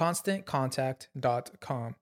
ConstantContact.com. 0.00 1.94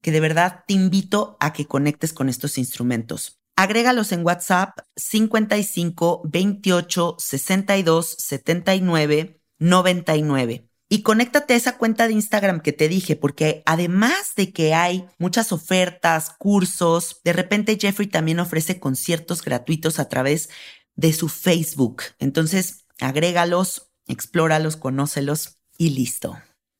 que 0.00 0.12
de 0.12 0.20
verdad 0.20 0.62
te 0.68 0.74
invito 0.74 1.36
a 1.40 1.52
que 1.52 1.66
conectes 1.66 2.12
con 2.12 2.28
estos 2.28 2.56
instrumentos. 2.56 3.40
Agrégalos 3.56 4.12
en 4.12 4.24
WhatsApp 4.24 4.78
55 4.94 6.22
28 6.26 7.16
62 7.18 8.16
79 8.16 9.40
99. 9.58 10.68
Y 10.94 11.02
conéctate 11.02 11.54
a 11.54 11.56
esa 11.56 11.76
cuenta 11.76 12.06
de 12.06 12.12
Instagram 12.12 12.60
que 12.60 12.72
te 12.72 12.88
dije, 12.88 13.16
porque 13.16 13.64
además 13.66 14.34
de 14.36 14.52
que 14.52 14.74
hay 14.74 15.08
muchas 15.18 15.50
ofertas, 15.50 16.30
cursos, 16.38 17.20
de 17.24 17.32
repente 17.32 17.76
Jeffrey 17.80 18.06
también 18.06 18.38
ofrece 18.38 18.78
conciertos 18.78 19.42
gratuitos 19.42 19.98
a 19.98 20.08
través 20.08 20.50
de 20.94 21.12
su 21.12 21.28
Facebook. 21.28 22.04
Entonces, 22.20 22.86
agrégalos, 23.00 23.90
explóralos, 24.06 24.76
conócelos 24.76 25.58
y 25.76 25.90
listo. 25.90 26.38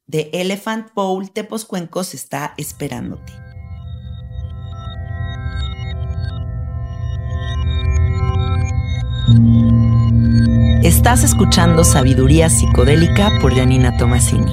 The 0.08 0.30
Elephant 0.32 0.94
Bowl 0.94 1.32
Tepos 1.32 1.64
Cuencos 1.64 2.14
está 2.14 2.54
esperándote. 2.56 3.32
Estás 10.84 11.24
escuchando 11.24 11.82
Sabiduría 11.82 12.50
Psicodélica 12.50 13.30
por 13.40 13.56
Janina 13.56 13.96
Tomasini. 13.96 14.52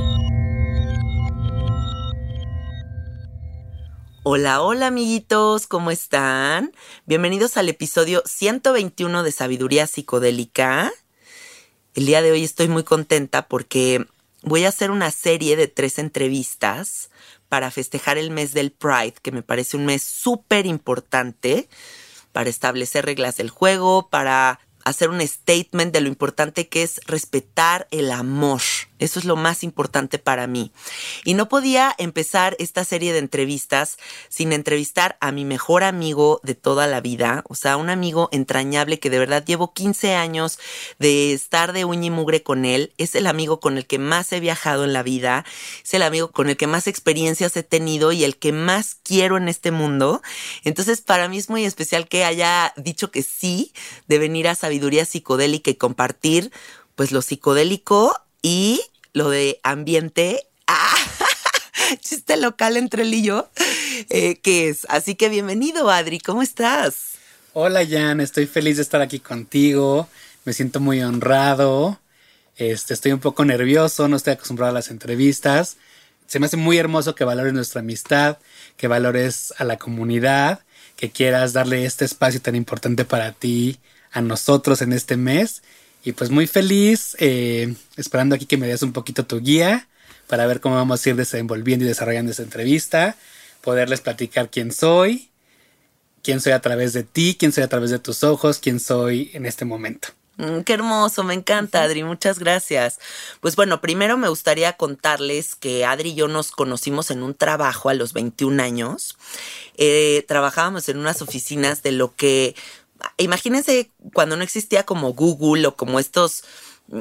Hola, 4.24 4.62
hola 4.62 4.88
amiguitos, 4.88 5.68
¿cómo 5.68 5.92
están? 5.92 6.72
Bienvenidos 7.06 7.58
al 7.58 7.68
episodio 7.68 8.24
121 8.26 9.24
de 9.24 9.32
Sabiduría 9.34 9.88
Psicodélica. 9.88 10.94
El 11.96 12.06
día 12.06 12.22
de 12.22 12.32
hoy 12.32 12.46
estoy 12.46 12.70
muy 12.70 12.86
contenta 12.86 13.50
porque 13.50 14.08
voy 14.42 14.64
a 14.64 14.70
hacer 14.70 14.90
una 14.90 15.12
serie 15.12 15.58
de 15.58 15.68
tres 15.68 16.00
entrevistas 16.00 17.10
para 17.50 17.72
festejar 17.72 18.18
el 18.18 18.32
mes 18.32 18.54
del 18.54 18.72
Pride, 18.72 19.16
que 19.22 19.34
me 19.34 19.44
parece 19.44 19.76
un 19.76 19.86
mes 19.86 20.02
súper 20.02 20.66
importante 20.66 21.68
para 22.32 22.50
establecer 22.50 23.04
reglas 23.04 23.36
del 23.36 23.50
juego, 23.50 24.08
para 24.10 24.62
hacer 24.86 25.10
un 25.10 25.26
statement 25.26 25.94
de 25.94 26.02
lo 26.02 26.08
importante 26.08 26.68
que 26.68 26.84
es 26.84 27.02
respetar 27.06 27.88
el 27.92 28.12
amor. 28.12 28.62
Eso 29.02 29.18
es 29.18 29.26
lo 29.26 29.36
más 29.36 29.64
importante 29.64 30.20
para 30.20 30.46
mí. 30.46 30.72
Y 31.26 31.34
no 31.34 31.50
podía 31.50 31.94
empezar 31.98 32.56
esta 32.60 32.86
serie 32.86 33.14
de 33.14 33.20
entrevistas 33.20 33.98
sin 34.30 34.54
entrevistar 34.54 35.18
a 35.20 35.32
mi 35.32 35.44
mejor 35.44 35.84
amigo 35.84 36.40
de 36.44 36.54
toda 36.54 36.86
la 36.86 37.02
vida, 37.02 37.44
o 37.50 37.56
sea, 37.56 37.78
un 37.78 37.90
amigo 37.90 38.30
entrañable 38.32 39.00
que 39.00 39.10
de 39.10 39.18
verdad 39.18 39.44
llevo 39.44 39.74
15 39.74 40.14
años 40.14 40.60
de 41.00 41.34
estar 41.34 41.74
de 41.74 41.84
uña 41.84 42.06
y 42.06 42.10
mugre 42.12 42.44
con 42.44 42.64
él. 42.64 42.94
Es 43.00 43.16
el 43.16 43.26
amigo 43.26 43.60
con 43.60 43.78
el 43.78 43.88
que 43.88 43.98
más 43.98 44.32
he 44.34 44.40
viajado 44.40 44.84
en 44.84 44.94
la 44.94 45.02
vida, 45.02 45.46
es 45.84 45.94
el 45.96 46.04
amigo 46.04 46.32
con 46.32 46.50
el 46.50 46.56
que 46.56 46.68
más 46.68 46.86
experiencias 46.86 47.58
he 47.58 47.64
tenido 47.64 48.12
y 48.12 48.24
el 48.24 48.38
que 48.38 48.52
más 48.52 48.96
quiero 49.04 49.38
en 49.38 49.48
este 49.48 49.72
mundo. 49.72 50.22
Entonces, 50.64 51.02
para 51.02 51.28
mí 51.28 51.40
es 51.40 51.50
muy 51.50 51.66
especial 51.66 52.08
que 52.08 52.24
haya 52.24 52.72
dicho 52.78 53.10
que 53.10 53.24
sí 53.24 53.74
de 54.08 54.20
venir 54.20 54.48
a 54.48 54.54
sabiduría 54.54 55.06
psicodélica 55.06 55.72
y 55.72 55.76
compartir 55.76 56.52
pues 56.96 57.12
lo 57.12 57.24
psicodélico 57.24 58.16
y 58.42 58.82
lo 59.14 59.30
de 59.30 59.60
ambiente. 59.64 60.48
¡Ah! 60.68 60.96
Chiste 62.00 62.38
local 62.38 62.78
entre 62.78 63.04
él 63.04 63.14
y 63.14 63.24
yo, 63.24 63.50
eh, 64.10 64.38
que 64.38 64.70
es. 64.70 64.86
Así 64.90 65.16
que 65.16 65.30
bienvenido, 65.30 65.90
Adri, 65.90 66.20
¿cómo 66.20 66.42
estás? 66.42 67.16
Hola, 67.54 67.86
Jan, 67.86 68.22
estoy 68.22 68.48
feliz 68.48 68.78
de 68.78 68.84
estar 68.84 69.02
aquí 69.02 69.20
contigo. 69.20 70.08
Me 70.46 70.54
siento 70.54 70.80
muy 70.80 71.02
honrado. 71.02 72.00
Este, 72.56 72.94
estoy 72.94 73.12
un 73.12 73.20
poco 73.20 73.44
nervioso, 73.44 74.08
no 74.08 74.16
estoy 74.16 74.34
acostumbrado 74.34 74.72
a 74.72 74.74
las 74.74 74.90
entrevistas. 74.90 75.78
Se 76.28 76.40
me 76.40 76.46
hace 76.46 76.58
muy 76.58 76.78
hermoso 76.78 77.16
que 77.16 77.26
valores 77.26 77.54
nuestra 77.54 77.82
amistad, 77.82 78.38
que 78.78 78.88
valores 78.88 79.54
a 79.58 79.66
la 79.66 79.78
comunidad, 79.78 80.62
que 80.96 81.12
quieras 81.12 81.52
darle 81.52 81.86
este 81.86 82.06
espacio 82.06 82.42
tan 82.42 82.56
importante 82.56 83.04
para 83.04 83.34
ti, 83.34 83.80
a 84.12 84.22
nosotros 84.22 84.82
en 84.82 84.94
este 84.94 85.18
mes 85.18 85.62
y 86.04 86.14
pues 86.14 86.30
muy 86.30 86.48
feliz, 86.48 87.16
eh, 87.20 87.76
esperando 87.96 88.36
aquí 88.36 88.46
que 88.46 88.58
me 88.58 88.68
des 88.68 88.82
un 88.84 88.94
poquito 88.94 89.26
tu 89.26 89.40
guía 89.40 89.88
para 90.28 90.46
ver 90.48 90.62
cómo 90.62 90.76
vamos 90.76 91.06
a 91.06 91.10
ir 91.10 91.16
desenvolviendo 91.16 91.86
y 91.86 91.88
desarrollando 91.88 92.32
esta 92.32 92.44
entrevista, 92.44 93.16
poderles 93.62 94.02
platicar 94.02 94.50
quién 94.50 94.72
soy, 94.72 95.30
quién 96.24 96.40
soy 96.40 96.54
a 96.54 96.62
través 96.62 96.94
de 96.94 97.04
ti, 97.04 97.36
quién 97.38 97.52
soy 97.52 97.64
a 97.64 97.68
través 97.68 97.92
de 97.92 98.00
tus 98.00 98.24
ojos, 98.24 98.60
quién 98.60 98.80
soy 98.80 99.32
en 99.34 99.46
este 99.46 99.66
momento. 99.66 100.10
Mm, 100.38 100.62
qué 100.62 100.74
hermoso, 100.74 101.24
me 101.24 101.34
encanta, 101.34 101.84
Adri, 101.84 102.04
muchas 102.04 102.40
gracias. 102.40 103.00
Pues 103.42 103.56
bueno, 103.56 103.82
primero 103.82 104.18
me 104.18 104.30
gustaría 104.30 104.74
contarles 104.74 105.56
que 105.56 105.86
Adri 105.86 106.12
y 106.12 106.16
yo 106.16 106.28
nos 106.28 106.52
conocimos 106.52 107.12
en 107.12 107.22
un 107.22 107.36
trabajo 107.36 107.90
a 107.90 107.94
los 107.94 108.14
21 108.14 108.64
años. 108.64 109.18
Eh, 109.78 110.24
trabajábamos 110.28 110.88
en 110.90 110.98
unas 110.98 111.22
oficinas 111.22 111.84
de 111.84 111.92
lo 111.92 112.16
que, 112.16 112.56
imagínense 113.18 113.92
cuando 114.14 114.36
no 114.36 114.44
existía 114.44 114.86
como 114.86 115.14
Google 115.14 115.68
o 115.68 115.76
como 115.76 116.00
estos 116.00 116.44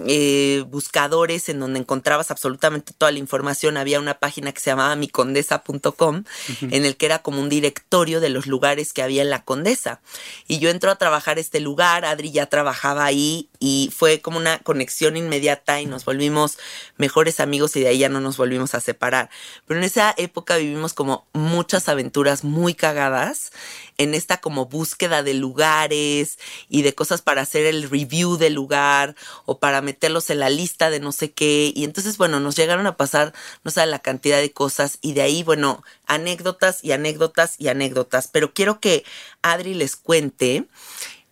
eh, 0.06 0.64
buscadores 0.68 1.48
en 1.48 1.58
donde 1.58 1.80
encontrabas 1.80 2.30
absolutamente 2.30 2.92
toda 2.96 3.10
la 3.10 3.18
información. 3.18 3.76
Había 3.76 3.98
una 3.98 4.18
página 4.18 4.52
que 4.52 4.60
se 4.60 4.70
llamaba 4.70 4.94
micondesa.com 4.94 6.24
en 6.60 6.84
el 6.84 6.96
que 6.96 7.06
era 7.06 7.20
como 7.20 7.40
un 7.40 7.48
directorio 7.48 8.20
de 8.20 8.28
los 8.28 8.46
lugares 8.46 8.92
que 8.92 9.02
había 9.02 9.22
en 9.22 9.30
la 9.30 9.44
Condesa. 9.44 10.00
Y 10.46 10.60
yo 10.60 10.70
entro 10.70 10.90
a 10.90 10.96
trabajar 10.96 11.38
este 11.38 11.58
lugar, 11.60 12.04
Adri 12.04 12.30
ya 12.30 12.46
trabajaba 12.46 13.04
ahí 13.04 13.48
y 13.58 13.90
fue 13.94 14.20
como 14.20 14.38
una 14.38 14.58
conexión 14.60 15.16
inmediata 15.16 15.80
y 15.80 15.86
nos 15.86 16.04
volvimos 16.04 16.58
mejores 16.96 17.40
amigos 17.40 17.74
y 17.76 17.80
de 17.80 17.88
ahí 17.88 17.98
ya 17.98 18.08
no 18.08 18.20
nos 18.20 18.36
volvimos 18.36 18.74
a 18.74 18.80
separar. 18.80 19.28
Pero 19.66 19.80
en 19.80 19.84
esa 19.84 20.14
época 20.16 20.56
vivimos 20.56 20.94
como 20.94 21.26
muchas 21.32 21.88
aventuras 21.88 22.44
muy 22.44 22.74
cagadas 22.74 23.50
en 23.98 24.14
esta 24.14 24.40
como 24.40 24.66
búsqueda 24.66 25.22
de 25.22 25.34
lugares 25.34 26.38
y 26.68 26.82
de 26.82 26.94
cosas 26.94 27.22
para 27.22 27.42
hacer 27.42 27.66
el 27.66 27.90
review 27.90 28.36
del 28.36 28.54
lugar 28.54 29.14
o 29.44 29.58
para 29.58 29.79
meterlos 29.82 30.30
en 30.30 30.40
la 30.40 30.50
lista 30.50 30.90
de 30.90 31.00
no 31.00 31.12
sé 31.12 31.32
qué. 31.32 31.72
Y 31.74 31.84
entonces, 31.84 32.16
bueno, 32.18 32.40
nos 32.40 32.56
llegaron 32.56 32.86
a 32.86 32.96
pasar, 32.96 33.32
no 33.64 33.70
sé, 33.70 33.84
la 33.86 33.98
cantidad 33.98 34.38
de 34.38 34.52
cosas 34.52 34.98
y 35.00 35.12
de 35.12 35.22
ahí, 35.22 35.42
bueno, 35.42 35.82
anécdotas 36.06 36.82
y 36.84 36.92
anécdotas 36.92 37.56
y 37.58 37.68
anécdotas. 37.68 38.28
Pero 38.28 38.52
quiero 38.52 38.80
que 38.80 39.04
Adri 39.42 39.74
les 39.74 39.96
cuente 39.96 40.66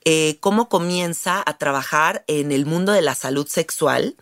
eh, 0.05 0.39
cómo 0.41 0.69
comienza 0.69 1.43
a 1.45 1.59
trabajar 1.59 2.25
en 2.29 2.53
el 2.53 2.67
mundo 2.67 2.93
de 2.93 3.03
la 3.03 3.15
salud 3.15 3.47
sexual 3.47 4.17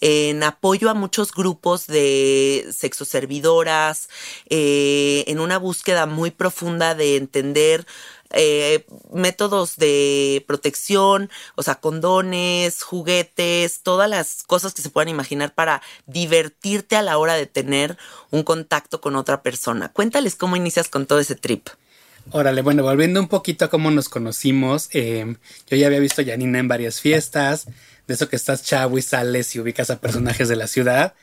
en 0.00 0.42
apoyo 0.42 0.90
a 0.90 0.94
muchos 0.94 1.32
grupos 1.32 1.86
de 1.86 2.66
sexoservidoras, 2.70 4.08
eh, 4.48 5.24
en 5.26 5.40
una 5.40 5.58
búsqueda 5.58 6.06
muy 6.06 6.30
profunda 6.30 6.94
de 6.94 7.16
entender 7.16 7.86
eh, 8.30 8.86
métodos 9.12 9.76
de 9.76 10.44
protección, 10.46 11.30
o 11.54 11.62
sea, 11.62 11.76
condones, 11.76 12.82
juguetes, 12.82 13.80
todas 13.82 14.08
las 14.08 14.42
cosas 14.44 14.74
que 14.74 14.82
se 14.82 14.90
puedan 14.90 15.08
imaginar 15.08 15.54
para 15.54 15.82
divertirte 16.06 16.96
a 16.96 17.02
la 17.02 17.18
hora 17.18 17.34
de 17.34 17.46
tener 17.46 17.96
un 18.30 18.42
contacto 18.42 19.00
con 19.00 19.16
otra 19.16 19.42
persona. 19.42 19.92
Cuéntales 19.92 20.34
cómo 20.34 20.56
inicias 20.56 20.88
con 20.88 21.06
todo 21.06 21.20
ese 21.20 21.34
trip. 21.34 21.68
Órale, 22.30 22.60
bueno, 22.60 22.82
volviendo 22.82 23.20
un 23.20 23.28
poquito 23.28 23.64
a 23.64 23.68
cómo 23.68 23.90
nos 23.90 24.10
conocimos, 24.10 24.90
eh, 24.92 25.36
yo 25.70 25.76
ya 25.76 25.86
había 25.86 25.98
visto 25.98 26.20
a 26.20 26.24
Janina 26.24 26.58
en 26.58 26.68
varias 26.68 27.00
fiestas, 27.00 27.66
de 28.06 28.14
eso 28.14 28.28
que 28.28 28.36
estás 28.36 28.62
chavo 28.62 28.98
y 28.98 29.02
sales 29.02 29.54
y 29.54 29.60
ubicas 29.60 29.88
a 29.90 29.98
personajes 29.98 30.48
de 30.48 30.56
la 30.56 30.66
ciudad. 30.66 31.14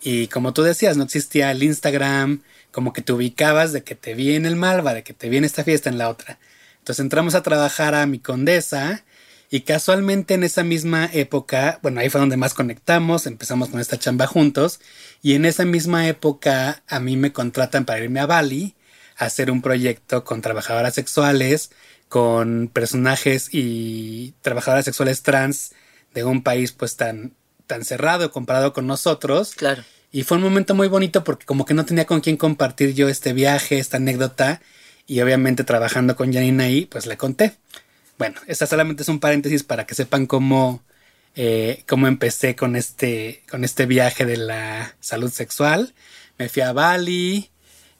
Y 0.00 0.28
como 0.28 0.52
tú 0.52 0.62
decías, 0.62 0.96
no 0.96 1.04
existía 1.04 1.50
el 1.50 1.62
Instagram, 1.62 2.42
como 2.70 2.92
que 2.92 3.02
te 3.02 3.12
ubicabas 3.12 3.72
de 3.72 3.82
que 3.82 3.94
te 3.94 4.14
vi 4.14 4.34
en 4.34 4.46
el 4.46 4.56
Malva, 4.56 4.94
de 4.94 5.02
que 5.02 5.14
te 5.14 5.28
vi 5.28 5.38
en 5.38 5.44
esta 5.44 5.64
fiesta, 5.64 5.90
en 5.90 5.98
la 5.98 6.08
otra. 6.08 6.38
Entonces 6.78 7.00
entramos 7.00 7.34
a 7.34 7.42
trabajar 7.42 7.94
a 7.94 8.06
mi 8.06 8.18
condesa 8.18 9.04
y 9.50 9.60
casualmente 9.62 10.34
en 10.34 10.44
esa 10.44 10.62
misma 10.62 11.08
época, 11.12 11.78
bueno, 11.82 12.00
ahí 12.00 12.10
fue 12.10 12.20
donde 12.20 12.36
más 12.36 12.54
conectamos, 12.54 13.26
empezamos 13.26 13.70
con 13.70 13.80
esta 13.80 13.98
chamba 13.98 14.26
juntos 14.26 14.80
y 15.22 15.34
en 15.34 15.44
esa 15.44 15.64
misma 15.64 16.06
época 16.06 16.82
a 16.86 17.00
mí 17.00 17.16
me 17.16 17.32
contratan 17.32 17.84
para 17.84 18.00
irme 18.00 18.20
a 18.20 18.26
Bali 18.26 18.74
a 19.16 19.24
hacer 19.24 19.50
un 19.50 19.62
proyecto 19.62 20.22
con 20.24 20.42
trabajadoras 20.42 20.94
sexuales, 20.94 21.70
con 22.08 22.68
personajes 22.72 23.48
y 23.52 24.34
trabajadoras 24.42 24.84
sexuales 24.84 25.22
trans 25.22 25.72
de 26.14 26.24
un 26.24 26.42
país 26.42 26.72
pues 26.72 26.96
tan, 26.96 27.34
tan 27.68 27.84
cerrado 27.84 28.32
comparado 28.32 28.72
con 28.72 28.88
nosotros. 28.88 29.54
Claro. 29.54 29.84
Y 30.10 30.24
fue 30.24 30.38
un 30.38 30.42
momento 30.42 30.74
muy 30.74 30.88
bonito 30.88 31.22
porque 31.22 31.46
como 31.46 31.64
que 31.64 31.74
no 31.74 31.84
tenía 31.84 32.06
con 32.06 32.20
quién 32.20 32.36
compartir 32.36 32.94
yo 32.94 33.08
este 33.08 33.32
viaje, 33.32 33.78
esta 33.78 33.98
anécdota. 33.98 34.60
Y 35.06 35.20
obviamente 35.20 35.64
trabajando 35.64 36.16
con 36.16 36.32
Janine 36.32 36.64
ahí, 36.64 36.86
pues 36.86 37.06
le 37.06 37.16
conté. 37.16 37.54
Bueno, 38.18 38.40
esta 38.46 38.66
solamente 38.66 39.04
es 39.04 39.08
un 39.08 39.20
paréntesis 39.20 39.62
para 39.62 39.86
que 39.86 39.94
sepan 39.94 40.26
cómo, 40.26 40.82
eh, 41.36 41.84
cómo 41.86 42.08
empecé 42.08 42.56
con 42.56 42.74
este, 42.74 43.42
con 43.48 43.64
este 43.64 43.86
viaje 43.86 44.26
de 44.26 44.38
la 44.38 44.96
salud 45.00 45.30
sexual. 45.30 45.94
Me 46.36 46.48
fui 46.48 46.62
a 46.62 46.72
Bali. 46.72 47.50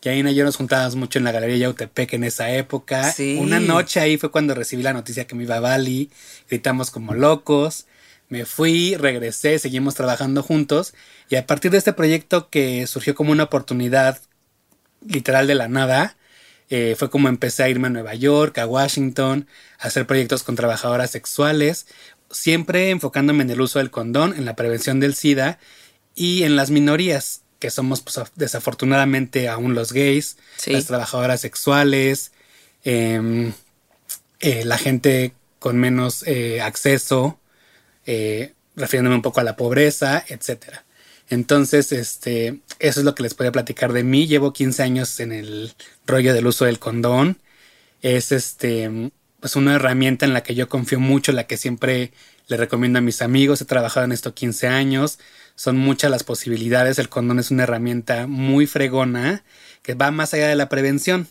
Janina 0.02 0.30
y 0.30 0.34
yo 0.34 0.44
nos 0.44 0.56
juntábamos 0.56 0.96
mucho 0.96 1.18
en 1.18 1.24
la 1.24 1.32
Galería 1.32 1.56
Yautepec 1.56 2.14
en 2.14 2.24
esa 2.24 2.50
época. 2.52 3.14
Una 3.38 3.58
noche 3.60 4.00
ahí 4.00 4.16
fue 4.16 4.30
cuando 4.30 4.54
recibí 4.54 4.82
la 4.82 4.92
noticia 4.92 5.26
que 5.26 5.34
me 5.34 5.42
iba 5.42 5.56
a 5.56 5.60
Bali. 5.60 6.10
Gritamos 6.48 6.90
como 6.90 7.14
locos. 7.14 7.86
Me 8.28 8.44
fui, 8.44 8.94
regresé, 8.96 9.58
seguimos 9.58 9.94
trabajando 9.94 10.42
juntos 10.42 10.94
y 11.30 11.36
a 11.36 11.46
partir 11.46 11.70
de 11.70 11.78
este 11.78 11.92
proyecto 11.94 12.50
que 12.50 12.86
surgió 12.86 13.14
como 13.14 13.32
una 13.32 13.44
oportunidad 13.44 14.20
literal 15.06 15.46
de 15.46 15.54
la 15.54 15.68
nada, 15.68 16.16
eh, 16.70 16.94
fue 16.98 17.08
como 17.08 17.28
empecé 17.28 17.62
a 17.62 17.68
irme 17.70 17.86
a 17.86 17.90
Nueva 17.90 18.14
York, 18.14 18.58
a 18.58 18.66
Washington, 18.66 19.46
a 19.78 19.86
hacer 19.86 20.06
proyectos 20.06 20.42
con 20.42 20.56
trabajadoras 20.56 21.10
sexuales, 21.10 21.86
siempre 22.30 22.90
enfocándome 22.90 23.42
en 23.42 23.50
el 23.50 23.60
uso 23.60 23.78
del 23.78 23.90
condón, 23.90 24.34
en 24.36 24.44
la 24.44 24.54
prevención 24.54 25.00
del 25.00 25.14
SIDA 25.14 25.58
y 26.14 26.42
en 26.42 26.56
las 26.56 26.70
minorías, 26.70 27.42
que 27.58 27.70
somos 27.70 28.02
pues, 28.02 28.20
desafortunadamente 28.36 29.48
aún 29.48 29.74
los 29.74 29.92
gays, 29.92 30.36
las 30.66 30.86
trabajadoras 30.86 31.40
sexuales, 31.40 32.32
em, 32.84 33.52
eh, 34.40 34.64
la 34.64 34.76
gente 34.76 35.32
con 35.58 35.78
menos 35.78 36.22
eh, 36.26 36.60
acceso 36.60 37.38
eh, 38.08 38.54
refiriéndome 38.76 39.16
un 39.16 39.22
poco 39.22 39.40
a 39.40 39.44
la 39.44 39.56
pobreza, 39.56 40.24
etcétera. 40.28 40.84
Entonces, 41.28 41.92
este, 41.92 42.60
eso 42.78 43.00
es 43.00 43.04
lo 43.04 43.14
que 43.14 43.22
les 43.22 43.34
podía 43.34 43.52
platicar 43.52 43.92
de 43.92 44.02
mí. 44.02 44.26
Llevo 44.26 44.52
15 44.52 44.82
años 44.82 45.20
en 45.20 45.32
el 45.32 45.74
rollo 46.06 46.32
del 46.34 46.46
uso 46.46 46.64
del 46.64 46.78
condón. 46.78 47.38
Es 48.02 48.32
este, 48.32 49.10
pues 49.40 49.56
una 49.56 49.74
herramienta 49.74 50.26
en 50.26 50.32
la 50.32 50.42
que 50.42 50.54
yo 50.54 50.68
confío 50.68 51.00
mucho, 51.00 51.32
la 51.32 51.46
que 51.46 51.56
siempre 51.56 52.12
le 52.48 52.56
recomiendo 52.56 52.98
a 52.98 53.02
mis 53.02 53.22
amigos. 53.22 53.60
He 53.60 53.66
trabajado 53.66 54.06
en 54.06 54.12
esto 54.12 54.34
15 54.34 54.68
años. 54.68 55.18
Son 55.54 55.76
muchas 55.76 56.10
las 56.10 56.24
posibilidades. 56.24 56.98
El 56.98 57.10
condón 57.10 57.38
es 57.38 57.50
una 57.50 57.64
herramienta 57.64 58.26
muy 58.26 58.66
fregona 58.66 59.44
que 59.82 59.94
va 59.94 60.10
más 60.10 60.34
allá 60.34 60.48
de 60.48 60.56
la 60.56 60.68
prevención 60.68 61.28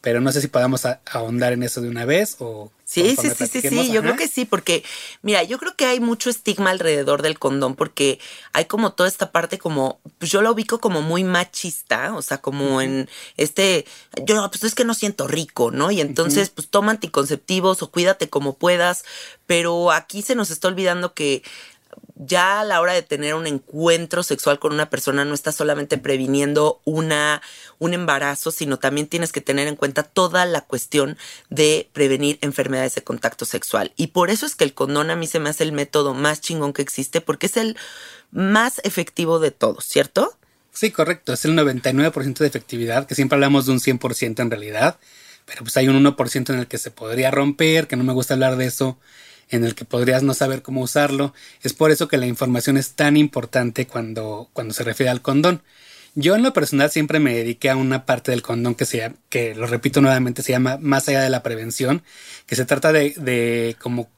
pero 0.00 0.20
no 0.20 0.32
sé 0.32 0.40
si 0.40 0.48
podamos 0.48 0.86
ahondar 1.06 1.52
en 1.52 1.62
eso 1.62 1.80
de 1.80 1.88
una 1.88 2.04
vez 2.04 2.36
o... 2.38 2.72
Sí, 2.90 3.16
sí, 3.20 3.28
sí, 3.36 3.46
sí, 3.46 3.68
sí, 3.68 3.92
yo 3.92 4.00
creo 4.00 4.16
que 4.16 4.28
sí, 4.28 4.46
porque 4.46 4.82
mira, 5.20 5.42
yo 5.42 5.58
creo 5.58 5.76
que 5.76 5.84
hay 5.84 6.00
mucho 6.00 6.30
estigma 6.30 6.70
alrededor 6.70 7.20
del 7.20 7.38
condón 7.38 7.74
porque 7.74 8.18
hay 8.54 8.64
como 8.64 8.94
toda 8.94 9.10
esta 9.10 9.30
parte 9.30 9.58
como, 9.58 10.00
pues 10.16 10.30
yo 10.30 10.40
lo 10.40 10.52
ubico 10.52 10.80
como 10.80 11.02
muy 11.02 11.22
machista, 11.22 12.14
o 12.16 12.22
sea, 12.22 12.38
como 12.38 12.80
en 12.80 13.06
este, 13.36 13.84
yo 14.24 14.48
pues 14.48 14.64
es 14.64 14.74
que 14.74 14.86
no 14.86 14.94
siento 14.94 15.28
rico, 15.28 15.70
¿no? 15.70 15.90
Y 15.90 16.00
entonces 16.00 16.48
pues 16.48 16.70
toma 16.70 16.92
anticonceptivos 16.92 17.82
o 17.82 17.90
cuídate 17.90 18.30
como 18.30 18.54
puedas, 18.56 19.04
pero 19.46 19.92
aquí 19.92 20.22
se 20.22 20.34
nos 20.34 20.50
está 20.50 20.68
olvidando 20.68 21.12
que 21.12 21.42
ya 22.18 22.60
a 22.60 22.64
la 22.64 22.80
hora 22.80 22.94
de 22.94 23.02
tener 23.02 23.34
un 23.34 23.46
encuentro 23.46 24.22
sexual 24.22 24.58
con 24.58 24.72
una 24.72 24.90
persona 24.90 25.24
no 25.24 25.34
estás 25.34 25.54
solamente 25.54 25.98
previniendo 25.98 26.80
una, 26.84 27.40
un 27.78 27.94
embarazo, 27.94 28.50
sino 28.50 28.78
también 28.78 29.06
tienes 29.06 29.30
que 29.30 29.40
tener 29.40 29.68
en 29.68 29.76
cuenta 29.76 30.02
toda 30.02 30.44
la 30.44 30.62
cuestión 30.62 31.16
de 31.48 31.88
prevenir 31.92 32.38
enfermedades 32.40 32.96
de 32.96 33.04
contacto 33.04 33.44
sexual. 33.44 33.92
Y 33.96 34.08
por 34.08 34.30
eso 34.30 34.46
es 34.46 34.56
que 34.56 34.64
el 34.64 34.74
condón 34.74 35.10
a 35.10 35.16
mí 35.16 35.26
se 35.26 35.38
me 35.38 35.48
hace 35.48 35.62
el 35.62 35.72
método 35.72 36.12
más 36.12 36.40
chingón 36.40 36.72
que 36.72 36.82
existe, 36.82 37.20
porque 37.20 37.46
es 37.46 37.56
el 37.56 37.76
más 38.32 38.80
efectivo 38.82 39.38
de 39.38 39.52
todos, 39.52 39.84
¿cierto? 39.84 40.36
Sí, 40.72 40.90
correcto, 40.90 41.32
es 41.32 41.44
el 41.44 41.52
99% 41.56 42.38
de 42.38 42.46
efectividad, 42.46 43.06
que 43.06 43.14
siempre 43.14 43.36
hablamos 43.36 43.66
de 43.66 43.72
un 43.72 43.80
100% 43.80 44.40
en 44.40 44.50
realidad, 44.50 44.98
pero 45.44 45.62
pues 45.62 45.76
hay 45.76 45.88
un 45.88 46.04
1% 46.04 46.52
en 46.52 46.58
el 46.58 46.66
que 46.66 46.78
se 46.78 46.90
podría 46.90 47.30
romper, 47.30 47.86
que 47.86 47.96
no 47.96 48.04
me 48.04 48.12
gusta 48.12 48.34
hablar 48.34 48.56
de 48.56 48.66
eso 48.66 48.98
en 49.50 49.64
el 49.64 49.74
que 49.74 49.84
podrías 49.84 50.22
no 50.22 50.34
saber 50.34 50.62
cómo 50.62 50.82
usarlo. 50.82 51.34
Es 51.62 51.72
por 51.72 51.90
eso 51.90 52.08
que 52.08 52.18
la 52.18 52.26
información 52.26 52.76
es 52.76 52.92
tan 52.92 53.16
importante 53.16 53.86
cuando, 53.86 54.50
cuando 54.52 54.74
se 54.74 54.84
refiere 54.84 55.10
al 55.10 55.22
condón. 55.22 55.62
Yo 56.14 56.34
en 56.34 56.42
lo 56.42 56.52
personal 56.52 56.90
siempre 56.90 57.20
me 57.20 57.34
dediqué 57.34 57.70
a 57.70 57.76
una 57.76 58.04
parte 58.04 58.32
del 58.32 58.42
condón 58.42 58.74
que 58.74 58.86
se 58.86 59.12
que 59.28 59.54
lo 59.54 59.66
repito 59.66 60.00
nuevamente, 60.00 60.42
se 60.42 60.52
llama 60.52 60.78
más 60.80 61.08
allá 61.08 61.20
de 61.22 61.30
la 61.30 61.42
prevención, 61.42 62.02
que 62.46 62.56
se 62.56 62.64
trata 62.64 62.92
de, 62.92 63.10
de 63.16 63.76
como 63.80 64.08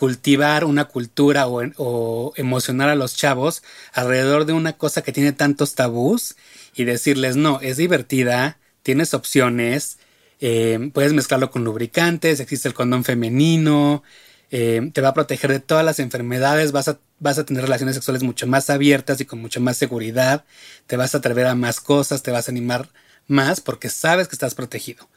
cultivar 0.00 0.64
una 0.64 0.86
cultura 0.86 1.46
o, 1.46 2.32
emocionar 2.36 2.88
a 2.88 2.94
los 2.94 3.16
chavos 3.16 3.62
alrededor 3.92 4.46
de 4.46 4.54
una 4.54 4.72
cosa 4.72 5.02
que 5.02 5.12
tiene 5.12 5.32
tantos 5.32 5.74
tabús 5.74 6.36
y 6.74 6.84
decirles 6.84 7.36
no, 7.36 7.60
es 7.60 7.76
divertida, 7.76 8.56
tienes 8.82 9.12
opciones, 9.12 9.98
eh, 10.40 10.90
puedes 10.94 11.12
mezclarlo 11.12 11.50
con 11.50 11.64
lubricantes, 11.64 12.40
existe 12.40 12.66
el 12.66 12.72
condón 12.72 13.04
femenino, 13.04 14.02
eh, 14.50 14.90
te 14.92 15.00
va 15.00 15.08
a 15.08 15.14
proteger 15.14 15.50
de 15.50 15.60
todas 15.60 15.84
las 15.84 15.98
enfermedades, 15.98 16.72
vas 16.72 16.88
a, 16.88 16.98
vas 17.18 17.38
a 17.38 17.44
tener 17.44 17.62
relaciones 17.62 17.94
sexuales 17.94 18.22
mucho 18.22 18.46
más 18.46 18.70
abiertas 18.70 19.20
y 19.20 19.24
con 19.24 19.40
mucha 19.40 19.60
más 19.60 19.76
seguridad, 19.76 20.44
te 20.86 20.96
vas 20.96 21.14
a 21.14 21.18
atrever 21.18 21.46
a 21.46 21.54
más 21.54 21.80
cosas, 21.80 22.22
te 22.22 22.30
vas 22.30 22.48
a 22.48 22.50
animar 22.50 22.88
más 23.26 23.60
porque 23.60 23.88
sabes 23.88 24.28
que 24.28 24.34
estás 24.34 24.54
protegido. 24.54 25.08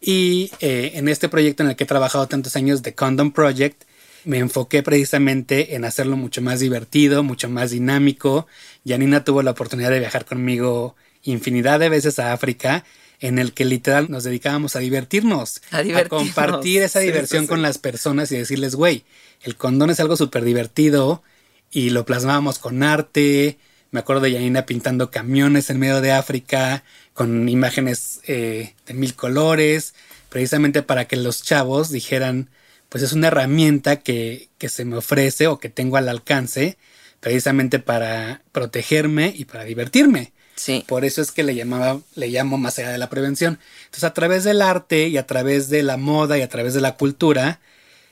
Y 0.00 0.50
eh, 0.60 0.92
en 0.94 1.08
este 1.08 1.28
proyecto 1.28 1.62
en 1.62 1.70
el 1.70 1.76
que 1.76 1.84
he 1.84 1.86
trabajado 1.86 2.28
tantos 2.28 2.54
años, 2.56 2.82
The 2.82 2.94
Condom 2.94 3.32
Project, 3.32 3.82
me 4.24 4.38
enfoqué 4.38 4.82
precisamente 4.82 5.74
en 5.74 5.84
hacerlo 5.84 6.16
mucho 6.16 6.42
más 6.42 6.60
divertido, 6.60 7.22
mucho 7.22 7.48
más 7.48 7.70
dinámico. 7.70 8.46
Janina 8.86 9.24
tuvo 9.24 9.42
la 9.42 9.52
oportunidad 9.52 9.90
de 9.90 10.00
viajar 10.00 10.24
conmigo 10.24 10.96
infinidad 11.22 11.80
de 11.80 11.88
veces 11.88 12.18
a 12.18 12.32
África, 12.32 12.84
en 13.20 13.38
el 13.38 13.52
que 13.52 13.64
literal 13.64 14.06
nos 14.10 14.24
dedicábamos 14.24 14.76
a 14.76 14.80
divertirnos, 14.80 15.60
a, 15.70 15.82
compartir 16.08 16.82
esa 16.82 17.00
diversión 17.00 17.46
con 17.46 17.62
las 17.62 17.78
personas 17.78 18.30
y 18.30 18.36
decirles, 18.36 18.74
güey, 18.74 19.04
el 19.42 19.56
condón 19.56 19.90
es 19.90 20.00
algo 20.00 20.16
súper 20.16 20.44
divertido 20.44 21.22
y 21.70 21.90
lo 21.90 22.04
plasmábamos 22.04 22.58
con 22.58 22.82
arte. 22.82 23.58
Me 23.90 24.00
acuerdo 24.00 24.22
de 24.22 24.32
Janina 24.32 24.66
pintando 24.66 25.10
camiones 25.10 25.70
en 25.70 25.78
medio 25.78 26.00
de 26.00 26.12
África 26.12 26.84
con 27.12 27.48
imágenes 27.48 28.20
eh, 28.26 28.74
de 28.86 28.94
mil 28.94 29.14
colores, 29.14 29.94
precisamente 30.28 30.82
para 30.82 31.06
que 31.06 31.16
los 31.16 31.42
chavos 31.42 31.90
dijeran, 31.90 32.48
pues 32.88 33.02
es 33.02 33.12
una 33.12 33.28
herramienta 33.28 33.96
que, 33.96 34.48
que 34.58 34.68
se 34.68 34.84
me 34.84 34.96
ofrece 34.96 35.48
o 35.48 35.58
que 35.58 35.68
tengo 35.68 35.96
al 35.96 36.08
alcance, 36.08 36.78
precisamente 37.20 37.80
para 37.80 38.42
protegerme 38.52 39.32
y 39.36 39.46
para 39.46 39.64
divertirme. 39.64 40.32
Sí. 40.58 40.84
Por 40.86 41.04
eso 41.04 41.22
es 41.22 41.30
que 41.30 41.44
le 41.44 41.54
llamaba, 41.54 42.00
le 42.16 42.28
llamo 42.28 42.58
más 42.58 42.78
allá 42.78 42.90
de 42.90 42.98
la 42.98 43.08
prevención. 43.08 43.58
Entonces, 43.84 44.04
a 44.04 44.12
través 44.12 44.44
del 44.44 44.60
arte 44.60 45.08
y 45.08 45.16
a 45.16 45.26
través 45.26 45.70
de 45.70 45.82
la 45.82 45.96
moda 45.96 46.36
y 46.36 46.42
a 46.42 46.48
través 46.48 46.74
de 46.74 46.80
la 46.80 46.96
cultura, 46.96 47.60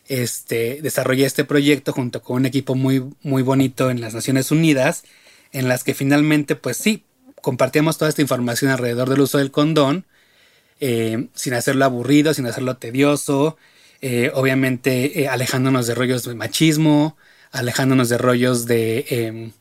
este, 0.08 0.80
desarrollé 0.80 1.26
este 1.26 1.44
proyecto 1.44 1.92
junto 1.92 2.22
con 2.22 2.36
un 2.36 2.46
equipo 2.46 2.76
muy, 2.76 3.04
muy 3.22 3.42
bonito 3.42 3.90
en 3.90 4.00
las 4.00 4.14
Naciones 4.14 4.50
Unidas, 4.52 5.02
en 5.52 5.68
las 5.68 5.82
que 5.82 5.94
finalmente, 5.94 6.54
pues 6.54 6.76
sí, 6.76 7.04
compartíamos 7.42 7.98
toda 7.98 8.08
esta 8.08 8.22
información 8.22 8.70
alrededor 8.70 9.08
del 9.08 9.20
uso 9.20 9.38
del 9.38 9.50
condón, 9.50 10.06
eh, 10.80 11.28
sin 11.34 11.54
hacerlo 11.54 11.84
aburrido, 11.84 12.32
sin 12.34 12.46
hacerlo 12.46 12.76
tedioso, 12.76 13.56
eh, 14.02 14.30
obviamente 14.34 15.22
eh, 15.22 15.28
alejándonos 15.28 15.86
de 15.86 15.94
rollos 15.94 16.24
de 16.24 16.34
machismo, 16.34 17.16
alejándonos 17.50 18.08
de 18.08 18.18
rollos 18.18 18.66
de, 18.66 19.06
em, 19.08 19.52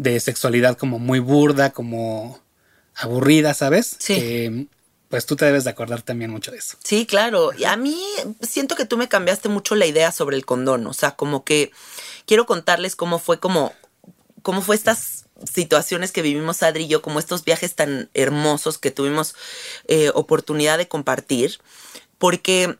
de 0.00 0.18
sexualidad 0.18 0.78
como 0.78 0.98
muy 0.98 1.18
burda, 1.18 1.70
como 1.70 2.40
aburrida, 2.94 3.52
¿sabes? 3.52 3.96
Sí. 3.98 4.66
pues 5.10 5.26
tú 5.26 5.36
te 5.36 5.44
debes 5.44 5.64
de 5.64 5.70
acordar 5.70 6.00
también 6.00 6.30
mucho 6.30 6.50
de 6.50 6.56
eso. 6.56 6.78
Sí, 6.82 7.04
claro. 7.04 7.50
Y 7.52 7.64
a 7.64 7.76
mí 7.76 8.02
siento 8.40 8.76
que 8.76 8.86
tú 8.86 8.96
me 8.96 9.10
cambiaste 9.10 9.50
mucho 9.50 9.74
la 9.74 9.84
idea 9.84 10.10
sobre 10.10 10.38
el 10.38 10.46
condón. 10.46 10.86
O 10.86 10.94
sea, 10.94 11.16
como 11.16 11.44
que 11.44 11.70
quiero 12.24 12.46
contarles 12.46 12.96
cómo 12.96 13.18
fue 13.18 13.40
como, 13.40 13.74
cómo 14.40 14.62
fue 14.62 14.74
estas 14.74 15.26
situaciones 15.52 16.12
que 16.12 16.22
vivimos 16.22 16.62
Adri 16.62 16.84
y 16.84 16.88
yo, 16.88 17.02
como 17.02 17.18
estos 17.18 17.44
viajes 17.44 17.74
tan 17.74 18.08
hermosos 18.14 18.78
que 18.78 18.90
tuvimos 18.90 19.34
eh, 19.86 20.10
oportunidad 20.14 20.78
de 20.78 20.88
compartir, 20.88 21.58
porque 22.16 22.78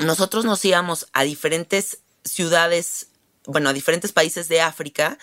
nosotros 0.00 0.44
nos 0.44 0.64
íbamos 0.64 1.06
a 1.12 1.22
diferentes 1.22 1.98
ciudades, 2.24 3.08
bueno, 3.46 3.68
a 3.68 3.72
diferentes 3.72 4.10
países 4.10 4.48
de 4.48 4.60
África 4.60 5.16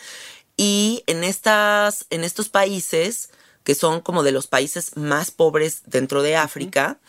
y 0.57 1.03
en, 1.07 1.23
estas, 1.23 2.05
en 2.09 2.23
estos 2.23 2.49
países, 2.49 3.29
que 3.63 3.75
son 3.75 4.01
como 4.01 4.23
de 4.23 4.31
los 4.31 4.47
países 4.47 4.97
más 4.97 5.31
pobres 5.31 5.83
dentro 5.85 6.23
de 6.23 6.35
África, 6.35 6.99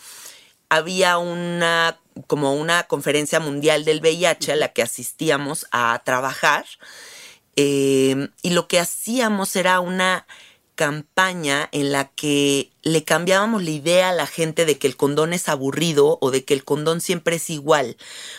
había 0.68 1.18
una 1.18 1.98
como 2.26 2.54
una 2.54 2.82
conferencia 2.82 3.38
mundial 3.38 3.84
del 3.84 4.00
VIH 4.00 4.52
a 4.52 4.56
la 4.56 4.72
que 4.72 4.82
asistíamos 4.82 5.66
a 5.70 6.02
trabajar 6.04 6.66
Em, 7.60 8.28
y 8.40 8.50
lo 8.50 8.68
que 8.68 8.78
hacíamos 8.78 9.56
era 9.56 9.80
una 9.80 10.28
campaña 10.76 11.68
en 11.72 11.90
la 11.90 12.04
que 12.04 12.70
le 12.82 13.02
cambiábamos 13.02 13.64
la 13.64 13.70
idea 13.70 14.10
a 14.10 14.12
la 14.12 14.28
gente 14.28 14.64
de 14.64 14.78
que 14.78 14.86
el 14.86 14.96
condón 14.96 15.32
es 15.32 15.48
aburrido 15.48 16.18
o 16.20 16.30
de 16.30 16.44
que 16.44 16.54
el 16.54 16.62
condón 16.62 17.00
siempre 17.00 17.34
es 17.34 17.50
igual. 17.50 17.96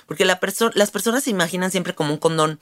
Porque 0.07 0.23
la 0.23 0.39
las 0.73 0.91
personas 0.91 1.25
se 1.25 1.31
imaginan 1.31 1.69
siempre 1.69 1.93
como 1.95 2.13
un 2.13 2.17
condón 2.17 2.61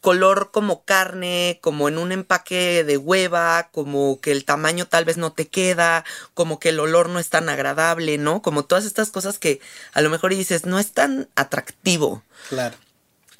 color 0.00 0.50
como 0.52 0.84
carne, 0.84 1.58
como 1.60 1.88
en 1.88 1.98
un 1.98 2.12
empaque 2.12 2.84
de 2.84 2.96
hueva, 2.96 3.68
como 3.72 4.20
que 4.20 4.32
el 4.32 4.44
tamaño 4.44 4.86
tal 4.86 5.04
vez 5.04 5.16
no 5.16 5.32
te 5.32 5.48
queda, 5.48 6.04
como 6.34 6.58
que 6.58 6.70
el 6.70 6.80
olor 6.80 7.08
no 7.08 7.18
es 7.18 7.28
tan 7.28 7.48
agradable, 7.48 8.18
¿no? 8.18 8.42
Como 8.42 8.64
todas 8.64 8.84
estas 8.84 9.10
cosas 9.10 9.38
que 9.38 9.60
a 9.92 10.00
lo 10.00 10.10
mejor 10.10 10.34
dices, 10.34 10.64
no 10.64 10.78
es 10.78 10.92
tan 10.92 11.28
atractivo. 11.36 12.22
Claro. 12.48 12.76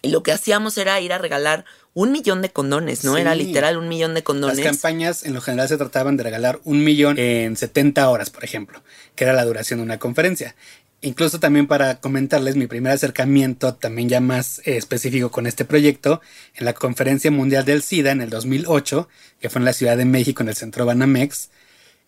Y 0.02 0.10
lo 0.10 0.22
que 0.22 0.32
hacíamos 0.32 0.78
era 0.78 1.00
ir 1.00 1.12
a 1.12 1.18
regalar 1.18 1.64
un 1.92 2.12
millón 2.12 2.40
de 2.40 2.50
condones, 2.50 3.04
¿no? 3.04 3.16
Era 3.16 3.34
literal 3.34 3.76
un 3.76 3.88
millón 3.88 4.14
de 4.14 4.22
condones. 4.22 4.58
Las 4.58 4.66
campañas 4.66 5.24
en 5.24 5.34
lo 5.34 5.40
general 5.40 5.68
se 5.68 5.76
trataban 5.76 6.16
de 6.16 6.22
regalar 6.22 6.60
un 6.64 6.84
millón 6.84 7.18
en 7.18 7.56
70 7.56 8.08
horas, 8.08 8.30
por 8.30 8.44
ejemplo, 8.44 8.82
que 9.16 9.24
era 9.24 9.32
la 9.32 9.44
duración 9.44 9.80
de 9.80 9.84
una 9.84 9.98
conferencia. 9.98 10.54
Incluso 11.02 11.40
también 11.40 11.66
para 11.66 12.00
comentarles 12.00 12.56
mi 12.56 12.66
primer 12.66 12.92
acercamiento, 12.92 13.74
también 13.74 14.08
ya 14.08 14.20
más 14.20 14.58
eh, 14.60 14.76
específico 14.76 15.30
con 15.30 15.46
este 15.46 15.64
proyecto, 15.64 16.20
en 16.54 16.66
la 16.66 16.74
Conferencia 16.74 17.30
Mundial 17.30 17.64
del 17.64 17.82
SIDA 17.82 18.12
en 18.12 18.20
el 18.20 18.28
2008, 18.30 19.08
que 19.40 19.48
fue 19.48 19.60
en 19.60 19.64
la 19.64 19.72
Ciudad 19.72 19.96
de 19.96 20.04
México, 20.04 20.42
en 20.42 20.50
el 20.50 20.56
Centro 20.56 20.84
Banamex, 20.84 21.50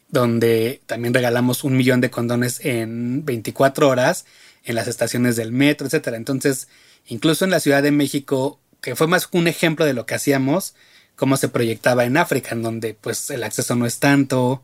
donde 0.09 0.83
también 0.87 1.15
regalamos 1.15 1.65
un 1.65 1.77
millón 1.77 2.03
de 2.03 2.11
condones 2.11 2.61
en 2.65 3.25
24 3.25 3.89
horas 3.89 4.27
en 4.65 4.75
las 4.75 4.89
estaciones 4.89 5.37
del 5.37 5.53
metro, 5.53 5.87
etc. 5.87 6.09
Entonces, 6.15 6.69
incluso 7.07 7.47
en 7.47 7.51
la 7.51 7.61
Ciudad 7.61 7.83
de 7.83 7.93
México 7.93 8.59
que 8.83 8.97
fue 8.97 9.07
más 9.07 9.29
un 9.33 9.49
ejemplo 9.49 9.87
de 9.87 9.95
lo 9.95 10.05
que 10.07 10.17
hacíamos, 10.17 10.75
cómo 11.17 11.37
se 11.39 11.49
proyectaba 11.49 12.05
en 12.05 12.19
África, 12.19 12.51
en 12.51 12.63
donde 12.63 12.95
pues 12.95 13.31
el 13.31 13.45
acceso 13.45 13.77
no 13.77 13.87
es 13.87 14.01
tanto, 14.01 14.63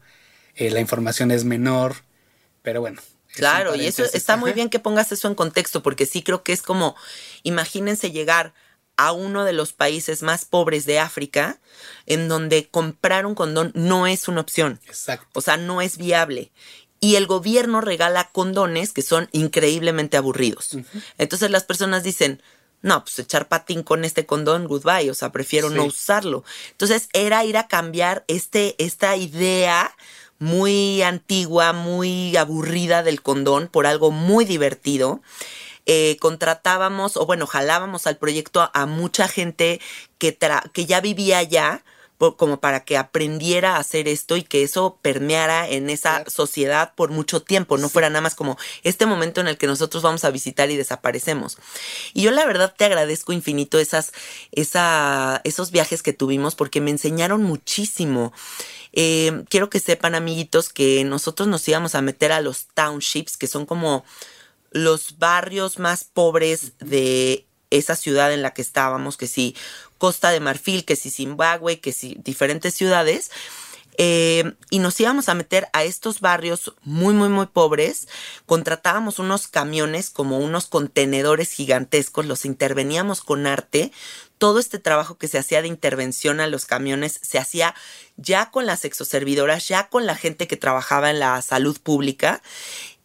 eh, 0.56 0.70
la 0.70 0.80
información 0.80 1.30
es 1.30 1.44
menor, 1.44 1.96
pero 2.62 2.80
bueno. 2.80 3.00
Claro, 3.34 3.74
y 3.74 3.86
eso 3.86 4.04
está 4.04 4.36
muy 4.36 4.52
bien 4.52 4.70
que 4.70 4.78
pongas 4.78 5.12
eso 5.12 5.28
en 5.28 5.34
contexto, 5.34 5.82
porque 5.82 6.06
sí 6.06 6.22
creo 6.22 6.42
que 6.42 6.52
es 6.52 6.62
como, 6.62 6.96
imagínense 7.42 8.10
llegar 8.10 8.54
a 8.96 9.12
uno 9.12 9.44
de 9.44 9.52
los 9.52 9.72
países 9.72 10.22
más 10.22 10.44
pobres 10.44 10.84
de 10.84 10.98
África, 10.98 11.60
en 12.06 12.28
donde 12.28 12.68
comprar 12.68 13.26
un 13.26 13.36
condón 13.36 13.70
no 13.74 14.08
es 14.08 14.26
una 14.26 14.40
opción. 14.40 14.80
Exacto. 14.86 15.28
O 15.34 15.40
sea, 15.40 15.56
no 15.56 15.80
es 15.80 15.98
viable. 15.98 16.50
Y 17.00 17.14
el 17.14 17.28
gobierno 17.28 17.80
regala 17.80 18.30
condones 18.32 18.92
que 18.92 19.02
son 19.02 19.28
increíblemente 19.30 20.16
aburridos. 20.16 20.76
Entonces 21.16 21.52
las 21.52 21.62
personas 21.62 22.02
dicen, 22.02 22.42
no, 22.82 23.04
pues 23.04 23.18
echar 23.20 23.46
patín 23.46 23.84
con 23.84 24.04
este 24.04 24.26
condón, 24.26 24.66
goodbye, 24.66 25.10
o 25.10 25.14
sea, 25.14 25.30
prefiero 25.30 25.70
no 25.70 25.84
usarlo. 25.84 26.42
Entonces 26.72 27.08
era 27.12 27.44
ir 27.44 27.56
a 27.56 27.68
cambiar 27.68 28.24
este, 28.26 28.74
esta 28.78 29.16
idea 29.16 29.94
muy 30.38 31.02
antigua, 31.02 31.72
muy 31.72 32.36
aburrida 32.36 33.02
del 33.02 33.22
condón 33.22 33.68
por 33.68 33.86
algo 33.86 34.10
muy 34.10 34.44
divertido. 34.44 35.20
Eh, 35.86 36.16
contratábamos, 36.20 37.16
o 37.16 37.26
bueno, 37.26 37.46
jalábamos 37.46 38.06
al 38.06 38.18
proyecto 38.18 38.70
a, 38.72 38.86
mucha 38.86 39.26
gente 39.26 39.80
que, 40.18 40.36
que 40.72 40.86
ya 40.86 41.00
vivía 41.00 41.38
allá, 41.38 41.82
como 42.36 42.60
para 42.60 42.84
que 42.84 42.96
aprendiera 42.96 43.76
a 43.76 43.78
hacer 43.78 44.08
esto 44.08 44.36
y 44.36 44.42
que 44.42 44.62
eso 44.64 44.98
permeara 45.00 45.68
en 45.68 45.88
esa 45.88 46.24
sociedad 46.28 46.92
por 46.94 47.10
mucho 47.10 47.42
tiempo, 47.42 47.78
no 47.78 47.88
fuera 47.88 48.10
nada 48.10 48.22
más 48.22 48.34
como 48.34 48.58
este 48.82 49.06
momento 49.06 49.40
en 49.40 49.48
el 49.48 49.56
que 49.56 49.68
nosotros 49.68 50.02
vamos 50.02 50.24
a 50.24 50.30
visitar 50.30 50.70
y 50.70 50.76
desaparecemos. 50.76 51.58
Y 52.14 52.22
yo 52.22 52.30
la 52.30 52.44
verdad 52.44 52.74
te 52.76 52.84
agradezco 52.84 53.32
infinito 53.32 53.78
esas, 53.78 54.12
esa, 54.52 55.40
esos 55.44 55.70
viajes 55.70 56.02
que 56.02 56.12
tuvimos 56.12 56.54
porque 56.54 56.80
me 56.80 56.90
enseñaron 56.90 57.42
muchísimo. 57.42 58.32
Eh, 58.92 59.44
quiero 59.48 59.70
que 59.70 59.80
sepan, 59.80 60.14
amiguitos, 60.14 60.70
que 60.70 61.04
nosotros 61.04 61.48
nos 61.48 61.66
íbamos 61.68 61.94
a 61.94 62.02
meter 62.02 62.32
a 62.32 62.40
los 62.40 62.66
townships, 62.74 63.36
que 63.36 63.46
son 63.46 63.64
como 63.64 64.04
los 64.70 65.18
barrios 65.18 65.78
más 65.78 66.04
pobres 66.04 66.72
de 66.78 67.47
esa 67.70 67.96
ciudad 67.96 68.32
en 68.32 68.42
la 68.42 68.52
que 68.52 68.62
estábamos, 68.62 69.16
que 69.16 69.26
sí, 69.26 69.54
Costa 69.98 70.30
de 70.30 70.40
Marfil, 70.40 70.84
que 70.84 70.96
si 70.96 71.10
Zimbabue, 71.10 71.80
que 71.80 71.92
si 71.92 72.16
diferentes 72.22 72.74
ciudades. 72.74 73.30
Eh, 74.00 74.52
y 74.70 74.78
nos 74.78 74.98
íbamos 75.00 75.28
a 75.28 75.34
meter 75.34 75.68
a 75.72 75.82
estos 75.82 76.20
barrios 76.20 76.72
muy, 76.82 77.14
muy, 77.14 77.28
muy 77.28 77.46
pobres. 77.46 78.06
Contratábamos 78.46 79.18
unos 79.18 79.48
camiones 79.48 80.08
como 80.08 80.38
unos 80.38 80.68
contenedores 80.68 81.50
gigantescos, 81.50 82.24
los 82.24 82.44
interveníamos 82.44 83.20
con 83.20 83.48
arte. 83.48 83.90
Todo 84.38 84.60
este 84.60 84.78
trabajo 84.78 85.18
que 85.18 85.26
se 85.26 85.36
hacía 85.36 85.62
de 85.62 85.68
intervención 85.68 86.38
a 86.38 86.46
los 86.46 86.64
camiones 86.64 87.18
se 87.22 87.40
hacía 87.40 87.74
ya 88.16 88.52
con 88.52 88.66
las 88.66 88.84
exoservidoras, 88.84 89.66
ya 89.66 89.88
con 89.88 90.06
la 90.06 90.14
gente 90.14 90.46
que 90.46 90.56
trabajaba 90.56 91.10
en 91.10 91.18
la 91.18 91.42
salud 91.42 91.76
pública. 91.82 92.40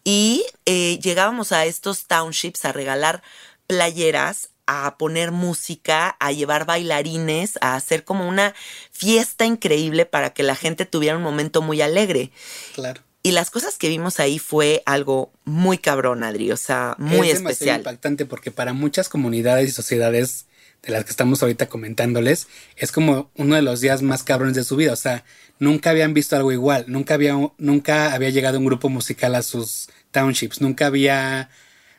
Y 0.04 0.46
eh, 0.68 1.00
llegábamos 1.02 1.52
a 1.52 1.66
estos 1.66 2.06
townships 2.06 2.66
a 2.66 2.72
regalar 2.72 3.24
playeras 3.66 4.50
a 4.66 4.98
poner 4.98 5.32
música, 5.32 6.16
a 6.20 6.32
llevar 6.32 6.66
bailarines, 6.66 7.58
a 7.62 7.76
hacer 7.76 8.04
como 8.04 8.28
una 8.28 8.54
fiesta 8.92 9.46
increíble 9.46 10.06
para 10.06 10.34
que 10.34 10.44
la 10.44 10.56
gente 10.56 10.86
tuviera 10.86 11.18
un 11.18 11.24
momento 11.24 11.62
muy 11.62 11.82
alegre. 11.82 12.32
Claro. 12.76 13.02
Y 13.26 13.32
las 13.32 13.50
cosas 13.50 13.78
que 13.78 13.88
vimos 13.88 14.20
ahí 14.20 14.38
fue 14.38 14.84
algo 14.86 15.32
muy 15.46 15.78
cabrón, 15.78 16.24
Adri, 16.24 16.52
o 16.52 16.58
sea, 16.58 16.96
muy 16.98 17.30
es 17.30 17.38
especial. 17.38 17.78
impactante 17.78 18.26
porque 18.26 18.52
para 18.52 18.74
muchas 18.74 19.08
comunidades 19.08 19.70
y 19.70 19.72
sociedades 19.72 20.46
de 20.82 20.92
las 20.92 21.06
que 21.06 21.12
estamos 21.12 21.42
ahorita 21.42 21.68
comentándoles, 21.70 22.48
es 22.76 22.92
como 22.92 23.32
uno 23.36 23.56
de 23.56 23.62
los 23.62 23.80
días 23.80 24.02
más 24.02 24.24
cabrones 24.24 24.56
de 24.56 24.66
su 24.66 24.76
vida. 24.76 24.92
O 24.92 24.98
sea, 24.98 25.24
nunca 25.58 25.92
habían 25.92 26.14
visto 26.14 26.36
algo 26.36 26.52
igual, 26.52 26.84
nunca 26.88 27.14
había, 27.14 27.36
nunca 27.58 28.14
había 28.14 28.30
llegado 28.30 28.60
un 28.60 28.66
grupo 28.66 28.90
musical 28.90 29.36
a 29.36 29.42
sus 29.42 29.90
townships, 30.12 30.60
nunca 30.60 30.88
había, 30.88 31.50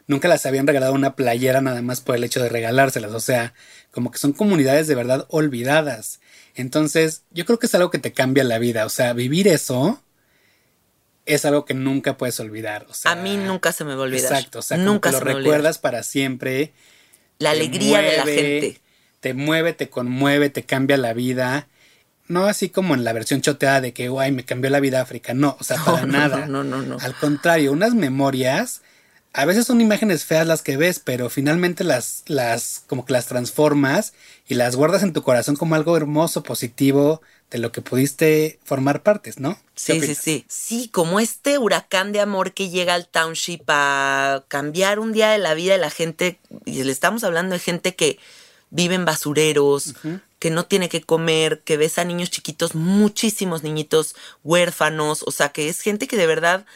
nunca 0.07 0.29
las 0.29 0.47
habían 0.47 0.67
regalado 0.67 0.93
una 0.93 1.17
playera 1.17 1.61
nada 1.61 1.83
más 1.83 2.01
por 2.01 2.17
el 2.17 2.25
hecho 2.25 2.43
de 2.43 2.49
regalárselas. 2.49 3.13
O 3.13 3.21
sea, 3.21 3.55
como 3.91 4.11
que 4.11 4.19
son 4.19 4.33
comunidades 4.33 4.87
de 4.87 4.95
verdad 4.95 5.27
olvidadas. 5.29 6.21
Entonces, 6.55 7.23
yo 7.31 7.45
creo 7.45 7.59
que 7.59 7.67
es 7.67 7.75
algo 7.75 7.91
que 7.91 7.99
te 7.99 8.13
cambia 8.13 8.45
la 8.45 8.59
vida. 8.59 8.87
O 8.87 8.91
sea, 8.91 9.13
vivir 9.13 9.49
eso 9.49 10.01
es 11.27 11.45
algo 11.45 11.65
que 11.65 11.75
nunca 11.75 12.17
puedes 12.17 12.39
olvidar. 12.41 12.87
O 12.89 12.95
sea, 12.95 13.13
a 13.13 13.17
mí 13.17 13.37
nunca 13.37 13.73
se 13.73 13.85
me 13.85 13.95
va 13.95 14.03
a 14.03 14.05
olvidar. 14.05 14.33
Exacto, 14.33 14.59
o 14.59 14.63
sea, 14.63 14.77
nunca 14.77 15.11
como 15.11 15.25
que 15.25 15.33
lo 15.33 15.39
recuerdas 15.39 15.79
para 15.79 16.03
siempre. 16.03 16.73
La 17.39 17.51
alegría 17.51 18.01
de 18.01 18.17
la 18.17 18.25
gente. 18.25 18.81
Te 19.21 19.33
mueve, 19.33 19.73
te 19.73 19.89
conmueve, 19.89 20.51
te 20.51 20.65
cambia 20.65 20.99
la 20.99 21.15
vida. 21.15 21.69
No 22.27 22.45
así 22.45 22.69
como 22.69 22.95
en 22.95 23.05
la 23.05 23.13
versión 23.13 23.41
choteada 23.41 23.81
de 23.81 23.93
que, 23.95 24.09
guay, 24.09 24.33
me 24.33 24.45
cambió 24.45 24.71
la 24.71 24.81
vida 24.81 25.01
África. 25.01 25.33
No, 25.35 25.57
o 25.59 25.65
sea, 25.65 25.77
No, 25.79 25.85
para 25.85 26.07
no, 26.07 26.13
nada. 26.13 26.47
no, 26.47 26.63
no, 26.63 26.83
no. 26.83 26.99
Al 27.01 27.15
contrario, 27.15 27.73
unas 27.73 27.95
memorias, 27.95 28.83
a 29.35 29.45
veces 29.45 29.67
son 29.67 29.81
imágenes 29.81 30.25
feas 30.25 30.47
las 30.47 30.63
que 30.63 30.77
ves, 30.77 31.01
pero 31.01 31.29
finalmente 31.29 31.83
las, 31.83 32.23
las, 32.27 32.85
como 32.87 33.05
que 33.05 33.13
las 33.13 33.27
transformas 33.27 34.15
y 34.47 34.55
las 34.55 34.77
guardas 34.77 35.03
en 35.03 35.13
tu 35.13 35.23
corazón 35.23 35.57
como 35.57 35.75
algo 35.75 35.97
hermoso, 35.97 36.45
positivo, 36.45 37.21
de 37.51 37.59
lo 37.59 37.73
que 37.73 37.83
pudiste 37.83 38.61
formar 38.65 39.03
partes, 39.03 39.41
¿no? 39.41 39.59
¿Qué 39.75 40.01
Sí, 40.01 40.01
sí, 40.01 40.15
sí. 40.15 40.45
Sí, 40.49 40.89
como 40.89 41.19
este 41.19 41.59
huracán 41.59 42.13
de 42.13 42.21
amor 42.21 42.53
que 42.53 42.71
llega 42.71 42.95
al 42.95 43.09
township 43.09 43.63
a 43.69 44.45
cambiar 44.47 45.01
un 45.01 45.13
día 45.13 45.31
de 45.31 45.39
la 45.39 45.55
vida 45.55 45.73
de 45.73 45.79
la 45.79 45.91
gente. 45.91 46.39
Y 46.65 46.85
le 46.85 46.93
estamos 46.93 47.25
hablando 47.25 47.55
de 47.55 47.61
gente 47.61 47.97
que 47.97 48.19
vive 48.71 48.95
en 48.95 49.05
basureros, 49.05 49.95
que 50.39 50.51
no 50.51 50.67
tiene 50.67 50.89
que 50.89 51.03
comer, 51.03 51.61
que 51.65 51.77
ves 51.77 51.99
a 51.99 52.05
niños 52.05 52.31
chiquitos, 52.31 52.77
muchísimos 52.77 53.65
niñitos 53.65 54.15
huérfanos. 54.45 55.25
O 55.27 55.33
sea, 55.33 55.51
que 55.51 55.69
es 55.69 55.81
gente 55.81 56.07
que 56.07 56.17
de 56.17 56.27
verdad 56.27 56.67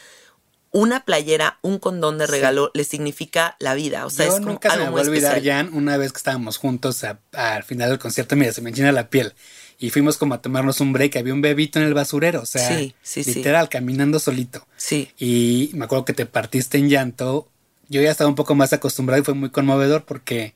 una 0.71 1.03
playera, 1.05 1.57
un 1.61 1.79
condón 1.79 2.17
de 2.17 2.27
regalo 2.27 2.69
le 2.73 2.83
significa 2.83 3.55
la 3.59 3.73
vida. 3.73 4.05
O 4.05 4.09
sea, 4.09 4.25
Yo 4.25 4.31
es 4.33 4.39
como 4.39 4.51
nunca 4.51 4.69
se 4.69 4.73
algo 4.75 4.85
me 4.85 4.91
muy 4.91 5.01
va 5.01 5.05
a 5.05 5.09
olvidar, 5.09 5.37
especial. 5.37 5.65
Jan, 5.65 5.73
una 5.73 5.97
vez 5.97 6.11
que 6.13 6.17
estábamos 6.17 6.57
juntos 6.57 7.03
a- 7.03 7.19
a- 7.33 7.55
al 7.55 7.63
final 7.63 7.89
del 7.89 7.99
concierto, 7.99 8.35
mira, 8.35 8.51
se 8.53 8.61
me 8.61 8.69
enchina 8.69 8.91
la 8.91 9.09
piel. 9.09 9.33
Y 9.79 9.89
fuimos 9.91 10.17
como 10.17 10.33
a 10.33 10.41
tomarnos 10.41 10.81
un 10.81 10.91
break, 10.93 11.15
había 11.15 11.33
un 11.33 11.41
bebito 11.41 11.79
en 11.79 11.85
el 11.85 11.93
basurero, 11.93 12.41
o 12.41 12.45
sea, 12.45 12.67
Sí, 12.77 12.93
sí, 13.01 13.23
literal, 13.23 13.69
caminando 13.69 14.19
solito. 14.19 14.67
Sí. 14.77 15.09
Y 15.17 15.71
me 15.73 15.85
acuerdo 15.85 16.05
que 16.05 16.13
te 16.13 16.25
partiste 16.25 16.77
en 16.77 16.89
llanto. 16.89 17.47
Yo 17.87 18.01
ya 18.01 18.11
estaba 18.11 18.29
un 18.29 18.35
poco 18.35 18.53
más 18.55 18.73
acostumbrado 18.73 19.21
y 19.21 19.25
fue 19.25 19.33
muy 19.33 19.49
conmovedor 19.51 20.03
porque, 20.05 20.53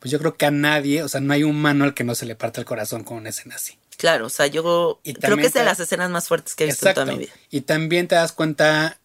pues 0.00 0.10
yo 0.10 0.18
creo 0.18 0.36
que 0.36 0.46
a 0.46 0.50
nadie, 0.50 1.02
o 1.04 1.08
sea, 1.08 1.20
no 1.20 1.32
hay 1.32 1.44
humano 1.44 1.84
al 1.84 1.94
que 1.94 2.04
no 2.04 2.14
se 2.14 2.26
le 2.26 2.34
parte 2.34 2.60
el 2.60 2.66
corazón 2.66 3.04
con 3.04 3.16
una 3.18 3.30
escena 3.30 3.54
así. 3.54 3.78
Claro, 3.96 4.26
o 4.26 4.30
sea, 4.30 4.46
yo 4.48 5.00
Y 5.04 5.14
creo 5.14 5.36
que 5.38 5.46
es 5.46 5.54
de 5.54 5.64
las 5.64 5.80
escenas 5.80 6.10
más 6.10 6.28
fuertes 6.28 6.54
que 6.54 6.64
he 6.64 6.66
visto 6.66 6.86
en 6.88 6.94
toda 6.94 7.06
mi 7.06 7.18
vida. 7.18 7.32
Y 7.50 7.62
también 7.62 8.08
te 8.08 8.14
das 8.16 8.32
cuenta, 8.32 8.98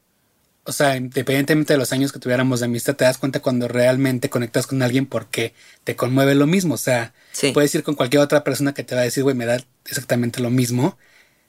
o 0.64 0.72
sea, 0.72 0.96
independientemente 0.96 1.74
de 1.74 1.80
los 1.80 1.92
años 1.92 2.12
que 2.12 2.20
tuviéramos 2.20 2.60
de 2.60 2.68
amistad, 2.68 2.96
te 2.96 3.04
das 3.06 3.18
cuenta 3.18 3.40
cuando 3.40 3.68
realmente 3.68 4.30
conectas 4.30 4.68
con 4.68 4.82
alguien 4.84 5.06
porque 5.08 5.54
te 5.84 5.96
conmueve 5.96 6.36
lo 6.36 6.46
mismo. 6.48 6.76
O 6.76 6.78
sea, 6.78 7.14
Sí. 7.32 7.52
puedes 7.52 7.74
ir 7.74 7.84
con 7.84 7.96
cualquier 7.96 8.22
otra 8.22 8.44
persona 8.44 8.74
que 8.74 8.84
te 8.84 8.94
va 8.96 9.02
a 9.02 9.06
decir, 9.06 9.24
güey, 9.24 9.36
me 9.36 9.46
da 9.46 9.64
exactamente 9.86 10.40
lo 10.40 10.50
mismo. 10.50 10.98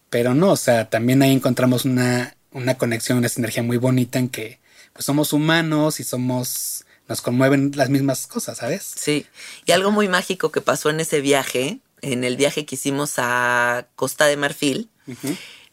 Pero 0.09 0.35
no, 0.35 0.51
o 0.53 0.57
sea, 0.57 0.89
también 0.91 1.23
ahí 1.23 1.33
encontramos 1.33 1.85
una, 1.85 2.37
una 2.53 2.77
conexión, 2.77 3.19
una 3.19 3.29
sinergia 3.29 3.63
muy 3.63 3.77
bonita 3.79 4.19
en 4.19 4.29
que 4.29 4.61
pues 4.93 5.07
somos 5.07 5.33
humanos 5.33 6.01
y 6.01 6.05
somos, 6.05 6.85
nos 7.09 7.23
conmueven 7.23 7.73
las 7.75 7.89
mismas 7.89 8.27
cosas, 8.27 8.59
¿sabes? 8.59 8.83
Sí, 8.95 9.27
y 9.65 9.73
algo 9.73 9.91
muy 9.91 10.09
mágico 10.09 10.53
que 10.53 10.61
pasó 10.61 10.91
en 10.91 11.01
ese 11.01 11.21
viaje, 11.23 11.79
en 12.03 12.25
el 12.25 12.37
viaje 12.37 12.67
que 12.67 12.75
hicimos 12.75 13.15
a 13.17 13.87
Costa 13.97 14.27
de 14.27 14.37
Marfil. 14.37 14.91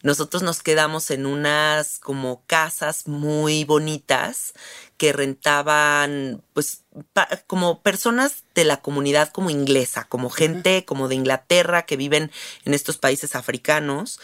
Nosotros 0.02 0.42
nos 0.42 0.62
quedamos 0.62 1.10
en 1.10 1.26
unas 1.26 1.98
como 1.98 2.42
casas 2.46 3.06
muy 3.06 3.64
bonitas 3.64 4.54
que 4.96 5.12
rentaban 5.12 6.42
pues 6.52 6.84
pa- 7.12 7.28
como 7.46 7.82
personas 7.82 8.44
de 8.54 8.64
la 8.64 8.80
comunidad 8.80 9.30
como 9.30 9.50
inglesa, 9.50 10.04
como 10.08 10.30
gente 10.30 10.84
como 10.84 11.08
de 11.08 11.16
Inglaterra 11.16 11.82
que 11.86 11.96
viven 11.96 12.30
en 12.64 12.74
estos 12.74 12.96
países 12.98 13.34
africanos 13.34 14.20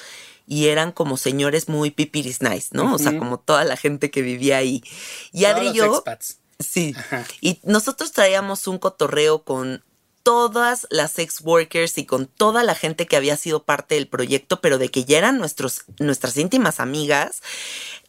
y 0.46 0.68
eran 0.68 0.92
como 0.92 1.16
señores 1.16 1.68
muy 1.68 1.90
pipiris 1.90 2.40
nice, 2.40 2.68
¿no? 2.70 2.94
O 2.94 2.98
sea, 2.98 3.18
como 3.18 3.38
toda 3.38 3.64
la 3.64 3.77
gente 3.77 4.11
que 4.11 4.22
vivía 4.22 4.59
ahí. 4.59 4.83
Y 5.33 5.42
Todos 5.42 5.57
Adri 5.57 5.68
y 5.68 5.72
yo 5.74 5.94
expats. 5.96 6.38
Sí. 6.59 6.94
Ajá. 6.96 7.27
Y 7.40 7.59
nosotros 7.64 8.12
traíamos 8.12 8.66
un 8.66 8.79
cotorreo 8.79 9.42
con 9.42 9.83
todas 10.27 10.89
las 10.91 11.12
sex 11.12 11.41
workers 11.43 11.99
y 11.99 12.05
con 12.05 12.27
toda 12.27 12.65
la 12.65 12.75
gente 12.75 13.07
que 13.07 13.15
había 13.15 13.37
sido 13.37 13.62
parte 13.62 13.95
del 13.95 14.09
proyecto, 14.09 14.61
pero 14.61 14.77
de 14.77 14.89
que 14.89 15.05
ya 15.05 15.19
eran 15.19 15.39
nuestros, 15.39 15.85
nuestras 16.01 16.37
íntimas 16.37 16.81
amigas. 16.81 17.43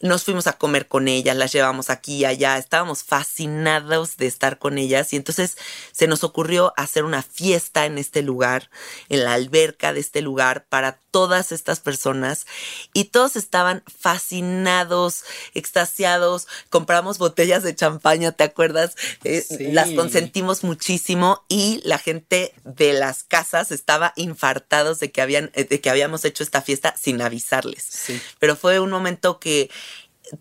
Nos 0.02 0.24
fuimos 0.24 0.48
a 0.48 0.54
comer 0.54 0.88
con 0.88 1.08
ellas, 1.08 1.36
las 1.36 1.52
llevamos 1.52 1.92
aquí 1.92 2.18
y 2.18 2.26
allá, 2.26 2.58
estábamos 2.58 3.04
fascinados 3.04 4.18
de 4.18 4.26
estar 4.26 4.58
con 4.58 4.80
ellas 4.80 5.14
y 5.14 5.16
entonces 5.16 5.58
se 5.92 6.08
nos 6.08 6.24
ocurrió 6.24 6.74
hacer 6.76 7.04
una 7.04 7.22
fiesta 7.22 7.86
en 7.86 8.00
este 8.00 8.24
lugar, 8.24 8.72
en 9.10 9.24
la 9.24 9.34
alberca 9.34 9.94
de 9.94 10.00
este 10.00 10.22
lugar 10.22 10.66
para 10.70 11.00
todas 11.12 11.52
estas 11.52 11.80
personas 11.80 12.46
y 12.94 13.06
todos 13.06 13.36
estaban 13.36 13.84
fascinados, 13.88 15.24
extasiados, 15.56 16.48
compramos 16.70 17.18
botellas 17.18 17.64
de 17.64 17.76
champaña, 17.76 18.32
¿te 18.32 18.44
acuerdas? 18.44 18.96
Eh, 19.24 19.44
Sí. 19.48 19.72
Las 19.72 19.92
consentimos 19.92 20.64
muchísimo 20.64 21.44
y 21.48 21.82
la 21.84 21.98
gente 22.08 22.54
de 22.64 22.94
las 22.94 23.26
casas 23.26 23.70
estaba 23.74 24.14
infartados 24.16 25.02
de 25.02 25.12
que 25.12 25.22
habían 25.22 25.52
eh, 25.56 25.66
de 25.66 25.82
que 25.82 25.90
habíamos 25.90 26.24
hecho 26.24 26.42
esta 26.42 26.62
fiesta 26.62 26.96
sin 26.98 27.22
avisarles. 27.22 27.84
Sí. 27.84 28.22
Pero 28.40 28.56
fue 28.56 28.80
un 28.80 28.90
momento 28.90 29.42
que 29.42 29.70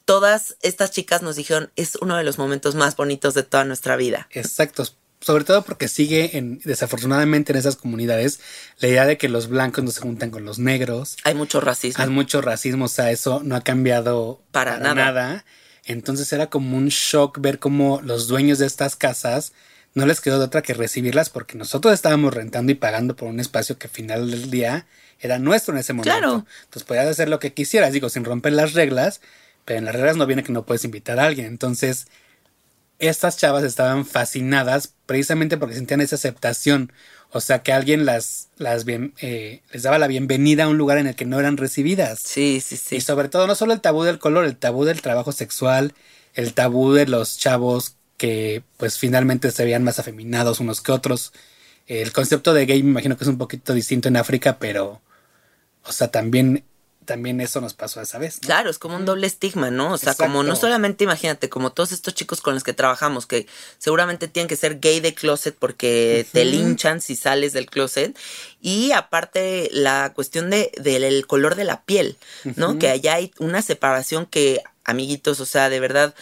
todas 0.04 0.56
estas 0.62 0.92
chicas 0.92 1.22
nos 1.22 1.34
dijeron 1.34 1.72
es 1.74 1.96
uno 1.96 2.16
de 2.16 2.22
los 2.22 2.38
momentos 2.38 2.76
más 2.76 2.94
bonitos 2.94 3.34
de 3.34 3.42
toda 3.42 3.64
nuestra 3.64 3.96
vida. 3.96 4.28
Exacto. 4.30 4.84
Sobre 5.20 5.42
todo 5.42 5.64
porque 5.64 5.88
sigue 5.88 6.36
en, 6.38 6.60
desafortunadamente 6.64 7.50
en 7.50 7.58
esas 7.58 7.74
comunidades, 7.74 8.38
la 8.78 8.86
idea 8.86 9.06
de 9.06 9.18
que 9.18 9.28
los 9.28 9.48
blancos 9.48 9.82
no 9.82 9.90
se 9.90 10.00
juntan 10.00 10.30
con 10.30 10.44
los 10.44 10.60
negros. 10.60 11.16
Hay 11.24 11.34
mucho 11.34 11.60
racismo. 11.60 12.04
Hay 12.04 12.10
mucho 12.10 12.42
racismo, 12.42 12.84
o 12.84 12.88
sea, 12.88 13.10
eso 13.10 13.40
no 13.42 13.56
ha 13.56 13.62
cambiado 13.62 14.40
Para 14.52 14.78
nada. 14.78 15.44
Entonces 15.84 16.32
era 16.32 16.48
como 16.48 16.76
un 16.76 16.88
shock 16.88 17.40
ver 17.40 17.58
cómo 17.58 18.00
los 18.04 18.28
dueños 18.28 18.60
de 18.60 18.66
estas 18.66 18.94
casas 18.94 19.52
no 19.96 20.04
les 20.04 20.20
quedó 20.20 20.38
de 20.38 20.44
otra 20.44 20.60
que 20.60 20.74
recibirlas 20.74 21.30
porque 21.30 21.56
nosotros 21.56 21.94
estábamos 21.94 22.34
rentando 22.34 22.70
y 22.70 22.74
pagando 22.74 23.16
por 23.16 23.28
un 23.28 23.40
espacio 23.40 23.78
que 23.78 23.86
al 23.86 23.92
final 23.92 24.30
del 24.30 24.50
día 24.50 24.86
era 25.20 25.38
nuestro 25.38 25.72
en 25.72 25.80
ese 25.80 25.94
momento. 25.94 26.10
Claro. 26.10 26.46
Entonces 26.64 26.84
podías 26.84 27.06
hacer 27.06 27.30
lo 27.30 27.38
que 27.38 27.54
quisieras, 27.54 27.94
digo, 27.94 28.10
sin 28.10 28.26
romper 28.26 28.52
las 28.52 28.74
reglas, 28.74 29.22
pero 29.64 29.78
en 29.78 29.86
las 29.86 29.94
reglas 29.94 30.16
no 30.16 30.26
viene 30.26 30.44
que 30.44 30.52
no 30.52 30.66
puedes 30.66 30.84
invitar 30.84 31.18
a 31.18 31.24
alguien. 31.24 31.46
Entonces, 31.46 32.08
estas 32.98 33.38
chavas 33.38 33.64
estaban 33.64 34.04
fascinadas 34.04 34.92
precisamente 35.06 35.56
porque 35.56 35.76
sentían 35.76 36.02
esa 36.02 36.16
aceptación. 36.16 36.92
O 37.30 37.40
sea, 37.40 37.62
que 37.62 37.72
alguien 37.72 38.04
las, 38.04 38.48
las 38.58 38.84
bien, 38.84 39.14
eh, 39.22 39.62
les 39.72 39.82
daba 39.82 39.98
la 39.98 40.08
bienvenida 40.08 40.64
a 40.64 40.68
un 40.68 40.76
lugar 40.76 40.98
en 40.98 41.06
el 41.06 41.16
que 41.16 41.24
no 41.24 41.40
eran 41.40 41.56
recibidas. 41.56 42.20
Sí, 42.20 42.60
sí, 42.62 42.76
sí. 42.76 42.96
Y 42.96 43.00
sobre 43.00 43.30
todo, 43.30 43.46
no 43.46 43.54
solo 43.54 43.72
el 43.72 43.80
tabú 43.80 44.02
del 44.02 44.18
color, 44.18 44.44
el 44.44 44.58
tabú 44.58 44.84
del 44.84 45.00
trabajo 45.00 45.32
sexual, 45.32 45.94
el 46.34 46.52
tabú 46.52 46.92
de 46.92 47.06
los 47.06 47.38
chavos 47.38 47.95
que 48.16 48.62
pues 48.76 48.98
finalmente 48.98 49.50
se 49.50 49.64
veían 49.64 49.84
más 49.84 49.98
afeminados 49.98 50.60
unos 50.60 50.80
que 50.80 50.92
otros. 50.92 51.32
El 51.86 52.12
concepto 52.12 52.52
de 52.52 52.66
gay 52.66 52.82
me 52.82 52.90
imagino 52.90 53.16
que 53.16 53.24
es 53.24 53.28
un 53.28 53.38
poquito 53.38 53.72
distinto 53.72 54.08
en 54.08 54.16
África, 54.16 54.58
pero, 54.58 55.00
o 55.84 55.92
sea, 55.92 56.08
también, 56.08 56.64
también 57.04 57.40
eso 57.40 57.60
nos 57.60 57.74
pasó 57.74 58.00
esa 58.00 58.18
vez. 58.18 58.40
¿no? 58.42 58.46
Claro, 58.46 58.70
es 58.70 58.78
como 58.78 58.96
un 58.96 59.04
doble 59.04 59.28
estigma, 59.28 59.70
¿no? 59.70 59.92
O 59.92 59.98
sea, 59.98 60.14
como 60.14 60.42
no 60.42 60.56
solamente 60.56 61.04
imagínate, 61.04 61.48
como 61.48 61.70
todos 61.70 61.92
estos 61.92 62.14
chicos 62.14 62.40
con 62.40 62.54
los 62.54 62.64
que 62.64 62.72
trabajamos, 62.72 63.26
que 63.26 63.46
seguramente 63.78 64.26
tienen 64.26 64.48
que 64.48 64.56
ser 64.56 64.80
gay 64.80 64.98
de 64.98 65.14
closet 65.14 65.54
porque 65.56 66.26
te 66.32 66.42
Ujú. 66.42 66.50
linchan 66.50 67.00
si 67.00 67.14
sales 67.14 67.52
del 67.52 67.66
closet. 67.66 68.18
Y 68.60 68.90
aparte, 68.90 69.68
la 69.72 70.12
cuestión 70.12 70.50
de, 70.50 70.72
del 70.80 71.26
color 71.28 71.54
de 71.54 71.64
la 71.64 71.82
piel, 71.82 72.16
¿no? 72.56 72.80
Que 72.80 72.88
allá 72.88 73.14
hay 73.14 73.32
una 73.38 73.62
separación 73.62 74.26
que, 74.26 74.60
amiguitos, 74.84 75.38
o 75.38 75.46
sea, 75.46 75.68
de 75.68 75.78
verdad, 75.78 76.16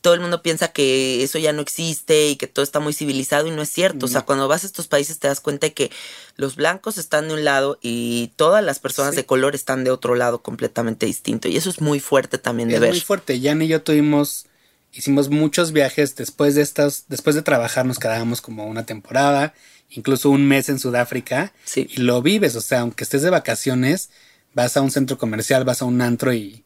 todo 0.00 0.14
el 0.14 0.20
mundo 0.20 0.42
piensa 0.42 0.68
que 0.68 1.22
eso 1.22 1.38
ya 1.38 1.52
no 1.52 1.62
existe 1.62 2.28
y 2.30 2.36
que 2.36 2.46
todo 2.46 2.62
está 2.62 2.80
muy 2.80 2.92
civilizado 2.92 3.46
y 3.46 3.50
no 3.52 3.62
es 3.62 3.68
cierto. 3.70 4.06
O 4.06 4.08
sea, 4.08 4.22
cuando 4.22 4.48
vas 4.48 4.64
a 4.64 4.66
estos 4.66 4.88
países 4.88 5.18
te 5.18 5.28
das 5.28 5.40
cuenta 5.40 5.66
de 5.68 5.74
que 5.74 5.90
los 6.36 6.56
blancos 6.56 6.98
están 6.98 7.28
de 7.28 7.34
un 7.34 7.44
lado 7.44 7.78
y 7.82 8.32
todas 8.36 8.64
las 8.64 8.78
personas 8.80 9.12
Sí. 9.14 9.18
de 9.18 9.26
color 9.26 9.54
están 9.54 9.84
de 9.84 9.90
otro 9.90 10.14
lado 10.14 10.42
completamente 10.42 11.06
distinto. 11.06 11.48
Y 11.48 11.56
eso 11.56 11.70
es 11.70 11.80
muy 11.80 12.00
fuerte 12.00 12.38
también 12.38 12.68
de 12.68 12.74
es 12.76 12.80
ver. 12.80 12.90
muy 12.90 13.00
fuerte. 13.00 13.40
Jan 13.40 13.62
y 13.62 13.68
yo 13.68 13.82
tuvimos, 13.82 14.46
hicimos 14.92 15.28
muchos 15.28 15.72
viajes 15.72 16.16
después 16.16 16.54
de 16.56 16.62
estas, 16.62 17.04
después 17.08 17.36
de 17.36 17.42
trabajar 17.42 17.86
nos 17.86 17.98
quedábamos 17.98 18.40
como 18.40 18.66
una 18.66 18.86
temporada, 18.86 19.54
incluso 19.90 20.30
un 20.30 20.46
mes 20.48 20.68
en 20.68 20.78
Sudáfrica. 20.80 21.52
Sí. 21.64 21.86
Y 21.90 22.00
lo 22.00 22.22
vives, 22.22 22.56
o 22.56 22.60
sea, 22.60 22.80
aunque 22.80 23.04
estés 23.04 23.22
de 23.22 23.30
vacaciones, 23.30 24.10
vas 24.52 24.76
a 24.76 24.80
un 24.82 24.90
centro 24.90 25.16
comercial, 25.18 25.64
vas 25.64 25.82
a 25.82 25.84
un 25.84 26.00
antro 26.00 26.32
y, 26.32 26.64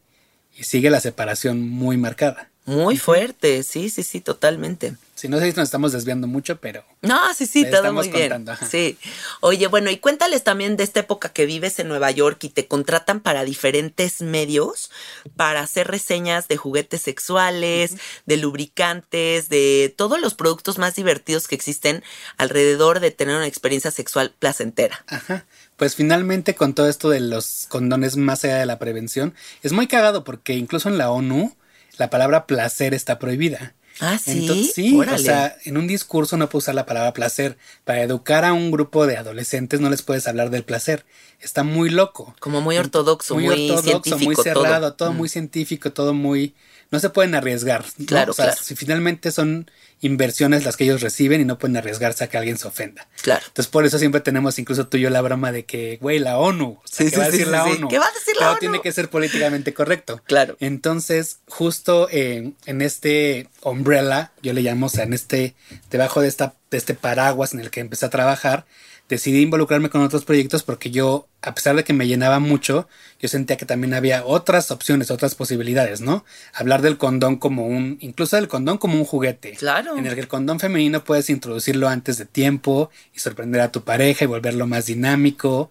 y 0.57 0.63
sigue 0.63 0.89
la 0.89 1.01
separación 1.01 1.61
muy 1.69 1.97
marcada. 1.97 2.50
Muy 2.65 2.97
fuerte, 2.97 3.63
sí, 3.63 3.89
sí, 3.89 4.03
sí, 4.03 4.21
totalmente. 4.21 4.95
Sí, 5.15 5.27
no 5.27 5.39
sé 5.39 5.51
si 5.51 5.57
nos 5.57 5.67
estamos 5.67 5.91
desviando 5.91 6.27
mucho, 6.27 6.57
pero. 6.57 6.83
No, 7.01 7.33
sí, 7.33 7.45
sí, 7.45 7.63
todo 7.65 7.75
estamos 7.75 8.07
muy 8.07 8.15
bien. 8.15 8.31
contando. 8.31 8.67
Sí. 8.69 8.97
Oye, 9.39 9.67
bueno, 9.67 9.89
y 9.89 9.97
cuéntales 9.97 10.43
también 10.43 10.77
de 10.77 10.83
esta 10.83 11.01
época 11.01 11.29
que 11.29 11.45
vives 11.45 11.79
en 11.79 11.87
Nueva 11.87 12.11
York 12.11 12.43
y 12.43 12.49
te 12.49 12.67
contratan 12.67 13.19
para 13.19 13.43
diferentes 13.43 14.21
medios 14.21 14.89
para 15.35 15.61
hacer 15.61 15.87
reseñas 15.87 16.47
de 16.47 16.57
juguetes 16.57 17.01
sexuales, 17.01 17.97
de 18.25 18.37
lubricantes, 18.37 19.49
de 19.49 19.93
todos 19.95 20.19
los 20.19 20.33
productos 20.33 20.77
más 20.77 20.95
divertidos 20.95 21.47
que 21.47 21.55
existen 21.55 22.03
alrededor 22.37 22.99
de 22.99 23.11
tener 23.11 23.35
una 23.35 23.47
experiencia 23.47 23.91
sexual 23.91 24.33
placentera. 24.37 25.03
Ajá. 25.07 25.45
Pues 25.77 25.95
finalmente 25.95 26.53
con 26.53 26.73
todo 26.75 26.87
esto 26.87 27.09
de 27.09 27.19
los 27.21 27.65
condones 27.69 28.17
más 28.17 28.43
allá 28.43 28.57
de 28.57 28.65
la 28.67 28.77
prevención, 28.77 29.33
es 29.63 29.71
muy 29.71 29.87
cagado 29.87 30.23
porque 30.23 30.53
incluso 30.53 30.89
en 30.89 30.97
la 30.99 31.11
ONU 31.11 31.55
la 31.97 32.09
palabra 32.09 32.45
placer 32.47 32.93
está 32.93 33.19
prohibida. 33.19 33.73
Ah, 33.99 34.17
sí. 34.17 34.31
Entonces, 34.31 34.73
sí, 34.73 34.95
Órale. 34.97 35.15
o 35.15 35.19
sea, 35.19 35.57
en 35.65 35.77
un 35.77 35.85
discurso 35.85 36.37
no 36.37 36.49
puedes 36.49 36.63
usar 36.63 36.75
la 36.75 36.85
palabra 36.85 37.13
placer. 37.13 37.57
Para 37.83 38.01
educar 38.01 38.45
a 38.45 38.53
un 38.53 38.71
grupo 38.71 39.05
de 39.05 39.17
adolescentes 39.17 39.79
no 39.81 39.89
les 39.89 40.01
puedes 40.01 40.27
hablar 40.27 40.49
del 40.49 40.63
placer. 40.63 41.05
Está 41.39 41.63
muy 41.63 41.89
loco. 41.89 42.33
como 42.39 42.61
muy 42.61 42.77
ortodoxo, 42.77 43.35
muy, 43.35 43.47
científico, 43.81 44.17
muy 44.19 44.35
cerrado, 44.35 44.93
todo, 44.93 45.11
Mm. 45.13 45.17
muy 45.17 45.29
científico, 45.29 45.91
todo 45.91 46.13
muy... 46.13 46.55
No 46.89 46.99
se 46.99 47.09
pueden 47.09 47.35
arriesgar. 47.35 47.85
¿no? 47.97 48.05
Claro, 48.05 48.31
O 48.31 48.33
sea, 48.33 48.45
claro. 48.45 48.61
si 48.63 48.75
finalmente 48.75 49.31
son 49.31 49.69
inversiones 50.01 50.65
las 50.65 50.77
que 50.77 50.83
ellos 50.83 51.01
reciben 51.01 51.39
y 51.41 51.45
no 51.45 51.57
pueden 51.57 51.77
arriesgarse 51.77 52.23
a 52.23 52.27
que 52.27 52.37
alguien 52.37 52.57
se 52.57 52.67
ofenda. 52.67 53.07
Claro. 53.21 53.43
Entonces 53.47 53.71
por 53.71 53.85
eso 53.85 53.99
siempre 53.99 54.21
tenemos 54.21 54.57
incluso 54.59 54.87
tú 54.87 54.97
y 54.97 55.01
yo 55.01 55.09
la 55.09 55.21
broma 55.21 55.51
de 55.51 55.65
que, 55.65 55.97
güey, 56.01 56.19
la 56.19 56.37
ONU. 56.37 56.79
O 56.83 56.87
sea, 56.87 57.05
Sí, 57.05 57.11
¿qué 57.11 57.11
sí, 57.11 57.15
va 57.19 57.23
a 57.25 57.29
decir 57.29 57.45
sí, 57.45 57.51
la. 57.51 57.63
ONU? 57.65 57.87
¿Qué 57.87 57.99
va 57.99 58.05
a 58.07 58.11
decir 58.11 58.33
la 58.35 58.39
Pero 58.39 58.51
ONU? 58.51 58.59
tiene 58.59 58.81
que 58.81 58.91
ser 58.91 59.09
políticamente 59.09 59.73
correcto. 59.73 60.21
Claro. 60.25 60.57
Entonces, 60.59 61.39
justo 61.47 62.07
en, 62.11 62.55
en 62.65 62.81
este 62.81 63.47
umbrella, 63.61 64.31
yo 64.41 64.53
le 64.53 64.61
llamo, 64.61 64.87
o 64.87 64.89
sea, 64.89 65.03
en 65.03 65.13
este, 65.13 65.55
debajo 65.89 66.21
de, 66.21 66.27
esta, 66.27 66.55
de 66.71 66.77
este 66.77 66.93
paraguas 66.95 67.53
en 67.53 67.59
el 67.59 67.69
que 67.69 67.79
empecé 67.79 68.05
a 68.05 68.09
trabajar, 68.09 68.65
decidí 69.15 69.41
involucrarme 69.41 69.89
con 69.89 70.01
otros 70.01 70.25
proyectos 70.25 70.63
porque 70.63 70.89
yo, 70.89 71.27
a 71.41 71.53
pesar 71.53 71.75
de 71.75 71.83
que 71.83 71.93
me 71.93 72.07
llenaba 72.07 72.39
mucho, 72.39 72.87
yo 73.19 73.27
sentía 73.27 73.57
que 73.57 73.65
también 73.65 73.93
había 73.93 74.25
otras 74.25 74.71
opciones, 74.71 75.11
otras 75.11 75.35
posibilidades, 75.35 76.01
¿no? 76.01 76.25
Hablar 76.53 76.81
del 76.81 76.97
condón 76.97 77.35
como 77.35 77.67
un, 77.67 77.97
incluso 78.01 78.37
del 78.37 78.47
condón 78.47 78.77
como 78.77 78.95
un 78.95 79.05
juguete. 79.05 79.51
Claro. 79.51 79.97
En 79.97 80.07
el 80.07 80.15
que 80.15 80.21
el 80.21 80.27
condón 80.27 80.59
femenino 80.59 81.03
puedes 81.03 81.29
introducirlo 81.29 81.89
antes 81.89 82.17
de 82.17 82.25
tiempo 82.25 82.89
y 83.13 83.19
sorprender 83.19 83.61
a 83.61 83.71
tu 83.71 83.83
pareja 83.83 84.23
y 84.23 84.27
volverlo 84.27 84.65
más 84.65 84.85
dinámico. 84.85 85.69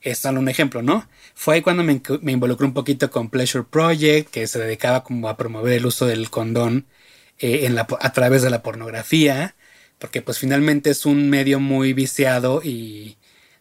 Es 0.00 0.18
solo 0.18 0.38
un 0.38 0.48
ejemplo, 0.48 0.82
¿no? 0.82 1.08
Fue 1.34 1.56
ahí 1.56 1.62
cuando 1.62 1.82
me, 1.82 2.00
me 2.22 2.32
involucré 2.32 2.64
un 2.64 2.72
poquito 2.74 3.10
con 3.10 3.28
Pleasure 3.28 3.64
Project, 3.68 4.30
que 4.30 4.46
se 4.46 4.60
dedicaba 4.60 5.02
como 5.02 5.28
a 5.28 5.36
promover 5.36 5.72
el 5.72 5.86
uso 5.86 6.06
del 6.06 6.30
condón 6.30 6.86
eh, 7.38 7.66
en 7.66 7.74
la, 7.74 7.88
po- 7.88 7.98
a 8.00 8.12
través 8.12 8.42
de 8.42 8.50
la 8.50 8.62
pornografía, 8.62 9.55
porque 9.98 10.22
pues 10.22 10.38
finalmente 10.38 10.90
es 10.90 11.06
un 11.06 11.30
medio 11.30 11.60
muy 11.60 11.92
viciado 11.92 12.60
y 12.62 13.16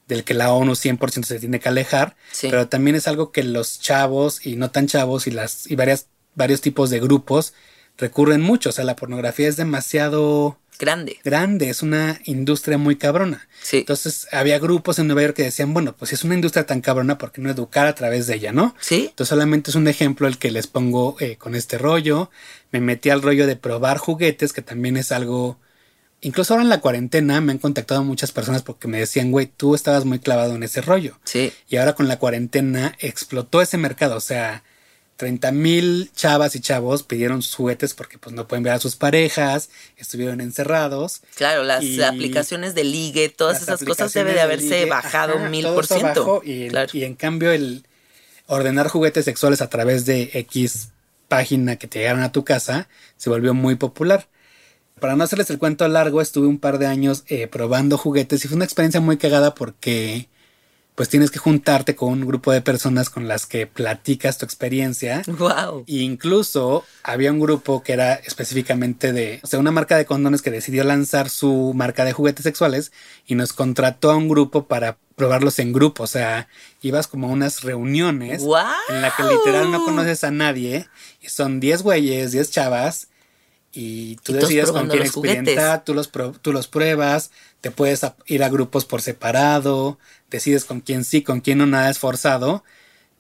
del 0.08 0.24
que 0.24 0.34
la 0.36 0.52
ONU 0.54 0.74
100% 0.74 1.24
se 1.26 1.40
tiene 1.40 1.60
que 1.60 1.70
alejar, 1.70 2.16
Sí. 2.32 2.48
pero 2.50 2.68
también 2.68 2.96
es 2.96 3.08
algo 3.08 3.32
que 3.32 3.44
los 3.44 3.80
chavos 3.80 4.46
y 4.46 4.56
no 4.56 4.70
tan 4.70 4.88
chavos 4.88 5.26
y 5.28 5.32
las 5.32 5.70
y 5.70 5.76
varias 5.76 6.08
varios 6.36 6.62
tipos 6.62 6.90
de 6.90 7.00
grupos 7.00 7.54
recurren 7.98 8.42
mucho, 8.42 8.70
o 8.70 8.72
sea, 8.74 8.84
la 8.84 8.96
pornografía 8.98 9.48
es 9.48 9.56
demasiado 9.58 10.60
Grande. 10.78 11.18
grande, 11.24 11.70
es 11.70 11.82
una 11.82 12.20
industria 12.26 12.78
muy 12.78 12.98
cabrona. 12.98 13.48
Sí. 13.64 13.78
Entonces 13.78 14.28
había 14.34 14.60
grupos 14.60 15.00
en 15.00 15.08
Nueva 15.08 15.22
York 15.22 15.36
que 15.38 15.44
decían, 15.44 15.74
bueno, 15.74 15.96
pues 15.96 16.10
si 16.10 16.16
es 16.16 16.26
una 16.26 16.36
industria 16.36 16.66
tan 16.66 16.82
cabrona, 16.82 17.18
¿por 17.18 17.32
qué 17.32 17.40
no 17.42 17.50
educar 17.50 17.88
a 17.88 17.96
través 17.96 18.28
de 18.28 18.36
ella, 18.36 18.52
no? 18.52 18.76
Sí. 18.82 19.06
Entonces 19.10 19.30
solamente 19.30 19.72
es 19.72 19.76
un 19.76 19.88
ejemplo 19.88 20.28
el 20.28 20.38
que 20.38 20.52
les 20.52 20.68
pongo 20.68 21.16
eh, 21.22 21.38
con 21.38 21.56
este 21.56 21.78
rollo. 21.78 22.30
Me 22.74 22.82
metí 22.82 23.10
al 23.10 23.22
rollo 23.22 23.48
de 23.48 23.56
probar 23.56 23.98
juguetes, 23.98 24.52
que 24.52 24.62
también 24.62 24.98
es 24.98 25.14
algo... 25.14 25.58
Incluso 26.22 26.54
ahora 26.54 26.64
en 26.64 26.70
la 26.70 26.82
cuarentena 26.82 27.40
me 27.42 27.52
han 27.52 27.58
contactado 27.60 28.04
muchas 28.04 28.32
personas 28.32 28.64
porque 28.64 28.88
me 28.88 29.00
decían, 29.00 29.32
güey, 29.32 29.46
tú 29.46 29.76
estabas 29.76 30.06
muy 30.06 30.20
clavado 30.20 30.56
en 30.56 30.64
ese 30.64 30.82
rollo. 30.82 31.20
Sí. 31.24 31.54
Y 31.70 31.78
ahora 31.78 31.94
con 31.94 32.08
la 32.08 32.18
cuarentena 32.18 32.96
explotó 33.00 33.62
ese 33.62 33.78
mercado. 33.78 34.16
O 34.16 34.22
sea, 34.22 34.64
30 35.18 35.52
mil 35.52 36.12
chavas 36.16 36.56
y 36.56 36.60
chavos 36.62 37.04
pidieron 37.04 37.42
sus 37.42 37.56
juguetes 37.56 37.94
porque 37.94 38.18
pues 38.18 38.36
no 38.36 38.48
pueden 38.48 38.64
ver 38.64 38.74
a 38.74 38.80
sus 38.80 38.96
parejas, 38.96 39.70
estuvieron 39.98 40.42
encerrados. 40.42 41.22
Claro, 41.36 41.64
las 41.64 41.84
aplicaciones 42.00 42.76
de 42.76 42.84
ligue, 42.84 43.30
todas 43.30 43.62
esas 43.62 43.84
cosas 43.84 44.12
debe 44.14 44.34
de 44.34 44.42
haberse 44.42 44.80
ligue, 44.80 44.86
bajado 44.90 45.36
ajá, 45.36 45.50
mil 45.50 45.66
por 45.66 45.86
ciento. 45.86 46.42
Y, 46.44 46.70
Claro. 46.70 46.90
y 46.94 47.04
en 47.04 47.16
cambio 47.16 47.52
el 47.52 47.86
ordenar 48.48 48.88
juguetes 48.90 49.26
sexuales 49.26 49.62
a 49.62 49.70
través 49.70 50.06
de 50.06 50.32
X 50.34 50.90
página 51.28 51.78
que 51.78 51.88
te 51.88 52.00
llegaron 52.00 52.22
a 52.22 52.32
tu 52.32 52.44
casa 52.44 52.88
se 53.18 53.30
volvió 53.30 53.54
muy 53.54 53.76
popular. 53.76 54.28
Para 55.00 55.16
no 55.16 55.24
hacerles 55.26 55.50
el 55.50 55.60
cuento 55.60 55.88
largo, 55.88 56.22
estuve 56.22 56.48
un 56.48 56.58
par 56.58 56.78
de 56.80 56.88
años 56.88 57.24
eh, 57.28 57.48
probando 57.48 57.98
juguetes 57.98 58.44
y 58.46 58.48
fue 58.48 58.56
una 58.56 58.66
experiencia 58.66 59.02
muy 59.02 59.18
cagada 59.18 59.54
porque 59.54 60.30
pues 60.96 61.10
tienes 61.10 61.30
que 61.30 61.40
juntarte 61.40 61.96
con 61.98 62.14
un 62.14 62.26
grupo 62.26 62.54
de 62.54 62.62
personas 62.62 63.10
con 63.10 63.28
las 63.28 63.46
que 63.46 63.68
platicas 63.68 64.38
tu 64.38 64.46
experiencia. 64.46 65.24
Wow. 65.28 65.84
E 65.86 65.98
incluso 65.98 66.86
había 67.04 67.34
un 67.34 67.42
grupo 67.42 67.84
que 67.84 67.92
era 67.92 68.14
específicamente 68.14 69.12
de, 69.12 69.42
o 69.44 69.48
sea, 69.48 69.60
una 69.60 69.72
marca 69.72 69.98
de 69.98 70.06
condones 70.06 70.42
que 70.42 70.52
decidió 70.52 70.86
lanzar 70.86 71.30
su 71.30 71.74
marca 71.76 72.06
de 72.06 72.14
juguetes 72.14 72.44
sexuales 72.44 72.94
y 73.28 73.36
nos 73.36 73.52
contrató 73.52 74.12
a 74.12 74.16
un 74.16 74.30
grupo 74.30 74.68
para 74.68 74.98
probarlos 75.18 75.60
en 75.60 75.74
grupo. 75.74 76.04
O 76.04 76.08
sea, 76.08 76.48
ibas 76.82 77.08
como 77.08 77.28
a 77.28 77.32
unas 77.32 77.64
reuniones 77.64 78.44
¡Guau! 78.44 78.66
en 78.88 79.02
la 79.02 79.14
que 79.14 79.24
literal 79.24 79.70
no 79.74 79.84
conoces 79.84 80.24
a 80.24 80.32
nadie 80.32 80.88
y 81.22 81.28
son 81.28 81.60
10 81.60 81.84
güeyes, 81.84 82.32
10 82.32 82.50
chavas 82.52 83.10
y 83.76 84.16
tú 84.24 84.32
Y 84.32 84.36
decides 84.36 84.72
con 84.72 84.88
quién 84.88 85.04
experimentar, 85.04 85.84
tú 85.84 85.94
los, 85.94 86.10
tú 86.42 86.54
los 86.54 86.68
pruebas, 86.68 87.30
te 87.62 87.70
puedes 87.72 88.02
ir 88.26 88.44
a 88.44 88.50
grupos 88.50 88.86
por 88.86 89.02
separado, 89.02 90.00
decides 90.32 90.64
con 90.66 90.80
quién 90.82 91.04
sí, 91.04 91.22
con 91.22 91.42
quién 91.42 91.58
no, 91.58 91.66
nada 91.66 91.90
es 91.90 92.00
forzado, 92.00 92.64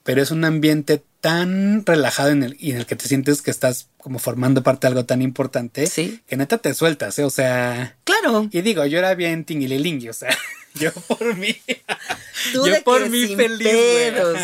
pero 0.03 0.21
es 0.21 0.31
un 0.31 0.45
ambiente 0.45 1.03
tan 1.19 1.85
relajado 1.85 2.29
en 2.29 2.43
el, 2.43 2.55
y 2.59 2.71
en 2.71 2.77
el 2.77 2.85
que 2.85 2.95
te 2.95 3.07
sientes 3.07 3.41
que 3.41 3.51
estás 3.51 3.89
como 3.97 4.19
formando 4.19 4.63
parte 4.63 4.85
de 4.87 4.89
algo 4.89 5.05
tan 5.05 5.21
importante 5.21 5.87
Sí. 5.87 6.21
que 6.27 6.37
neta 6.37 6.59
te 6.59 6.73
sueltas, 6.73 7.17
¿eh? 7.19 7.23
O 7.23 7.29
sea, 7.31 7.97
Claro. 8.03 8.47
y 8.51 8.61
digo, 8.61 8.85
yo 8.85 8.99
era 8.99 9.13
bien 9.15 9.43
tinguililingui, 9.43 10.09
o 10.09 10.13
sea, 10.13 10.29
yo 10.75 10.91
por 10.93 11.35
mí, 11.35 11.57
Tú 12.53 12.67
yo 12.67 12.83
por 12.83 13.09
mí 13.09 13.35
feliz, 13.35 13.67
pedos. 13.67 14.37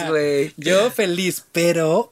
Yo 0.57 0.89
feliz, 0.91 1.43
pero 1.51 2.11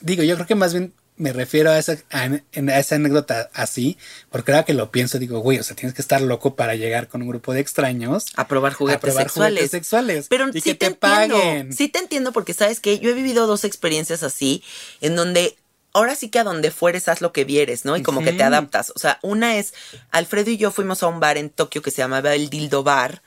digo, 0.00 0.22
yo 0.22 0.36
creo 0.36 0.46
que 0.46 0.54
más 0.54 0.72
bien 0.72 0.92
me 1.16 1.32
refiero 1.32 1.70
a 1.70 1.78
esa, 1.78 1.96
a, 2.10 2.28
esa 2.52 2.96
anécdota 2.96 3.50
así, 3.54 3.96
porque 4.30 4.52
ahora 4.52 4.64
que 4.64 4.74
lo 4.74 4.90
pienso, 4.90 5.18
digo, 5.18 5.38
güey, 5.38 5.58
o 5.58 5.62
sea, 5.62 5.76
tienes 5.76 5.94
que 5.94 6.02
estar 6.02 6.20
loco 6.20 6.56
para 6.56 6.74
llegar 6.74 7.08
con 7.08 7.22
un 7.22 7.28
grupo 7.28 7.52
de 7.52 7.60
extraños 7.60 8.26
A 8.36 8.48
probar 8.48 8.72
juguetes 8.72 8.98
a 8.98 9.00
probar 9.00 9.22
sexuales. 9.24 9.54
juguetes 9.54 9.70
sexuales. 9.70 10.26
Pero 10.28 10.48
y 10.48 10.60
sí 10.60 10.70
que 10.70 10.74
te, 10.74 10.90
paguen. 10.90 11.72
Sí 11.72 11.88
te 11.88 12.00
entiendo 12.00 12.32
porque 12.32 12.54
sabes 12.54 12.80
que 12.80 12.98
yo 12.98 13.10
he 13.10 13.14
vivido 13.14 13.46
dos 13.46 13.64
experiencias 13.64 14.22
así 14.22 14.62
en 15.00 15.14
donde 15.14 15.56
ahora 15.94 16.16
sí 16.16 16.28
que 16.28 16.40
a 16.40 16.44
donde 16.44 16.72
fueres 16.72 17.08
haz 17.08 17.20
lo 17.20 17.32
que 17.32 17.44
vieres, 17.44 17.84
¿no? 17.84 17.96
Y 17.96 18.02
como 18.02 18.22
que 18.22 18.32
te 18.32 18.42
adaptas. 18.42 18.92
O 18.96 18.98
sea, 18.98 19.20
una 19.22 19.56
es 19.56 19.72
Alfredo 20.10 20.50
y 20.50 20.56
yo 20.56 20.72
fuimos 20.72 21.04
a 21.04 21.06
un 21.06 21.20
bar 21.20 21.38
en 21.38 21.48
Tokio 21.48 21.82
que 21.82 21.92
se 21.92 21.98
llamaba 21.98 22.34
el 22.34 22.50
Dildo 22.50 22.82
Bar, 22.82 23.22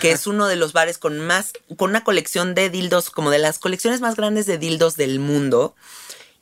que 0.00 0.12
es 0.12 0.26
uno 0.26 0.46
de 0.46 0.56
los 0.56 0.74
bares 0.74 0.98
con 0.98 1.18
más 1.18 1.54
con 1.76 1.90
una 1.90 2.04
colección 2.04 2.54
de 2.54 2.68
dildos 2.68 3.10
como 3.10 3.30
de 3.30 3.38
las 3.38 3.58
colecciones 3.58 4.02
más 4.02 4.16
grandes 4.16 4.44
de 4.44 4.58
dildos 4.58 4.96
del 4.96 5.18
mundo. 5.18 5.74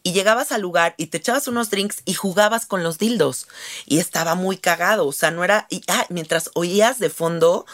Y 0.09 0.15
llegabas 0.15 0.53
al 0.53 0.63
lugar 0.63 0.95
y 0.97 1.09
te 1.09 1.19
echabas 1.19 1.49
unos 1.49 1.69
drinks 1.69 2.01
y 2.07 2.15
jugabas 2.15 2.65
con 2.65 2.83
los 2.83 2.97
dildos. 2.97 3.47
Y 3.85 3.99
estaba 3.99 4.37
muy 4.37 4.57
cagado. 4.57 5.07
O 5.07 5.13
sea, 5.13 5.31
no 5.31 5.45
era. 5.45 5.67
Y, 5.69 5.83
ah, 5.87 6.07
mientras 6.09 6.51
oías 6.55 6.99
de 6.99 7.11
fondo 7.11 7.67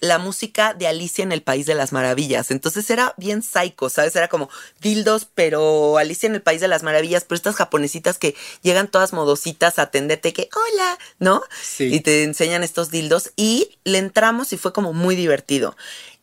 la 0.00 0.18
música 0.18 0.74
de 0.74 0.86
Alicia 0.86 1.22
en 1.22 1.32
el 1.32 1.40
País 1.40 1.64
de 1.64 1.74
las 1.74 1.92
Maravillas. 1.92 2.50
Entonces 2.50 2.90
era 2.90 3.14
bien 3.16 3.42
psycho, 3.42 3.88
¿sabes? 3.88 4.14
Era 4.14 4.28
como 4.28 4.50
dildos, 4.82 5.26
pero 5.34 5.96
Alicia 5.96 6.26
en 6.26 6.34
el 6.34 6.42
País 6.42 6.60
de 6.60 6.68
las 6.68 6.82
Maravillas, 6.82 7.24
pero 7.24 7.36
estas 7.36 7.56
japonesitas 7.56 8.18
que 8.18 8.34
llegan 8.60 8.88
todas 8.88 9.14
modositas 9.14 9.78
a 9.78 9.82
atenderte 9.84 10.34
que, 10.34 10.50
hola, 10.54 10.98
¿no? 11.18 11.42
Sí. 11.62 11.94
Y 11.94 12.00
te 12.00 12.24
enseñan 12.24 12.62
estos 12.62 12.90
dildos 12.90 13.32
y 13.36 13.78
le 13.84 13.96
entramos 13.96 14.52
y 14.52 14.58
fue 14.58 14.74
como 14.74 14.92
muy 14.92 15.16
divertido. 15.16 15.74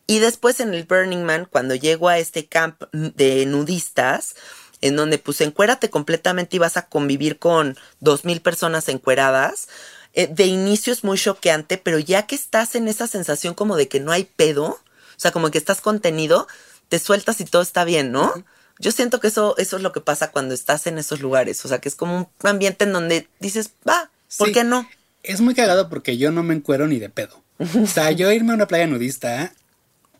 Y 0.06 0.20
después 0.20 0.60
en 0.60 0.72
el 0.72 0.84
Burning 0.84 1.24
Man, 1.24 1.48
cuando 1.50 1.74
llego 1.74 2.08
a 2.08 2.18
este 2.18 2.46
camp 2.46 2.84
de 2.92 3.44
nudistas, 3.44 4.36
en 4.80 4.96
donde 4.96 5.18
pues 5.18 5.40
encuérate 5.40 5.90
completamente 5.90 6.56
y 6.56 6.58
vas 6.58 6.76
a 6.76 6.86
convivir 6.86 7.38
con 7.38 7.76
dos 8.00 8.24
mil 8.24 8.40
personas 8.40 8.88
encueradas, 8.88 9.68
eh, 10.14 10.26
de 10.28 10.46
inicio 10.46 10.92
es 10.92 11.04
muy 11.04 11.18
choqueante, 11.18 11.78
pero 11.78 11.98
ya 11.98 12.26
que 12.26 12.34
estás 12.34 12.74
en 12.74 12.88
esa 12.88 13.06
sensación 13.06 13.54
como 13.54 13.76
de 13.76 13.88
que 13.88 14.00
no 14.00 14.12
hay 14.12 14.24
pedo, 14.24 14.64
o 14.66 14.80
sea, 15.20 15.30
como 15.32 15.50
que 15.50 15.58
estás 15.58 15.80
contenido, 15.80 16.46
te 16.88 16.98
sueltas 16.98 17.40
y 17.40 17.44
todo 17.44 17.62
está 17.62 17.84
bien, 17.84 18.12
¿no? 18.12 18.32
Yo 18.80 18.92
siento 18.92 19.18
que 19.20 19.26
eso, 19.28 19.56
eso 19.58 19.76
es 19.76 19.82
lo 19.82 19.92
que 19.92 20.00
pasa 20.00 20.30
cuando 20.30 20.54
estás 20.54 20.86
en 20.86 20.98
esos 20.98 21.20
lugares, 21.20 21.64
o 21.64 21.68
sea, 21.68 21.80
que 21.80 21.88
es 21.88 21.96
como 21.96 22.16
un 22.42 22.48
ambiente 22.48 22.84
en 22.84 22.92
donde 22.92 23.28
dices, 23.40 23.72
va, 23.88 24.10
¿por 24.36 24.48
Sí. 24.48 24.54
qué 24.54 24.64
no? 24.64 24.88
Es 25.24 25.40
muy 25.40 25.54
cagado 25.54 25.88
porque 25.88 26.16
yo 26.16 26.30
no 26.30 26.42
me 26.44 26.54
encuero 26.54 26.86
ni 26.86 26.98
de 26.98 27.08
pedo. 27.10 27.42
O 27.82 27.86
sea, 27.88 28.12
yo 28.12 28.30
irme 28.30 28.52
a 28.52 28.54
una 28.54 28.68
playa 28.68 28.86
nudista 28.86 29.52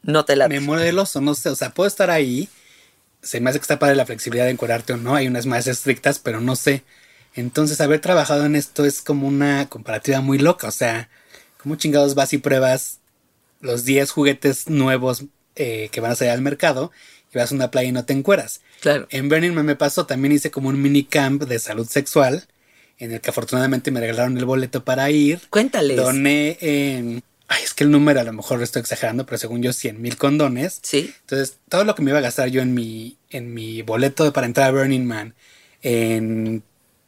No 0.03 0.25
te 0.25 0.35
la... 0.37 0.49
me 0.49 0.59
muero 0.61 0.83
del 0.83 0.99
oso, 0.99 1.21
no 1.21 1.35
sé, 1.37 1.49
o 1.51 1.57
sea, 1.57 1.71
puedo 1.71 1.87
estar 1.87 2.11
ahí 2.11 2.49
se 3.23 3.41
me 3.41 3.51
hace 3.51 3.59
que 3.59 3.63
está 3.63 3.79
padre 3.79 3.97
la 3.97 4.07
flexibilidad 4.07 4.47
de 4.47 4.53
encuadrarte 4.53 4.93
o 4.93 4.97
no. 4.97 5.15
Hay 5.15 5.27
unas 5.27 5.47
más 5.47 5.67
estrictas, 5.67 6.19
pero 6.19 6.41
no 6.41 6.57
sé. 6.57 6.85
Entonces, 7.35 7.81
haber 7.81 8.01
trabajado 8.01 8.45
en 8.47 8.57
esto 8.57 8.85
es 8.85 9.03
como 9.03 9.27
una 9.27 9.69
comparativa 9.69 10.21
muy 10.21 10.39
loca. 10.39 10.69
O 10.69 10.73
sea, 10.73 11.09
¿cómo 11.57 11.77
chingados 11.77 12.15
vas 12.15 12.33
y 12.33 12.39
pruebas 12.39 12.99
los 13.61 13.85
10 13.85 14.11
juguetes 14.11 14.69
nuevos 14.69 15.25
eh, 15.57 15.89
que 15.93 16.01
van 16.01 16.13
a 16.13 16.15
salir 16.15 16.33
al 16.33 16.43
mercado 16.43 16.93
y 17.33 17.39
vas 17.39 17.53
a 17.53 17.55
una 17.55 17.71
playa 17.71 17.89
y 17.89 17.93
no 17.93 18.05
te 18.05 18.13
encueras? 18.13 18.61
Claro. 18.81 19.07
En 19.11 19.29
Burning 19.29 19.53
Man 19.53 19.67
me 19.67 19.77
pasó, 19.77 20.07
también 20.07 20.33
hice 20.33 20.51
como 20.51 20.69
un 20.69 20.81
mini 20.81 21.05
camp 21.05 21.43
de 21.45 21.59
salud 21.59 21.89
sexual 21.89 22.47
en 22.99 23.13
el 23.13 23.21
que 23.21 23.31
afortunadamente 23.31 23.91
me 23.91 24.01
regalaron 24.01 24.37
el 24.37 24.45
boleto 24.45 24.85
para 24.85 25.11
ir. 25.11 25.41
Cuéntales. 25.51 25.97
Doné. 25.97 26.59
Ay, 27.49 27.63
es 27.65 27.73
que 27.73 27.85
el 27.85 27.91
número 27.91 28.21
a 28.21 28.25
lo 28.25 28.33
mejor 28.33 28.59
lo 28.59 28.65
estoy 28.65 28.81
exagerando, 28.81 29.25
pero 29.25 29.39
según 29.39 29.63
yo 29.63 29.73
100 29.73 30.01
mil 30.01 30.19
condones. 30.19 30.81
Sí. 30.83 31.15
Entonces, 31.23 31.59
todo 31.69 31.85
lo 31.85 31.95
que 31.95 32.03
me 32.03 32.11
iba 32.11 32.19
a 32.19 32.23
gastar 32.23 32.51
yo 32.51 32.61
en 32.61 32.75
mi, 32.75 33.17
en 33.31 33.55
mi 33.55 33.81
boleto 33.83 34.33
para 34.33 34.47
entrar 34.47 34.69
a 34.69 34.73
Burning 34.73 35.07
Man, 35.07 35.35
en, 35.83 36.63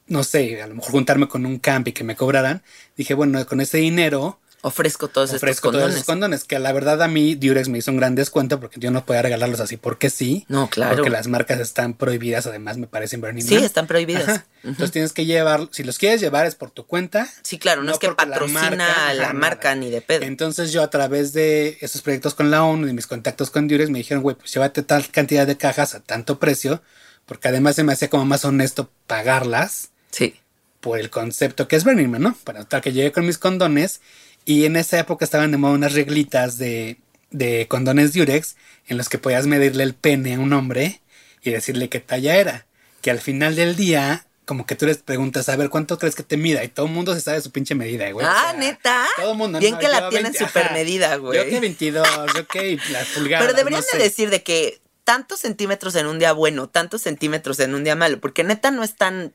no 0.07 0.25
sé, 0.25 0.63
a 0.63 0.67
lo 0.67 0.77
mejor 0.77 0.93
juntarme 0.93 1.29
con 1.29 1.45
un 1.45 1.59
camp 1.59 1.89
y 1.89 1.93
que 1.93 2.05
me 2.05 2.17
cobraran, 2.17 2.63
dije, 2.97 3.13
bueno, 3.13 3.45
con 3.47 3.61
ese 3.61 3.79
dinero 3.79 4.41
Ofrezco 4.63 5.09
todos 5.09 5.31
ofrezco 5.33 5.47
estos 5.49 5.61
todos 5.63 5.73
condones. 5.75 5.95
esos 5.97 6.07
condones, 6.07 6.45
que 6.45 6.59
la 6.59 6.73
verdad 6.73 7.01
a 7.03 7.09
mí 7.09 7.35
Durex 7.35 7.69
me 7.69 7.79
hizo 7.79 7.91
un 7.91 7.97
gran 7.97 8.15
descuento 8.15 8.61
porque 8.61 8.79
yo 8.79 8.91
no 8.91 9.07
podía 9.07 9.23
regalarlos 9.23 9.59
así 9.61 9.79
porque 9.79 10.11
sí. 10.11 10.45
No, 10.49 10.69
claro. 10.69 10.97
Porque 10.97 11.09
las 11.11 11.29
marcas 11.29 11.61
están 11.61 11.95
prohibidas, 11.95 12.47
además 12.47 12.77
me 12.77 12.87
parece 12.87 13.17
en 13.17 13.23
Burning 13.23 13.43
Sí, 13.43 13.55
Man. 13.55 13.65
están 13.65 13.87
prohibidas. 13.87 14.29
Ajá. 14.29 14.47
Entonces 14.63 14.91
tienes 14.91 15.13
que 15.15 15.25
llevar, 15.25 15.69
si 15.71 15.83
los 15.83 15.97
quieres 15.99 16.21
llevar 16.21 16.45
es 16.45 16.55
por 16.57 16.71
tu 16.71 16.85
cuenta. 16.85 17.27
Sí, 17.43 17.59
claro, 17.59 17.81
no, 17.81 17.87
No 17.87 17.93
es 17.95 17.99
que 17.99 18.09
porque 18.09 18.27
la 18.27 18.33
patrocina 18.33 18.61
marca, 18.71 19.09
a 19.09 19.15
la 19.15 19.33
marca 19.33 19.75
ni 19.75 19.89
de 19.91 20.03
pedo. 20.03 20.25
Entonces 20.27 20.73
yo 20.73 20.83
a 20.83 20.91
través 20.91 21.33
de 21.33 21.79
esos 21.81 22.03
proyectos 22.03 22.35
con 22.35 22.51
la 22.51 22.63
ONU 22.63 22.87
y 22.87 22.93
mis 22.93 23.07
contactos 23.07 23.51
con 23.51 23.67
Durex 23.67 23.89
me 23.89 23.99
dijeron, 23.99 24.23
güey, 24.23 24.37
pues 24.37 24.53
llévate 24.53 24.83
tal 24.83 25.09
cantidad 25.11 25.47
de 25.47 25.57
cajas 25.57 25.95
a 25.95 26.01
tanto 26.01 26.39
precio, 26.39 26.83
porque 27.25 27.49
además 27.49 27.77
se 27.77 27.85
me 27.85 27.95
hacía 27.95 28.11
como 28.11 28.27
más 28.27 28.45
honesto 28.45 28.91
pagarlas 29.07 29.91
Sí. 30.11 30.35
por 30.81 30.99
el 30.99 31.09
concepto 31.09 31.67
que 31.69 31.77
es 31.77 31.85
Burning 31.85 32.09
Man, 32.11 32.23
¿no? 32.23 32.35
Para 32.45 32.65
tal 32.65 32.81
que 32.83 32.93
llegué 32.93 33.13
con 33.13 33.25
mis 33.25 33.39
condones 33.39 34.01
y 34.45 34.65
en 34.65 34.77
esa 34.77 34.99
época 34.99 35.25
estaban 35.25 35.51
de 35.51 35.57
moda 35.57 35.75
unas 35.75 35.93
reglitas 35.93 36.59
de, 36.59 36.99
de 37.31 37.67
condones 37.69 38.13
Durex 38.13 38.57
en 38.87 38.97
los 38.97 39.09
que 39.09 39.19
podías 39.19 39.47
medirle 39.47 39.85
el 39.85 39.95
pene 39.95 40.35
a 40.35 40.41
un 40.41 40.53
hombre 40.53 41.01
y 41.43 41.51
decirle 41.51 41.89
qué 41.89 42.01
talla 42.01 42.37
era. 42.37 42.67
Que 43.03 43.11
al 43.11 43.21
final 43.21 43.57
del 43.57 43.77
día, 43.77 44.27
como 44.45 44.67
que 44.67 44.75
tú 44.75 44.87
les 44.87 44.99
preguntas, 44.99 45.49
a 45.49 45.57
ver, 45.57 45.71
¿cuánto 45.71 45.99
crees 45.99 46.15
que 46.15 46.23
te 46.23 46.37
mida? 46.37 46.65
Y 46.65 46.69
todo 46.69 46.87
el 46.87 46.93
mundo 46.93 47.15
se 47.15 47.21
sabe 47.21 47.41
su 47.41 47.51
pinche 47.51 47.75
medida, 47.75 48.11
güey. 48.11 48.27
O 48.27 48.29
ah, 48.29 48.51
sea, 48.51 48.53
neta. 48.59 49.07
Todo 49.17 49.33
el 49.33 49.39
mundo. 49.39 49.59
Bien 49.59 49.75
no, 49.75 49.79
que 49.79 49.89
la 49.89 50.01
yo 50.01 50.09
tienen 50.11 50.33
20, 50.33 50.47
super 50.47 50.65
ajá. 50.67 50.75
medida, 50.75 51.15
Yo 51.15 51.23
güey. 51.23 51.49
que 51.49 51.61
22, 51.61 52.09
yo 52.35 52.47
que 52.47 52.79
la 52.91 53.05
pulgada. 53.15 53.47
Pero 53.47 53.57
deberían 53.57 53.83
no 53.93 53.99
de 53.99 54.05
decir 54.05 54.29
de 54.29 54.43
que 54.43 54.81
tantos 55.05 55.41
centímetros 55.41 55.95
en 55.95 56.07
un 56.07 56.19
día 56.19 56.33
bueno, 56.33 56.69
tantos 56.69 57.03
centímetros 57.03 57.59
en 57.61 57.75
un 57.75 57.85
día 57.85 57.97
malo, 57.97 58.21
porque 58.21 58.45
neta 58.45 58.71
no 58.71 58.83
es 58.83 58.97
tan 58.97 59.33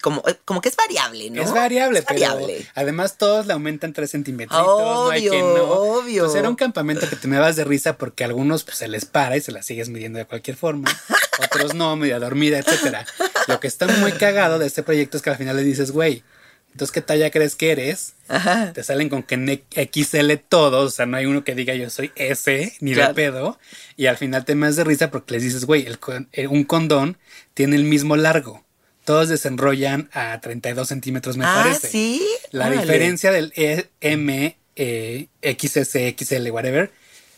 como, 0.00 0.22
eh, 0.26 0.36
como 0.44 0.60
que 0.60 0.68
es 0.68 0.76
variable, 0.76 1.30
¿no? 1.30 1.42
Es 1.42 1.52
variable, 1.52 1.98
Es 2.00 2.04
pero 2.06 2.20
variable. 2.20 2.66
además 2.74 3.16
todos 3.18 3.46
le 3.46 3.52
aumentan 3.52 3.92
3 3.92 4.10
centímetros. 4.10 4.60
no 4.60 5.10
hay 5.10 5.20
Obvio, 5.28 5.30
quien 5.32 5.44
no. 5.44 5.62
obvio. 5.64 6.24
Pues 6.24 6.36
era 6.36 6.48
un 6.48 6.56
campamento 6.56 7.08
que 7.08 7.16
te 7.16 7.28
me 7.28 7.38
vas 7.38 7.56
de 7.56 7.64
risa 7.64 7.96
porque 7.98 8.24
a 8.24 8.26
algunos 8.28 8.64
pues, 8.64 8.76
se 8.78 8.88
les 8.88 9.04
para 9.06 9.36
y 9.36 9.40
se 9.40 9.52
la 9.52 9.62
sigues 9.62 9.88
midiendo 9.88 10.18
de 10.18 10.24
cualquier 10.26 10.56
forma. 10.56 10.88
Otros 11.44 11.74
no, 11.74 11.96
media 11.96 12.18
dormida, 12.18 12.58
etcétera. 12.58 13.04
Lo 13.46 13.60
que 13.60 13.66
está 13.68 13.86
muy 13.86 14.12
cagado 14.12 14.58
de 14.58 14.66
este 14.66 14.82
proyecto 14.82 15.16
es 15.16 15.22
que 15.22 15.30
al 15.30 15.36
final 15.36 15.56
le 15.56 15.62
dices, 15.62 15.90
güey, 15.90 16.22
entonces 16.72 16.92
¿qué 16.92 17.00
talla 17.00 17.30
crees 17.30 17.56
que 17.56 17.70
eres? 17.72 18.12
Ajá. 18.28 18.72
Te 18.72 18.84
salen 18.84 19.08
con 19.08 19.22
que 19.22 19.64
XL 19.92 20.34
todos, 20.48 20.92
o 20.92 20.94
sea, 20.94 21.06
no 21.06 21.16
hay 21.16 21.26
uno 21.26 21.42
que 21.42 21.54
diga 21.54 21.74
yo 21.74 21.90
soy 21.90 22.12
S, 22.14 22.76
ni 22.80 22.92
Claro. 22.92 23.08
de 23.08 23.14
pedo. 23.14 23.58
Y 23.96 24.06
al 24.06 24.16
final 24.16 24.44
te 24.44 24.54
me 24.54 24.66
das 24.66 24.76
de 24.76 24.84
risa 24.84 25.10
porque 25.10 25.34
les 25.34 25.42
dices, 25.42 25.64
güey, 25.64 25.86
el 25.86 25.98
eh, 26.32 26.46
un 26.46 26.64
condón 26.64 27.18
tiene 27.54 27.74
el 27.76 27.84
mismo 27.84 28.16
largo. 28.16 28.64
Todos 29.08 29.30
desenrollan 29.30 30.10
a 30.12 30.38
32 30.38 30.86
centímetros, 30.86 31.38
me 31.38 31.46
ah, 31.46 31.62
parece. 31.62 31.88
sí. 31.88 32.22
La 32.50 32.66
Órale. 32.66 32.82
diferencia 32.82 33.32
del 33.32 33.54
E, 33.56 33.88
M, 34.02 34.58
eh, 34.76 35.28
XS, 35.42 36.14
XL, 36.14 36.50
whatever, 36.50 36.92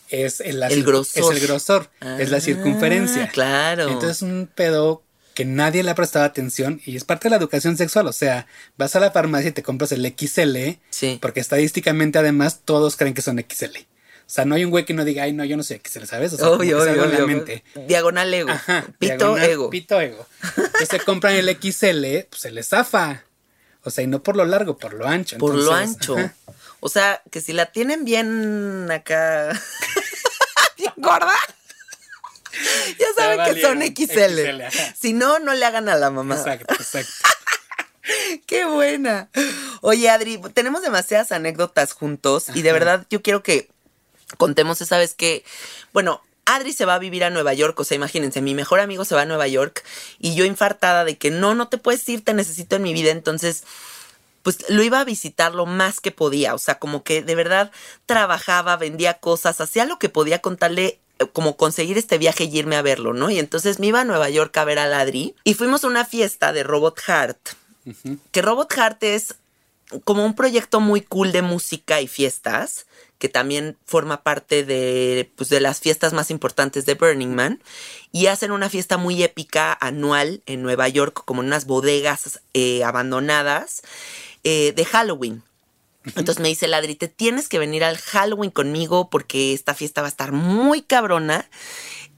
es 0.09 0.41
el, 0.41 0.59
grosor. 0.83 1.23
Es 1.23 1.31
el 1.41 1.47
grosor, 1.47 1.91
es 2.19 2.31
la 2.31 2.39
Ah, 2.39 2.41
circunferencia. 2.41 3.29
Claro. 3.29 3.85
Entonces 3.89 4.17
es 4.17 4.23
un 4.23 4.49
pedo 4.53 5.05
que 5.35 5.45
nadie 5.45 5.85
le 5.85 5.93
ha 5.93 5.95
prestado 5.95 6.25
atención 6.25 6.81
y 6.85 6.97
es 6.97 7.05
parte 7.05 7.29
de 7.29 7.31
la 7.31 7.37
educación 7.37 7.77
sexual. 7.77 8.09
O 8.09 8.13
sea, 8.13 8.49
vas 8.77 8.97
a 8.97 9.01
la 9.01 9.13
farmacia 9.13 9.51
y 9.51 9.53
te 9.53 9.63
compras 9.63 9.93
el 9.93 10.05
XL, 10.05 10.81
Sí. 10.91 11.19
porque 11.23 11.39
estadísticamente 11.39 12.19
además 12.19 12.63
todos 12.65 12.97
creen 12.97 13.15
que 13.15 13.23
son 13.23 13.39
XL. 13.39 13.87
O 14.31 14.33
sea, 14.33 14.45
no 14.45 14.55
hay 14.55 14.65
un 14.65 14.71
güey 14.71 14.85
que 14.85 14.95
no 14.95 15.05
diga, 15.05 15.25
ay, 15.25 15.33
no, 15.33 15.45
yo 15.45 15.57
no 15.57 15.65
soy 15.65 15.81
XL, 15.85 16.05
¿sabes? 16.05 16.33
O 16.35 16.37
sea, 16.37 16.51
obvio, 16.51 16.77
que 16.79 16.83
obvio, 16.85 17.03
en 17.03 17.11
la 17.11 17.17
obvio. 17.17 17.27
mente. 17.27 17.65
Diagonal 17.89 18.33
ego. 18.33 18.49
Ajá, 18.49 18.87
Pito 18.97 19.17
diagonal, 19.17 19.51
ego. 19.51 19.71
Pito 19.71 20.01
ego. 20.01 20.25
Entonces 20.57 20.89
se 20.89 21.01
compran 21.01 21.35
el 21.35 21.49
XL, 21.49 22.29
pues 22.31 22.43
se 22.43 22.53
les 22.53 22.69
zafa. 22.69 23.25
O 23.83 23.91
sea, 23.91 24.05
y 24.05 24.07
no 24.07 24.23
por 24.23 24.37
lo 24.37 24.45
largo, 24.45 24.79
por 24.79 24.95
lo 24.95 25.09
ancho. 25.09 25.37
por 25.37 25.57
lo 25.57 25.75
ancho. 25.75 26.17
ajá. 26.17 26.33
O 26.79 26.89
sea, 26.89 27.23
que 27.33 27.41
si 27.41 27.53
la 27.53 27.67
tienen 27.67 28.05
bien 28.05 28.89
acá. 28.93 29.51
bien 30.79 30.93
gorda. 30.97 31.35
Ya 33.01 33.07
saben 33.17 33.53
que 33.53 33.61
son 33.61 33.83
XL. 33.83 34.63
Si 34.97 35.13
no, 35.13 35.41
no 35.41 35.55
le 35.55 35.65
hagan 35.65 35.89
a 35.89 35.97
la 35.97 36.11
mamá. 36.11 36.37
Exacto, 36.37 36.73
exacto. 36.75 37.29
Qué 38.47 38.65
buena. 38.65 39.29
Oye, 39.81 40.09
Adri, 40.09 40.41
tenemos 40.55 40.83
demasiadas 40.83 41.33
anécdotas 41.33 41.95
juntos 41.95 42.47
y 42.55 42.63
de 42.63 42.73
verdad 42.73 43.07
yo 43.11 43.23
quiero 43.23 43.43
que 43.43 43.69
contemos 44.37 44.81
esa 44.81 44.99
vez 44.99 45.15
que, 45.15 45.45
bueno, 45.93 46.23
Adri 46.45 46.73
se 46.73 46.85
va 46.85 46.95
a 46.95 46.99
vivir 46.99 47.25
a 47.25 47.31
Nueva 47.31 47.55
York, 47.55 47.79
o 47.79 47.85
sea, 47.85 47.95
imagínense, 47.95 48.41
mi 48.41 48.55
mejor 48.55 48.81
amigo 48.81 49.05
se 49.05 49.15
va 49.15 49.23
a 49.23 49.27
Nueva 49.27 49.47
York 49.47 49.85
y 50.19 50.35
yo 50.35 50.45
infartada 50.45 51.05
de 51.05 51.17
que 51.17 51.31
no, 51.31 51.55
no 51.55 51.69
te 51.69 51.79
puedes 51.79 52.09
ir, 52.09 52.25
te 52.25 52.35
necesito 52.35 52.77
en 52.77 52.83
mi 52.83 52.93
vida, 52.93 53.11
entonces 53.11 53.65
pues 54.43 54.69
lo 54.71 54.83
iba 54.83 55.01
a 55.01 55.05
visitar 55.05 55.55
lo 55.55 55.67
más 55.67 56.01
que 56.01 56.11
podía, 56.11 56.55
o 56.55 56.59
sea, 56.59 56.79
como 56.79 57.03
que 57.03 57.23
de 57.23 57.35
verdad 57.35 57.71
trabajaba, 58.07 58.77
vendía 58.77 59.15
cosas, 59.15 59.61
hacía 59.61 59.85
lo 59.85 59.99
que 59.99 60.09
podía 60.09 60.41
contarle 60.41 60.99
como 61.33 61.57
conseguir 61.57 61.99
este 61.99 62.19
viaje 62.19 62.45
y 62.45 62.59
irme 62.59 62.77
a 62.77 62.83
verlo, 62.83 63.13
¿no? 63.13 63.31
Y 63.31 63.39
entonces 63.39 63.79
me 63.79 63.89
iba 63.89 64.01
a 64.01 64.05
Nueva 64.05 64.31
York 64.31 64.57
a 64.57 64.65
ver 64.65 64.79
a 64.79 65.01
Adri 65.01 65.35
y 65.45 65.55
fuimos 65.55 65.85
a 65.85 65.89
una 65.89 66.05
fiesta 66.05 66.53
de 66.53 66.63
Robot 66.63 66.99
Heart, 66.99 67.39
que 68.33 68.43
Robot 68.43 68.73
Heart 68.73 69.03
es 69.03 69.35
como 70.05 70.25
un 70.25 70.35
proyecto 70.35 70.81
muy 70.81 71.03
cool 71.03 71.33
de 71.33 71.43
música 71.43 72.01
y 72.01 72.09
fiestas, 72.09 72.87
que 73.21 73.29
también 73.29 73.77
forma 73.85 74.23
parte 74.23 74.65
de, 74.65 75.31
pues, 75.37 75.51
de 75.51 75.61
las 75.61 75.79
fiestas 75.79 76.15
más 76.15 76.31
importantes 76.31 76.87
de 76.87 76.95
Burning 76.95 77.35
Man, 77.35 77.63
y 78.11 78.27
hacen 78.27 78.51
una 78.51 78.71
fiesta 78.71 78.97
muy 78.97 79.23
épica 79.23 79.77
anual 79.79 80.43
en 80.47 80.63
Nueva 80.63 80.89
York, 80.89 81.23
como 81.27 81.43
en 81.43 81.49
unas 81.49 81.67
bodegas 81.67 82.41
eh, 82.55 82.83
abandonadas 82.83 83.83
eh, 84.43 84.73
de 84.75 84.85
Halloween. 84.87 85.43
Entonces 86.05 86.41
me 86.41 86.49
dice 86.49 86.67
Ladri, 86.67 86.95
te 86.95 87.09
tienes 87.09 87.49
que 87.49 87.59
venir 87.59 87.85
al 87.85 87.99
Halloween 87.99 88.51
conmigo 88.51 89.11
porque 89.11 89.53
esta 89.53 89.75
fiesta 89.75 90.01
va 90.01 90.09
a 90.09 90.09
estar 90.09 90.33
muy 90.33 90.81
cabrona. 90.81 91.49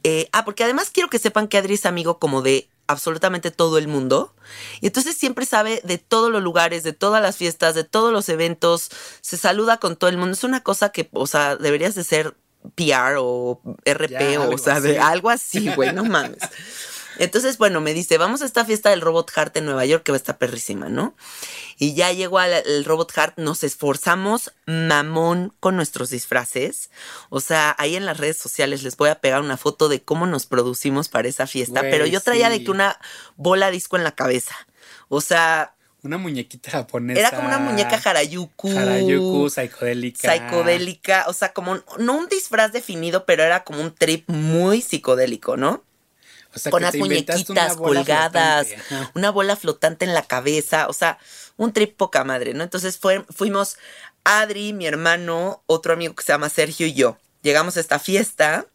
Eh, 0.04 0.28
ah, 0.32 0.44
porque 0.44 0.62
además 0.62 0.90
quiero 0.90 1.10
que 1.10 1.18
sepan 1.18 1.48
que 1.48 1.58
Adri 1.58 1.74
es 1.74 1.84
amigo 1.84 2.20
como 2.20 2.42
de 2.42 2.68
absolutamente 2.86 3.50
todo 3.50 3.78
el 3.78 3.88
mundo. 3.88 4.34
Y 4.80 4.86
entonces 4.86 5.16
siempre 5.16 5.46
sabe 5.46 5.80
de 5.84 5.98
todos 5.98 6.30
los 6.30 6.42
lugares, 6.42 6.82
de 6.82 6.92
todas 6.92 7.22
las 7.22 7.36
fiestas, 7.36 7.74
de 7.74 7.84
todos 7.84 8.12
los 8.12 8.28
eventos. 8.28 8.90
Se 9.20 9.36
saluda 9.36 9.78
con 9.78 9.96
todo 9.96 10.10
el 10.10 10.16
mundo. 10.16 10.32
Es 10.32 10.44
una 10.44 10.62
cosa 10.62 10.90
que, 10.90 11.08
o 11.12 11.26
sea, 11.26 11.56
deberías 11.56 11.94
de 11.94 12.04
ser 12.04 12.36
PR 12.74 13.16
o 13.18 13.60
RP 13.84 14.10
Ya, 14.10 14.40
o, 14.40 14.54
o 14.54 14.58
sea, 14.58 14.80
algo 15.08 15.30
así, 15.30 15.68
güey, 15.74 15.92
no 15.92 16.04
mames. 16.04 16.38
Entonces, 17.18 17.58
bueno, 17.58 17.80
me 17.80 17.94
dice, 17.94 18.18
vamos 18.18 18.42
a 18.42 18.46
esta 18.46 18.64
fiesta 18.64 18.90
del 18.90 19.00
Robot 19.00 19.30
Heart 19.30 19.56
en 19.58 19.64
Nueva 19.66 19.84
York 19.84 20.02
que 20.02 20.12
va 20.12 20.16
a 20.16 20.18
estar 20.18 20.38
perrísima, 20.38 20.88
¿no? 20.88 21.14
Y 21.78 21.94
ya 21.94 22.12
llegó 22.12 22.38
al 22.38 22.52
el 22.52 22.84
Robot 22.84 23.12
Heart, 23.12 23.38
nos 23.38 23.64
esforzamos 23.64 24.52
mamón 24.66 25.52
con 25.60 25.76
nuestros 25.76 26.10
disfraces. 26.10 26.90
O 27.28 27.40
sea, 27.40 27.74
ahí 27.78 27.96
en 27.96 28.06
las 28.06 28.18
redes 28.18 28.36
sociales 28.38 28.82
les 28.82 28.96
voy 28.96 29.08
a 29.10 29.16
pegar 29.20 29.40
una 29.40 29.56
foto 29.56 29.88
de 29.88 30.02
cómo 30.02 30.26
nos 30.26 30.46
producimos 30.46 31.08
para 31.08 31.28
esa 31.28 31.46
fiesta. 31.46 31.80
Güey, 31.80 31.90
pero 31.92 32.06
yo 32.06 32.20
traía 32.20 32.48
de 32.50 32.62
que 32.64 32.70
una 32.70 32.98
bola 33.36 33.70
disco 33.70 33.96
en 33.96 34.04
la 34.04 34.12
cabeza. 34.14 34.54
O 35.08 35.20
sea, 35.20 35.74
Una 36.04 36.18
muñequita 36.18 36.70
japonesa. 36.70 37.20
era 37.20 37.30
como 37.30 37.46
una 37.46 37.58
muñeca 37.58 38.00
Harajuku. 38.04 38.70
Harajuku, 38.76 39.50
psicodélica. 39.50 40.32
Psicodélica, 40.32 41.24
o 41.28 41.32
sea, 41.32 41.52
como 41.52 41.72
un- 41.72 41.84
no 41.98 42.14
un 42.16 42.28
disfraz 42.28 42.72
definido, 42.72 43.24
pero 43.26 43.42
era 43.44 43.62
como 43.64 43.80
un 43.80 43.94
trip 43.94 44.28
muy 44.28 44.82
psicodélico, 44.82 45.56
¿no? 45.56 45.84
O 46.54 46.58
sea, 46.58 46.70
con 46.70 46.82
las 46.82 46.92
muñequitas 47.34 47.76
colgadas, 48.04 48.66
flotante, 48.68 49.10
una 49.14 49.30
bola 49.30 49.56
flotante 49.56 50.04
en 50.04 50.14
la 50.14 50.22
cabeza, 50.22 50.86
o 50.88 50.92
sea, 50.92 51.18
un 51.56 51.72
trip 51.72 51.96
poca 51.96 52.24
madre, 52.24 52.54
¿no? 52.54 52.62
Entonces 52.62 52.98
fue- 52.98 53.24
fuimos 53.30 53.76
Adri, 54.24 54.72
mi 54.72 54.86
hermano, 54.86 55.62
otro 55.66 55.92
amigo 55.94 56.14
que 56.14 56.22
se 56.24 56.32
llama 56.32 56.48
Sergio 56.48 56.86
y 56.86 56.92
yo. 56.92 57.18
Llegamos 57.42 57.76
a 57.76 57.80
esta 57.80 57.98
fiesta, 57.98 58.66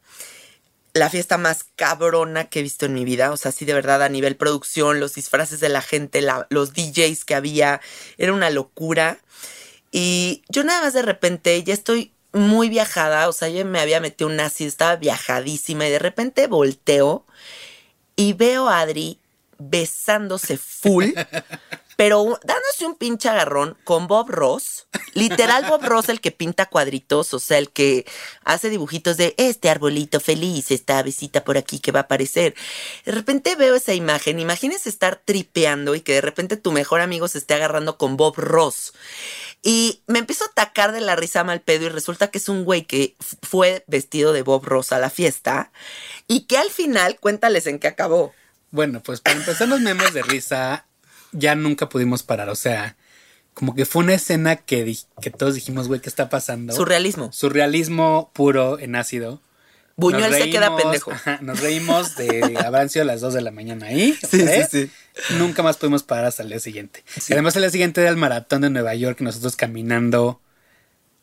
la 0.94 1.10
fiesta 1.10 1.38
más 1.38 1.66
cabrona 1.76 2.46
que 2.50 2.60
he 2.60 2.63
visto 2.63 2.86
en 2.88 2.94
mi 2.96 3.06
vida, 3.06 3.32
o 3.32 3.38
sea, 3.38 3.52
sí 3.52 3.66
de 3.66 3.74
verdad 3.74 4.02
a 4.02 4.10
nivel 4.10 4.36
producción, 4.36 5.00
los 5.00 5.13
disfraces 5.13 5.60
de 5.60 5.70
la 5.70 5.82
gente, 5.82 6.22
la- 6.22 6.48
los 6.50 6.74
DJs 6.74 7.24
que 7.26 7.36
había, 7.36 7.80
era 8.18 8.34
una 8.34 8.50
locura. 8.50 9.20
Y 9.92 10.42
yo 10.50 10.63
nada 10.63 10.82
más 10.82 10.94
de 10.94 11.04
repente 11.04 11.63
ya 11.63 11.74
estoy 11.74 12.12
muy 12.34 12.68
viajada, 12.70 13.30
o 13.30 13.32
sea, 13.34 13.48
yo 13.48 13.63
me 13.66 13.80
había 13.80 14.00
metido 14.02 14.28
un 14.30 14.36
nazi, 14.36 14.66
estaba 14.66 14.96
viajadísima 14.96 15.88
y 15.88 15.92
de 15.92 16.00
repente 16.00 16.48
volteo 16.48 17.26
y 18.17 18.34
veo 18.34 18.67
a 18.67 18.82
Adri 18.82 19.19
besándose 19.60 20.58
full, 20.58 21.12
pero 21.95 22.39
dándose 22.43 22.86
un 22.86 22.95
pinche 22.95 23.30
agarrón 23.30 23.77
con 23.84 24.08
Bob 24.08 24.30
Ross. 24.30 24.88
Literal 25.13 25.65
Bob 25.67 25.84
Ross, 25.84 26.10
el 26.10 26.21
que 26.21 26.32
pinta 26.32 26.67
cuadritos, 26.67 27.34
o 27.34 27.39
sea, 27.39 27.58
el 27.58 27.71
que 27.71 28.06
hace 28.43 28.69
dibujitos 28.69 29.17
de 29.17 29.34
este 29.38 29.69
arbolito 29.69 30.19
feliz, 30.19 30.69
esta 30.69 31.01
besita 31.01 31.43
por 31.43 31.58
aquí 31.58 31.80
que 31.80 31.91
va 31.91 32.01
a 32.01 32.03
aparecer. 32.03 32.53
De 33.06 33.12
repente 33.13 33.56
veo 33.56 33.75
esa 33.75 33.93
imagen, 33.93 34.39
imagínense 34.39 34.89
estar 34.89 35.21
tripeando 35.23 35.95
y 35.95 36.01
que 36.01 36.13
de 36.13 36.21
repente 36.21 36.58
tu 36.58 36.71
mejor 36.71 37.01
amigo 37.01 37.27
se 37.27 37.39
esté 37.39 37.56
agarrando 37.56 37.97
con 37.97 38.17
Bob 38.17 38.36
Ross. 38.38 38.93
Y 39.63 40.04
me 40.08 40.20
empiezo 40.20 40.46
a 40.46 40.48
atacar 40.48 40.91
de 40.91 41.02
la 41.02 41.15
risa 41.15 41.43
mal 41.43 41.62
pedo 41.62 41.86
y 41.86 41.89
resulta 41.89 42.30
que 42.30 42.38
es 42.38 42.48
un 42.48 42.63
güey 42.63 42.86
que 42.86 43.15
fue 43.41 43.84
vestido 43.88 44.32
de 44.32 44.43
Bob 44.43 44.65
Ross 44.65 44.91
a 44.91 45.00
la 45.00 45.10
fiesta 45.10 45.72
y 46.28 46.41
que 46.41 46.58
al 46.58 46.70
final, 46.70 47.20
cuéntales 47.20 47.67
en 47.67 47.80
qué 47.80 47.88
acabó. 47.88 48.34
Bueno, 48.72 49.02
pues 49.02 49.22
para 49.22 49.38
empezar 49.38 49.67
los 49.67 49.82
memes 49.82 50.13
de 50.13 50.22
risa, 50.22 50.86
ya 51.32 51.56
nunca 51.56 51.89
pudimos 51.89 52.24
parar. 52.24 52.50
O 52.50 52.56
sea, 52.56 52.96
como 53.54 53.74
que 53.74 53.86
fue 53.86 54.04
una 54.04 54.13
escena 54.13 54.58
que, 54.58 54.96
que 55.22 55.32
todos 55.32 55.56
dijimos, 55.56 55.88
güey, 55.88 56.00
¿qué 56.00 56.10
está 56.10 56.30
pasando? 56.30 56.74
Surrealismo. 56.74 57.32
Surrealismo 57.34 58.32
puro 58.34 58.78
en 58.80 58.96
ácido. 58.96 59.41
Buñuel 59.98 60.34
se 60.34 60.50
queda 60.50 60.76
pendejo. 60.76 61.12
nos 61.42 61.60
reímos 61.60 62.16
de 62.16 62.58
habrán 62.64 62.90
sido 62.90 63.04
las 63.04 63.20
2 63.20 63.34
de 63.34 63.42
la 63.42 63.52
mañana 63.52 63.88
ahí. 63.88 64.18
Sí, 64.30 64.46
sí, 64.48 64.64
sí. 64.70 64.92
Nunca 65.38 65.64
más 65.64 65.78
pudimos 65.78 66.04
parar 66.04 66.26
hasta 66.26 66.44
el 66.44 66.50
día 66.50 66.60
siguiente. 66.60 67.04
Además, 67.32 67.56
el 67.56 67.64
día 67.64 67.72
siguiente 67.72 68.02
era 68.02 68.10
el 68.12 68.18
maratón 68.18 68.62
de 68.62 68.70
Nueva 68.70 68.94
York, 68.94 69.20
nosotros 69.22 69.56
caminando 69.56 70.40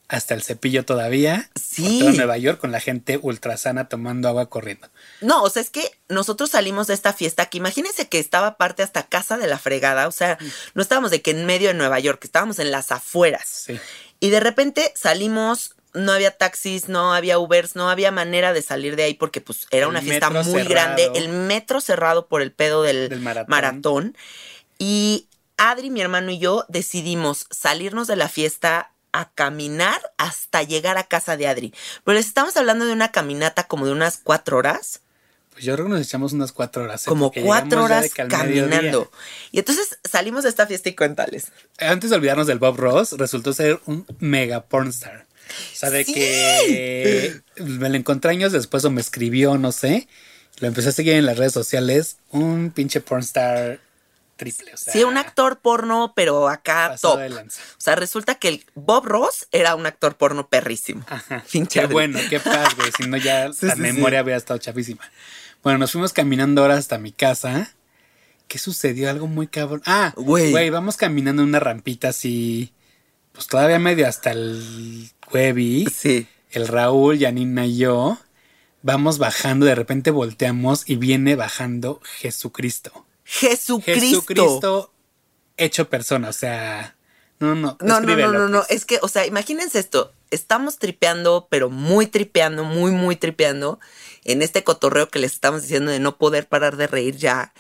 hasta 0.09 0.35
el 0.35 0.43
cepillo 0.43 0.85
todavía. 0.85 1.51
Sí. 1.55 2.01
Por 2.03 2.15
Nueva 2.15 2.37
York 2.37 2.61
con 2.61 2.73
la 2.73 2.81
gente 2.81 3.19
ultra 3.23 3.57
sana 3.57 3.89
tomando 3.89 4.29
agua 4.29 4.51
corriendo. 4.51 4.91
No, 5.21 5.43
o 5.43 5.51
sea, 5.51 5.63
es 5.63 5.71
que 5.71 5.91
nosotros 6.09 6.51
salimos 6.51 6.87
de 6.89 6.95
esta 6.95 7.13
fiesta 7.13 7.47
que 7.47 7.59
imagínense 7.59 8.09
que 8.09 8.19
estaba 8.19 8.57
parte 8.57 8.83
hasta 8.83 9.05
casa 9.05 9.39
de 9.39 9.47
la 9.47 9.59
fregada. 9.59 10.09
O 10.09 10.13
sea, 10.13 10.39
no 10.75 10.83
estábamos 10.83 11.11
de 11.11 11.23
que 11.23 11.31
en 11.31 11.47
medio 11.47 11.69
de 11.69 11.75
Nueva 11.75 12.01
York, 12.01 12.21
estábamos 12.25 12.59
en 12.59 12.71
las 12.71 12.93
afueras. 12.93 13.65
Sí. 13.67 13.79
Y 14.21 14.31
de 14.31 14.41
repente 14.41 14.93
salimos, 14.95 15.77
no 15.94 16.12
había 16.12 16.33
taxis, 16.33 16.88
no 16.88 17.14
había 17.14 17.38
Ubers, 17.38 17.76
no 17.76 17.88
había 17.88 18.11
manera 18.11 18.52
de 18.52 18.62
salir 18.62 18.96
de 18.96 19.04
ahí 19.04 19.14
porque 19.14 19.40
pues 19.40 19.66
era 19.70 19.88
una 19.88 20.02
fiesta 20.02 20.28
muy 20.30 20.64
grande. 20.64 21.11
El 21.14 21.28
metro 21.28 21.80
cerrado 21.80 22.26
por 22.26 22.42
el 22.42 22.52
pedo 22.52 22.83
del, 22.83 23.20
maratón. 23.46 24.16
Y 24.78 25.28
Adri, 25.57 25.90
mi 25.90 26.00
hermano 26.00 26.33
y 26.33 26.38
yo 26.38 26.66
decidimos 26.68 27.46
salirnos 27.50 28.09
de 28.09 28.16
la 28.16 28.28
fiesta 28.28 28.90
a 29.12 29.30
caminar 29.30 30.00
hasta 30.18 30.64
llegar 30.64 30.98
a 30.98 31.04
casa 31.04 31.37
de 31.37 31.46
Adri. 31.46 31.72
Pero 32.02 32.16
les 32.16 32.26
estamos 32.26 32.57
hablando 32.57 32.85
de 32.85 32.92
una 32.92 33.12
caminata 33.12 33.68
como 33.68 33.87
de 33.87 33.92
unas 33.92 34.18
cuatro 34.18 34.59
horas. 34.59 35.00
Pues 35.52 35.64
yo 35.64 35.74
creo 35.74 35.87
que 35.87 35.92
nos 35.92 36.00
echamos 36.00 36.33
unas 36.33 36.50
cuatro 36.50 36.83
horas. 36.83 37.07
¿eh? 37.07 37.09
Como 37.09 37.30
cuatro 37.30 37.85
horas 37.85 38.11
caminando. 38.12 39.12
Y 39.52 39.61
entonces 39.61 40.00
salimos 40.02 40.42
de 40.42 40.48
esta 40.48 40.66
fiesta 40.66 40.88
y 40.88 40.96
cuéntales. 40.96 41.52
Antes 41.78 42.11
de 42.11 42.16
olvidarnos 42.16 42.48
del 42.48 42.59
Bob 42.59 42.76
Ross, 42.76 43.12
resultó 43.12 43.52
ser 43.52 43.80
un 43.87 44.04
mega 44.18 44.64
pornstar. 44.64 45.26
O 45.72 45.76
sea, 45.76 45.90
de 45.90 46.04
que 46.04 47.40
me 47.57 47.88
lo 47.88 47.96
encontré 47.96 48.30
años 48.30 48.52
después 48.52 48.85
o 48.85 48.90
me 48.90 49.00
escribió, 49.00 49.59
no 49.59 49.72
sé. 49.72 50.09
Lo 50.61 50.68
empecé 50.68 50.90
a 50.90 50.92
seguir 50.92 51.14
en 51.14 51.26
las 51.26 51.38
redes 51.38 51.52
sociales. 51.52 52.18
Un 52.30 52.70
pinche 52.70 53.00
pornstar 53.00 53.80
triple. 54.37 54.74
O 54.74 54.76
sea, 54.76 54.92
sí, 54.92 55.04
un 55.04 55.16
actor 55.16 55.59
porno, 55.59 56.12
pero 56.14 56.48
acá 56.48 56.96
top. 57.00 57.18
O 57.18 57.50
sea, 57.78 57.96
resulta 57.96 58.37
que 58.37 58.48
el 58.48 58.66
Bob 58.74 59.07
Ross 59.07 59.48
era 59.52 59.74
un 59.74 59.87
actor 59.87 60.16
porno 60.16 60.48
perrísimo. 60.48 61.04
Ajá. 61.09 61.44
Qué 61.70 61.87
bueno, 61.87 62.18
qué 62.30 62.40
padre. 62.40 62.90
si 62.96 63.09
no, 63.09 63.16
ya 63.16 63.50
la 63.61 63.76
memoria 63.76 64.20
había 64.20 64.37
estado 64.37 64.59
chafísima. 64.59 65.02
Bueno, 65.62 65.78
nos 65.78 65.92
fuimos 65.92 66.12
caminando 66.12 66.62
ahora 66.62 66.76
hasta 66.76 66.98
mi 66.98 67.12
casa. 67.12 67.72
¿Qué 68.48 68.59
sucedió? 68.59 69.09
Algo 69.09 69.26
muy 69.26 69.46
cabrón. 69.46 69.83
Ah, 69.87 70.12
güey, 70.16 70.70
vamos 70.70 70.96
caminando 70.96 71.42
en 71.42 71.48
una 71.48 71.61
rampita 71.61 72.09
así. 72.11 72.72
Pues 73.33 73.46
todavía 73.46 73.78
medio 73.78 74.07
hasta 74.07 74.30
el 74.30 75.11
Webby. 75.33 75.87
Sí. 75.87 76.27
El 76.51 76.69
Raúl, 76.69 77.19
Janina 77.19 77.67
y 77.67 77.79
yo. 77.79 78.19
Vamos 78.83 79.19
bajando, 79.19 79.67
de 79.67 79.75
repente 79.75 80.11
volteamos 80.11 80.89
y 80.89 80.97
viene 80.97 81.37
bajando 81.37 82.01
Jesucristo. 82.05 83.07
Jesucristo. 83.25 84.01
Jesucristo 84.01 84.95
hecho 85.57 85.89
persona, 85.89 86.29
o 86.29 86.33
sea. 86.33 86.97
No, 87.41 87.55
no, 87.55 87.77
no, 87.81 88.01
no, 88.01 88.17
no, 88.17 88.33
no, 88.33 88.49
no, 88.49 88.63
es 88.69 88.85
que, 88.85 88.99
o 89.03 89.09
sea, 89.09 89.27
imagínense 89.27 89.79
esto, 89.79 90.13
estamos 90.31 90.79
tripeando, 90.79 91.49
pero 91.51 91.69
muy 91.69 92.07
tripeando, 92.07 92.65
muy, 92.65 92.93
muy 92.93 93.17
tripeando, 93.17 93.81
en 94.25 94.41
este 94.41 94.63
cotorreo 94.63 95.11
que 95.11 95.19
les 95.19 95.33
estamos 95.33 95.63
diciendo 95.63 95.91
de 95.91 95.99
no 95.99 96.17
poder 96.17 96.47
parar 96.47 96.77
de 96.77 96.87
reír 96.87 97.17
ya, 97.17 97.53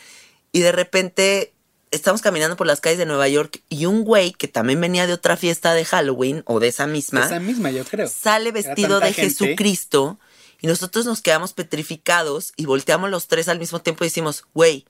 y 0.52 0.60
de 0.60 0.70
repente 0.70 1.53
estamos 1.94 2.22
caminando 2.22 2.56
por 2.56 2.66
las 2.66 2.80
calles 2.80 2.98
de 2.98 3.06
Nueva 3.06 3.28
York 3.28 3.62
y 3.68 3.86
un 3.86 4.04
güey 4.04 4.32
que 4.32 4.48
también 4.48 4.80
venía 4.80 5.06
de 5.06 5.12
otra 5.12 5.36
fiesta 5.36 5.74
de 5.74 5.84
Halloween 5.84 6.42
o 6.46 6.60
de 6.60 6.68
esa 6.68 6.86
misma, 6.86 7.24
esa 7.24 7.40
misma 7.40 7.70
yo 7.70 7.84
creo, 7.84 8.08
sale 8.08 8.52
vestido 8.52 9.00
de 9.00 9.12
Jesucristo 9.12 10.18
y 10.60 10.66
nosotros 10.66 11.06
nos 11.06 11.20
quedamos 11.20 11.52
petrificados 11.52 12.52
y 12.56 12.66
volteamos 12.66 13.10
los 13.10 13.28
tres 13.28 13.48
al 13.48 13.58
mismo 13.58 13.80
tiempo 13.80 14.04
y 14.04 14.08
decimos, 14.08 14.44
güey, 14.54 14.86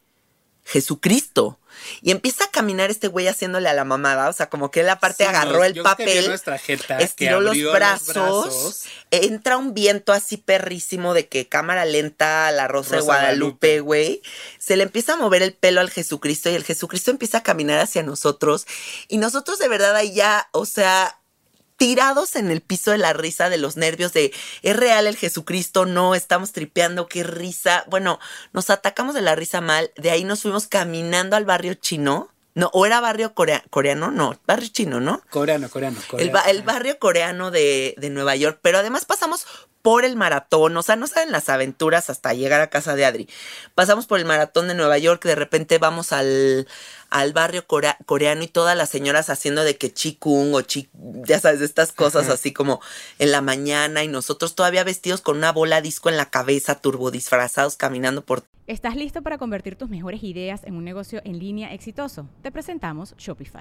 Jesucristo. 0.64 1.59
Y 2.03 2.12
empieza 2.12 2.44
a 2.44 2.50
caminar 2.50 2.90
este 2.90 3.09
güey 3.09 3.27
haciéndole 3.27 3.68
a 3.68 3.74
la 3.74 3.85
mamada, 3.85 4.29
o 4.29 4.33
sea, 4.33 4.48
como 4.48 4.70
que 4.70 4.81
él 4.81 4.88
aparte 4.88 5.27
agarró 5.27 5.64
el 5.64 5.83
papel, 5.83 6.40
estiró 7.00 7.40
los 7.40 7.57
brazos, 7.72 8.85
entra 9.11 9.57
un 9.57 9.74
viento 9.74 10.12
así 10.12 10.37
perrísimo 10.37 11.14
de 11.14 11.29
que 11.29 11.48
cámara 11.48 11.85
lenta, 11.85 12.50
la 12.53 12.68
rosa, 12.68 12.96
de 12.96 13.03
Guadalupe, 13.03 13.81
güey, 13.81 14.22
se 14.59 14.77
le 14.77 14.85
empieza 14.85 15.14
a 15.14 15.16
mover 15.16 15.42
el 15.42 15.53
pelo 15.53 15.81
al 15.81 15.90
Jesucristo 15.90 16.48
y 16.48 16.55
el 16.55 16.64
Jesucristo 16.64 17.11
empieza 17.11 17.38
a 17.38 17.42
caminar 17.42 17.81
hacia 17.81 18.03
nosotros. 18.03 18.66
Y 19.09 19.18
nosotros 19.18 19.59
de 19.59 19.68
verdad 19.68 19.96
ahí 19.96 20.14
ya, 20.14 20.48
o 20.53 20.66
sea, 20.66 21.18
tirados 21.85 22.35
en 22.35 22.51
el 22.51 22.62
piso 22.62 22.92
de 22.92 22.99
la 22.99 23.12
risa, 23.12 23.51
de 23.51 23.59
los 23.59 23.77
nervios, 23.77 24.14
de 24.14 24.33
es 24.62 24.75
real 24.75 25.07
el 25.07 25.16
Jesucristo, 25.16 25.85
no, 25.85 26.14
estamos 26.14 26.53
tripeando, 26.53 27.09
qué 27.09 27.25
risa. 27.25 27.85
Bueno, 27.88 28.18
nos 28.55 28.70
atacamos 28.70 29.14
de 29.14 29.20
la 29.20 29.35
risa 29.35 29.61
mal, 29.61 29.90
de 29.97 30.11
ahí 30.11 30.25
nos 30.25 30.40
fuimos 30.40 30.66
caminando 30.66 31.37
al 31.37 31.44
barrio 31.44 31.75
chino. 31.75 32.31
No, 32.55 32.70
o 32.73 32.87
era 32.87 33.01
barrio 33.01 33.35
coreano, 33.35 34.11
no, 34.11 34.35
barrio 34.47 34.68
chino, 34.68 34.99
¿no? 35.01 35.20
Coreano, 35.29 35.68
coreano. 35.68 35.99
coreano. 36.09 36.38
El, 36.47 36.57
el, 36.57 36.62
barrio 36.62 36.99
coreano 36.99 37.51
de, 37.51 37.94
de 37.99 38.09
Nueva 38.09 38.35
York, 38.35 38.61
pero 38.62 38.79
además 38.79 39.05
pasamos 39.05 39.44
por 39.85 40.07
el 40.07 40.16
maratón, 40.16 40.75
o 40.79 40.83
sea, 40.83 40.97
no 40.97 41.07
saben 41.07 41.31
las 41.31 41.51
aventuras 41.51 42.09
hasta 42.09 42.33
llegar 42.33 42.62
a 42.62 42.70
casa 42.70 42.97
de 42.97 43.05
Adri. 43.05 43.29
Pasamos 43.75 44.07
por 44.07 44.18
el 44.18 44.25
maratón 44.25 44.66
de 44.66 44.75
Nueva 44.75 44.97
York, 44.97 45.23
de 45.27 45.35
repente 45.35 45.77
vamos 45.77 46.14
al, 46.14 46.66
al 47.11 47.35
barrio 47.35 47.66
coreano 47.66 48.42
y 48.42 48.49
todas 48.49 48.79
las 48.79 48.88
señoras 48.88 49.29
haciendo 49.29 49.62
de 49.62 49.77
que 49.77 49.92
chikung 49.92 50.55
o 50.55 50.62
chi, 50.62 50.88
ya 51.27 51.38
sabes, 51.38 51.61
estas 51.61 51.92
cosas 51.92 52.31
así 52.31 52.51
como 52.51 52.81
en 53.18 53.31
la 53.31 53.42
mañana 53.42 54.03
y 54.03 54.09
nosotros 54.09 54.55
todavía 54.55 54.85
vestidos 54.85 55.20
con 55.20 55.37
una 55.37 55.53
bola 55.53 55.83
disco 55.83 56.09
en 56.09 56.16
la 56.16 56.31
cabeza, 56.31 56.81
turbo 56.81 57.11
disfrazados 57.11 57.77
caminando 57.77 58.25
por... 58.25 58.44
¿Estás 58.66 58.97
listo 58.97 59.20
para 59.20 59.37
convertir 59.37 59.77
tus 59.77 59.90
mejores 59.90 60.23
ideas 60.23 60.64
en 60.64 60.77
un 60.77 60.85
negocio 60.85 61.20
en 61.27 61.38
línea 61.38 61.75
exitoso? 61.75 62.27
Te 62.40 62.51
presentamos 62.51 63.14
Shopify. 63.18 63.61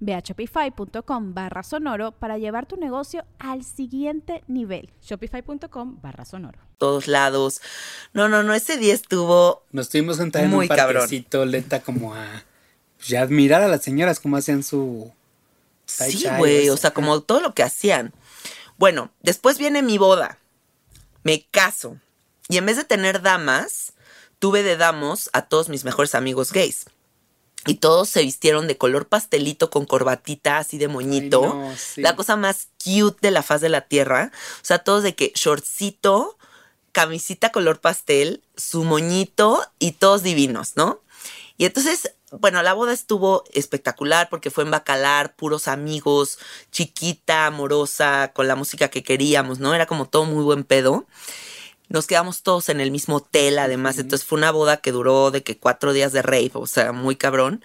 Ve 0.00 0.14
a 0.14 0.20
shopify.com 0.20 1.34
barra 1.34 1.62
sonoro 1.62 2.12
para 2.12 2.38
llevar 2.38 2.66
tu 2.66 2.76
negocio 2.76 3.24
al 3.38 3.64
siguiente 3.64 4.44
nivel. 4.46 4.90
Shopify.com 5.02 6.00
barra 6.00 6.24
sonoro. 6.24 6.58
Todos 6.78 7.08
lados. 7.08 7.60
No, 8.12 8.28
no, 8.28 8.42
no, 8.42 8.54
ese 8.54 8.76
día 8.76 8.94
estuvo. 8.94 9.64
Nos 9.72 9.86
estuvimos 9.86 10.16
sentados 10.16 10.48
en 10.48 10.54
un 10.54 10.68
parquecito 10.68 11.44
lenta 11.44 11.80
como 11.80 12.14
a. 12.14 12.44
Pues, 12.96 13.08
ya 13.08 13.22
admirar 13.22 13.62
a 13.62 13.68
las 13.68 13.82
señoras 13.82 14.20
como 14.20 14.36
hacían 14.36 14.62
su. 14.62 15.12
Sí, 15.86 16.26
güey, 16.36 16.68
o 16.68 16.76
sea, 16.76 16.90
como 16.90 17.20
todo 17.22 17.40
lo 17.40 17.54
que 17.54 17.62
hacían. 17.62 18.12
Bueno, 18.76 19.10
después 19.22 19.58
viene 19.58 19.82
mi 19.82 19.98
boda. 19.98 20.38
Me 21.22 21.46
caso. 21.50 21.96
Y 22.48 22.58
en 22.58 22.66
vez 22.66 22.76
de 22.76 22.84
tener 22.84 23.22
damas, 23.22 23.92
tuve 24.38 24.62
de 24.62 24.76
damos 24.76 25.30
a 25.32 25.42
todos 25.42 25.68
mis 25.68 25.84
mejores 25.84 26.14
amigos 26.14 26.52
gays. 26.52 26.86
Y 27.66 27.74
todos 27.74 28.08
se 28.08 28.22
vistieron 28.22 28.66
de 28.66 28.78
color 28.78 29.08
pastelito 29.08 29.70
con 29.70 29.84
corbatita 29.84 30.58
así 30.58 30.78
de 30.78 30.88
moñito. 30.88 31.42
no, 31.42 31.74
sí. 31.76 32.00
La 32.00 32.16
cosa 32.16 32.36
más 32.36 32.68
cute 32.82 33.18
de 33.20 33.30
la 33.30 33.42
faz 33.42 33.60
de 33.60 33.68
la 33.68 33.82
tierra. 33.82 34.30
O 34.62 34.64
sea, 34.64 34.78
todos 34.78 35.02
de 35.02 35.14
que 35.14 35.32
shortcito, 35.34 36.38
camisita 36.92 37.52
color 37.52 37.80
pastel, 37.80 38.42
su 38.56 38.84
moñito 38.84 39.62
y 39.78 39.92
todos 39.92 40.22
divinos, 40.22 40.72
¿no? 40.76 41.00
Y 41.56 41.64
entonces, 41.64 42.12
bueno, 42.30 42.62
la 42.62 42.72
boda 42.72 42.92
estuvo 42.92 43.42
espectacular 43.52 44.28
porque 44.30 44.50
fue 44.50 44.64
en 44.64 44.70
Bacalar, 44.70 45.34
puros 45.34 45.66
amigos, 45.66 46.38
chiquita, 46.70 47.46
amorosa, 47.46 48.32
con 48.32 48.46
la 48.46 48.54
música 48.54 48.88
que 48.88 49.02
queríamos, 49.02 49.58
¿no? 49.58 49.74
Era 49.74 49.86
como 49.86 50.06
todo 50.06 50.24
muy 50.24 50.44
buen 50.44 50.62
pedo. 50.62 51.06
Nos 51.88 52.06
quedamos 52.06 52.42
todos 52.42 52.68
en 52.68 52.80
el 52.80 52.90
mismo 52.90 53.16
hotel, 53.16 53.58
además. 53.58 53.98
Entonces 53.98 54.26
fue 54.26 54.38
una 54.38 54.50
boda 54.50 54.78
que 54.78 54.92
duró 54.92 55.30
de 55.30 55.42
que 55.42 55.58
cuatro 55.58 55.92
días 55.92 56.12
de 56.12 56.22
rave, 56.22 56.50
o 56.54 56.66
sea, 56.66 56.92
muy 56.92 57.16
cabrón. 57.16 57.64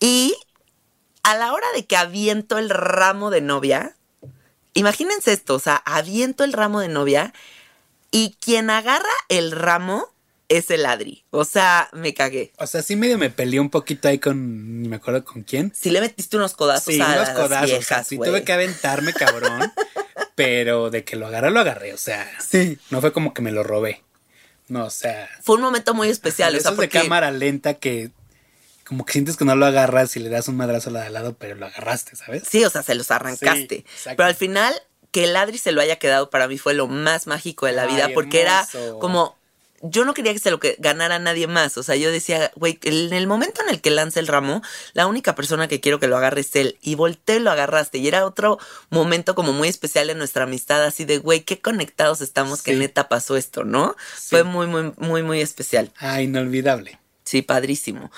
Y 0.00 0.34
a 1.22 1.36
la 1.36 1.52
hora 1.52 1.66
de 1.74 1.84
que 1.86 1.96
aviento 1.96 2.58
el 2.58 2.70
ramo 2.70 3.30
de 3.30 3.40
novia, 3.40 3.96
imagínense 4.74 5.32
esto, 5.32 5.54
o 5.56 5.58
sea, 5.58 5.76
aviento 5.76 6.44
el 6.44 6.52
ramo 6.52 6.80
de 6.80 6.88
novia 6.88 7.34
y 8.10 8.36
quien 8.40 8.70
agarra 8.70 9.08
el 9.28 9.50
ramo 9.50 10.06
es 10.48 10.70
el 10.70 10.86
Adri. 10.86 11.24
O 11.30 11.44
sea, 11.44 11.90
me 11.92 12.14
cagué. 12.14 12.52
O 12.58 12.66
sea, 12.66 12.80
sí 12.80 12.96
medio 12.96 13.18
me 13.18 13.28
peleé 13.28 13.60
un 13.60 13.68
poquito 13.68 14.08
ahí 14.08 14.18
con, 14.18 14.80
ni 14.82 14.88
me 14.88 14.96
acuerdo 14.96 15.22
con 15.24 15.42
quién. 15.42 15.72
Si 15.74 15.90
le 15.90 16.00
metiste 16.00 16.36
unos 16.38 16.54
codazos 16.54 16.94
Sí, 16.94 17.00
a 17.00 17.06
unos 17.06 17.16
las 17.16 17.30
codazos. 17.30 17.66
viejas, 17.70 18.06
sí, 18.06 18.16
güey. 18.16 18.30
tuve 18.30 18.44
que 18.44 18.52
aventarme, 18.52 19.12
cabrón. 19.12 19.70
pero 20.38 20.88
de 20.90 21.04
que 21.04 21.16
lo 21.16 21.26
agarré, 21.26 21.50
lo 21.50 21.60
agarré. 21.60 21.92
O 21.92 21.98
sea, 21.98 22.30
Sí. 22.40 22.78
no 22.90 23.00
fue 23.00 23.12
como 23.12 23.34
que 23.34 23.42
me 23.42 23.50
lo 23.52 23.62
robé. 23.64 24.02
No, 24.68 24.84
o 24.86 24.90
sea. 24.90 25.28
Fue 25.42 25.56
un 25.56 25.62
momento 25.62 25.94
muy 25.94 26.08
especial, 26.10 26.54
o 26.54 26.58
de 26.58 26.62
porque 26.76 27.00
cámara 27.00 27.30
lenta 27.30 27.74
que 27.74 28.10
como 28.86 29.04
que 29.04 29.12
sientes 29.14 29.36
que 29.36 29.44
no 29.44 29.54
lo 29.56 29.66
agarras 29.66 30.16
y 30.16 30.20
le 30.20 30.28
das 30.30 30.48
un 30.48 30.56
madrazo 30.56 30.90
a 30.90 30.92
la 30.92 31.00
de 31.00 31.06
al 31.08 31.12
lado, 31.14 31.36
pero 31.38 31.54
lo 31.56 31.66
agarraste, 31.66 32.16
¿sabes? 32.16 32.44
sí, 32.50 32.64
o 32.64 32.70
sea, 32.70 32.82
se 32.82 32.94
los 32.94 33.10
arrancaste. 33.10 33.76
Sí, 33.76 33.84
exacto. 33.86 34.16
Pero 34.16 34.26
al 34.28 34.34
final 34.34 34.74
que 35.10 35.24
el 35.24 35.34
Adri 35.36 35.56
se 35.58 35.72
lo 35.72 35.80
haya 35.80 35.96
quedado 35.96 36.28
para 36.28 36.48
mí 36.48 36.58
fue 36.58 36.74
lo 36.74 36.86
más 36.86 37.26
mágico 37.26 37.64
de 37.66 37.72
la 37.72 37.84
Ay, 37.84 37.94
vida 37.94 38.08
porque 38.14 38.42
hermoso. 38.42 38.78
era 38.78 38.98
como 38.98 39.37
yo 39.82 40.04
no 40.04 40.14
quería 40.14 40.32
que 40.32 40.38
se 40.38 40.50
lo 40.50 40.58
que 40.60 40.76
ganara 40.78 41.18
nadie 41.18 41.46
más. 41.46 41.76
O 41.78 41.82
sea, 41.82 41.96
yo 41.96 42.10
decía, 42.10 42.50
güey, 42.56 42.78
en 42.82 43.12
el 43.12 43.26
momento 43.26 43.62
en 43.62 43.68
el 43.68 43.80
que 43.80 43.90
lance 43.90 44.20
el 44.20 44.26
ramo, 44.26 44.62
la 44.92 45.06
única 45.06 45.34
persona 45.34 45.68
que 45.68 45.80
quiero 45.80 46.00
que 46.00 46.08
lo 46.08 46.16
agarre 46.16 46.40
es 46.40 46.54
él. 46.56 46.76
Y 46.80 46.94
volteé 46.94 47.36
y 47.36 47.40
lo 47.40 47.50
agarraste. 47.50 47.98
Y 47.98 48.08
era 48.08 48.26
otro 48.26 48.58
momento 48.90 49.34
como 49.34 49.52
muy 49.52 49.68
especial 49.68 50.10
en 50.10 50.18
nuestra 50.18 50.44
amistad, 50.44 50.84
así 50.84 51.04
de, 51.04 51.18
güey, 51.18 51.42
qué 51.42 51.60
conectados 51.60 52.20
estamos 52.20 52.62
que 52.62 52.72
Sí. 52.72 52.78
neta 52.78 53.08
pasó 53.08 53.36
esto, 53.36 53.64
¿no? 53.64 53.96
Sí. 54.16 54.28
Fue 54.30 54.44
muy, 54.44 54.66
muy, 54.66 54.92
muy, 54.96 55.22
muy 55.22 55.40
especial. 55.40 55.90
Ah, 55.98 56.20
inolvidable. 56.22 56.98
Sí, 57.24 57.42
padrísimo. 57.42 58.10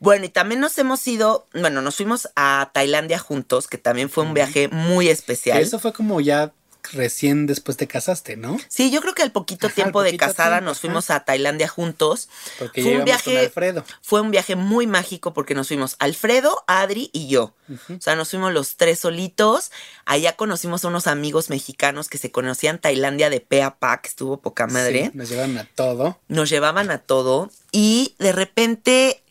Bueno, 0.00 0.26
y 0.26 0.28
también 0.28 0.60
nos 0.60 0.78
hemos 0.78 1.06
ido, 1.08 1.46
bueno, 1.54 1.82
nos 1.82 1.96
fuimos 1.96 2.28
a 2.36 2.70
Tailandia 2.72 3.18
juntos, 3.18 3.66
que 3.66 3.78
también 3.78 4.08
fue 4.10 4.22
un 4.24 4.32
viaje 4.34 4.68
muy 4.68 5.08
especial. 5.08 5.60
Eso 5.60 5.80
fue 5.80 5.92
como 5.92 6.20
ya 6.20 6.52
recién 6.92 7.46
después 7.46 7.76
te 7.76 7.86
casaste, 7.86 8.36
¿no? 8.36 8.58
Sí, 8.68 8.90
yo 8.90 9.00
creo 9.00 9.14
que 9.14 9.22
al 9.22 9.32
poquito 9.32 9.66
Ajá, 9.66 9.74
tiempo 9.74 10.00
al 10.00 10.10
de 10.10 10.16
casada 10.16 10.56
tiempo, 10.56 10.70
nos 10.70 10.80
fuimos 10.80 11.10
a 11.10 11.24
Tailandia 11.24 11.68
juntos. 11.68 12.28
Porque 12.58 12.82
fue 12.82 12.92
un 12.92 13.04
llegamos 13.04 13.22
con 13.22 13.32
viaje, 13.32 13.46
Alfredo. 13.46 13.84
fue 14.02 14.20
un 14.20 14.30
viaje 14.30 14.56
muy 14.56 14.86
mágico 14.86 15.34
porque 15.34 15.54
nos 15.54 15.68
fuimos 15.68 15.96
Alfredo, 15.98 16.64
Adri 16.66 17.10
y 17.12 17.28
yo. 17.28 17.54
O 17.68 18.00
sea, 18.00 18.16
nos 18.16 18.30
fuimos 18.30 18.52
los 18.52 18.76
tres 18.76 18.98
solitos. 19.00 19.70
Allá 20.06 20.36
conocimos 20.36 20.84
a 20.84 20.88
unos 20.88 21.06
amigos 21.06 21.50
mexicanos 21.50 22.08
que 22.08 22.18
se 22.18 22.30
conocían 22.30 22.78
Tailandia 22.78 23.30
de 23.30 23.40
pe 23.40 23.62
a 23.62 23.76
pa, 23.78 24.00
que 24.00 24.08
estuvo 24.08 24.40
poca 24.40 24.66
madre. 24.66 25.10
Sí, 25.12 25.18
nos 25.18 25.28
llevaron 25.28 25.58
a 25.58 25.64
todo. 25.64 26.18
Nos 26.28 26.48
llevaban 26.48 26.90
a 26.90 26.98
todo 26.98 27.50
y 27.72 28.14
de 28.18 28.32
repente 28.32 29.22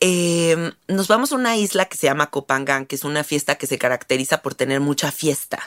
eh, 0.00 0.72
nos 0.86 1.08
vamos 1.08 1.32
a 1.32 1.36
una 1.36 1.56
isla 1.56 1.86
que 1.86 1.96
se 1.96 2.06
llama 2.06 2.30
Kopangan, 2.30 2.86
que 2.86 2.96
es 2.96 3.04
una 3.04 3.24
fiesta 3.24 3.56
que 3.56 3.66
se 3.66 3.78
caracteriza 3.78 4.42
por 4.42 4.54
tener 4.54 4.80
mucha 4.80 5.10
fiesta, 5.10 5.58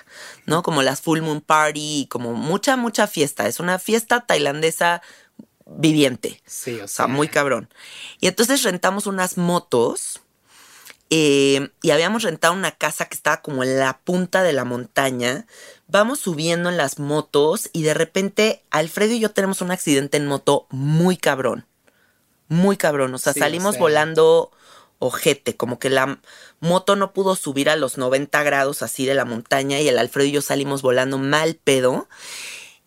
¿no? 0.45 0.63
Como 0.63 0.81
las 0.83 1.01
Full 1.01 1.21
Moon 1.21 1.41
Party, 1.41 2.07
como 2.09 2.33
mucha, 2.33 2.77
mucha 2.77 3.07
fiesta. 3.07 3.47
Es 3.47 3.59
una 3.59 3.79
fiesta 3.79 4.21
tailandesa 4.25 5.01
viviente. 5.65 6.41
Sí, 6.45 6.79
o 6.79 6.85
O 6.85 6.87
sea, 6.87 7.05
sea, 7.05 7.07
muy 7.07 7.27
cabrón. 7.27 7.69
Y 8.19 8.27
entonces 8.27 8.63
rentamos 8.63 9.07
unas 9.07 9.37
motos 9.37 10.21
eh, 11.09 11.69
y 11.81 11.91
habíamos 11.91 12.23
rentado 12.23 12.53
una 12.53 12.71
casa 12.71 13.05
que 13.05 13.15
estaba 13.15 13.41
como 13.41 13.63
en 13.63 13.77
la 13.79 13.99
punta 13.99 14.43
de 14.43 14.53
la 14.53 14.63
montaña. 14.63 15.45
Vamos 15.87 16.19
subiendo 16.19 16.69
en 16.69 16.77
las 16.77 16.99
motos 16.99 17.69
y 17.73 17.83
de 17.83 17.93
repente 17.93 18.63
Alfredo 18.71 19.13
y 19.13 19.19
yo 19.19 19.31
tenemos 19.31 19.61
un 19.61 19.71
accidente 19.71 20.15
en 20.15 20.25
moto 20.25 20.67
muy 20.69 21.17
cabrón. 21.17 21.65
Muy 22.51 22.75
cabrón. 22.75 23.13
O 23.13 23.17
sea, 23.17 23.31
Sí, 23.33 23.39
o 23.39 23.43
salimos 23.43 23.75
sea. 23.75 23.79
volando 23.79 24.51
ojete, 24.99 25.55
como 25.55 25.79
que 25.79 25.89
la 25.89 26.19
moto 26.59 26.95
no 26.95 27.13
pudo 27.13 27.35
subir 27.35 27.69
a 27.69 27.75
los 27.75 27.97
90 27.97 28.43
grados 28.43 28.81
así 28.83 29.05
de 29.05 29.15
la 29.15 29.25
montaña 29.25 29.79
y 29.79 29.87
el 29.87 29.97
Alfredo 29.97 30.27
y 30.27 30.31
yo 30.31 30.41
salimos 30.41 30.81
volando 30.81 31.17
mal 31.17 31.55
pedo. 31.55 32.07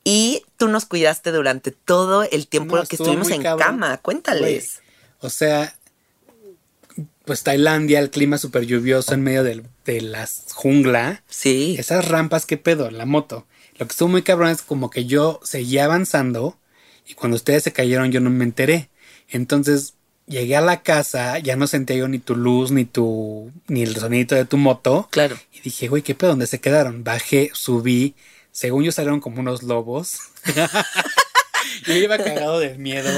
Y 0.04 0.44
tú 0.58 0.68
nos 0.68 0.84
cuidaste 0.84 1.32
durante 1.32 1.70
todo 1.70 2.24
el 2.24 2.46
tiempo 2.46 2.76
No, 2.76 2.84
que 2.84 2.96
estuvimos 2.96 3.30
en 3.30 3.42
cabrón. 3.42 3.66
cama. 3.66 3.96
Cuéntales. 3.96 4.80
O 5.20 5.30
sea, 5.30 5.74
pues 7.24 7.42
Tailandia, 7.42 7.98
el 8.00 8.10
clima 8.10 8.36
súper 8.38 8.66
lluvioso 8.66 9.14
en 9.14 9.22
medio 9.22 9.42
del- 9.42 9.64
de 9.86 10.02
la 10.02 10.28
jungla. 10.52 11.22
Sí. 11.28 11.76
Esas 11.78 12.06
rampas, 12.08 12.44
¿qué 12.46 12.58
pedo? 12.58 12.90
La 12.90 13.06
moto. 13.06 13.46
Lo 13.78 13.86
que 13.86 13.92
estuvo 13.92 14.08
muy 14.08 14.22
cabrón 14.22 14.50
es 14.50 14.62
como 14.62 14.90
que 14.90 15.06
yo 15.06 15.40
seguía 15.42 15.86
avanzando 15.86 16.58
y 17.06 17.14
cuando 17.14 17.36
ustedes 17.36 17.62
se 17.64 17.72
cayeron 17.72 18.12
yo 18.12 18.20
no 18.20 18.30
me 18.30 18.44
enteré. 18.44 18.90
Entonces 19.28 19.94
llegué 20.26 20.56
a 20.56 20.60
la 20.60 20.82
casa, 20.82 21.38
ya 21.38 21.56
no 21.56 21.66
sentía 21.66 21.96
yo 21.96 22.08
ni 22.08 22.18
tu 22.18 22.34
luz, 22.34 22.70
ni 22.70 22.84
tu, 22.84 23.52
ni 23.68 23.82
el 23.82 23.96
sonido 23.96 24.36
de 24.36 24.44
tu 24.44 24.56
moto. 24.56 25.08
Claro. 25.10 25.36
Y 25.52 25.60
dije, 25.60 25.88
güey, 25.88 26.02
¿qué 26.02 26.14
pedo? 26.14 26.30
¿Dónde 26.30 26.46
se 26.46 26.60
quedaron? 26.60 27.04
Bajé, 27.04 27.50
subí. 27.52 28.14
Según 28.52 28.84
yo 28.84 28.92
salieron 28.92 29.20
como 29.20 29.40
unos 29.40 29.62
lobos. 29.62 30.18
yo 31.86 31.94
iba 31.94 32.16
cagado 32.18 32.60
de 32.60 32.78
miedo. 32.78 33.10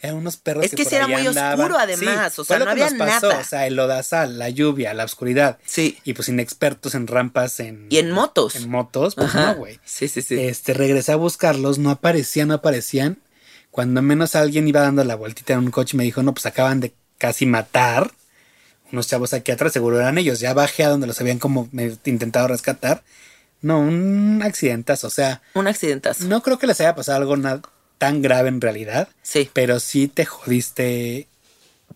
Eran 0.00 0.16
unos 0.16 0.36
perros 0.36 0.64
Es 0.64 0.70
que 0.70 0.84
por 0.84 0.90
sí 0.90 0.96
era 0.96 1.08
muy 1.08 1.26
andaban. 1.26 1.58
oscuro, 1.60 1.78
además, 1.78 2.38
o 2.38 2.44
sea, 2.44 2.58
no 2.58 2.66
que 2.66 2.70
había 2.70 2.86
pasó, 2.96 3.28
nada. 3.28 3.40
O 3.40 3.44
sea, 3.44 3.66
el 3.66 3.74
lodazal, 3.74 4.38
la 4.38 4.48
lluvia, 4.48 4.94
la 4.94 5.04
oscuridad. 5.04 5.58
Sí. 5.64 5.98
Y 6.04 6.12
pues 6.12 6.28
inexpertos 6.28 6.94
en 6.94 7.06
rampas, 7.06 7.58
en... 7.60 7.86
Y 7.90 7.98
en 7.98 8.10
motos. 8.12 8.56
En 8.56 8.70
motos, 8.70 9.14
pues 9.16 9.28
Ajá. 9.28 9.52
no, 9.52 9.56
güey. 9.56 9.80
Sí, 9.84 10.08
sí, 10.08 10.22
sí. 10.22 10.38
Este, 10.40 10.72
regresé 10.74 11.12
a 11.12 11.16
buscarlos, 11.16 11.78
no 11.78 11.90
aparecían, 11.90 12.48
no 12.48 12.54
aparecían. 12.54 13.18
Cuando 13.76 14.00
menos 14.00 14.34
alguien 14.34 14.66
iba 14.66 14.80
dando 14.80 15.04
la 15.04 15.16
vueltita 15.16 15.52
en 15.52 15.58
un 15.58 15.70
coche 15.70 15.94
y 15.94 15.98
me 15.98 16.04
dijo, 16.04 16.22
no, 16.22 16.32
pues 16.32 16.46
acaban 16.46 16.80
de 16.80 16.94
casi 17.18 17.44
matar 17.44 18.10
unos 18.90 19.06
chavos 19.06 19.34
aquí 19.34 19.52
atrás, 19.52 19.74
seguro 19.74 19.98
eran 20.00 20.16
ellos. 20.16 20.40
Ya 20.40 20.54
bajé 20.54 20.84
a 20.84 20.88
donde 20.88 21.06
los 21.06 21.20
habían 21.20 21.38
como 21.38 21.68
intentado 22.06 22.48
rescatar. 22.48 23.02
No, 23.60 23.78
un 23.80 24.40
accidentazo. 24.42 25.08
O 25.08 25.10
sea, 25.10 25.42
Un 25.52 25.66
accidentazo. 25.68 26.24
no 26.24 26.42
creo 26.42 26.58
que 26.58 26.66
les 26.66 26.80
haya 26.80 26.94
pasado 26.94 27.18
algo 27.18 27.36
tan 27.98 28.22
grave 28.22 28.48
en 28.48 28.62
realidad, 28.62 29.08
Sí. 29.22 29.50
pero 29.52 29.78
sí 29.78 30.08
te 30.08 30.24
jodiste 30.24 31.28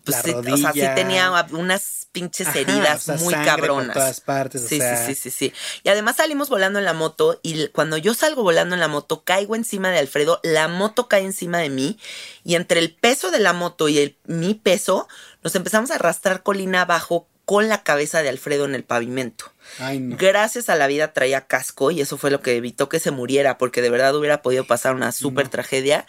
Pues 0.03 0.17
la 0.17 0.23
sí, 0.23 0.31
rodilla. 0.33 0.53
o 0.69 0.73
sea, 0.73 0.89
sí 0.89 0.95
tenía 0.95 1.31
unas 1.51 2.00
pinches 2.11 2.47
Ajá, 2.47 2.59
heridas 2.59 2.97
o 3.09 3.13
sea, 3.13 3.15
muy 3.23 3.33
sangre 3.33 3.51
por 3.53 3.59
cabronas. 3.67 3.93
todas 3.93 4.21
partes, 4.21 4.63
o 4.63 4.67
sí, 4.67 4.77
sea. 4.77 5.05
sí, 5.05 5.15
sí, 5.15 5.29
sí, 5.29 5.31
sí. 5.31 5.53
Y 5.83 5.89
además 5.89 6.17
salimos 6.17 6.49
volando 6.49 6.79
en 6.79 6.85
la 6.85 6.93
moto 6.93 7.39
y 7.43 7.67
cuando 7.69 7.97
yo 7.97 8.13
salgo 8.13 8.43
volando 8.43 8.75
en 8.75 8.81
la 8.81 8.87
moto 8.87 9.23
caigo 9.23 9.55
encima 9.55 9.89
de 9.89 9.99
Alfredo, 9.99 10.39
la 10.43 10.67
moto 10.67 11.07
cae 11.07 11.23
encima 11.23 11.59
de 11.59 11.69
mí 11.69 11.97
y 12.43 12.55
entre 12.55 12.79
el 12.79 12.93
peso 12.93 13.31
de 13.31 13.39
la 13.39 13.53
moto 13.53 13.87
y 13.89 13.99
el, 13.99 14.17
mi 14.25 14.53
peso 14.53 15.07
nos 15.43 15.55
empezamos 15.55 15.91
a 15.91 15.95
arrastrar 15.95 16.43
colina 16.43 16.81
abajo 16.81 17.27
con 17.45 17.67
la 17.67 17.83
cabeza 17.83 18.21
de 18.21 18.29
Alfredo 18.29 18.65
en 18.65 18.75
el 18.75 18.83
pavimento. 18.83 19.51
Ay, 19.79 19.99
no. 19.99 20.15
Gracias 20.17 20.69
a 20.69 20.75
la 20.75 20.87
vida 20.87 21.11
traía 21.11 21.47
casco 21.47 21.91
y 21.91 21.99
eso 21.99 22.17
fue 22.17 22.31
lo 22.31 22.41
que 22.41 22.55
evitó 22.55 22.87
que 22.87 22.99
se 22.99 23.11
muriera, 23.11 23.57
porque 23.57 23.81
de 23.81 23.89
verdad 23.89 24.15
hubiera 24.15 24.41
podido 24.41 24.65
pasar 24.65 24.95
una 24.95 25.11
súper 25.11 25.49
tragedia. 25.49 26.05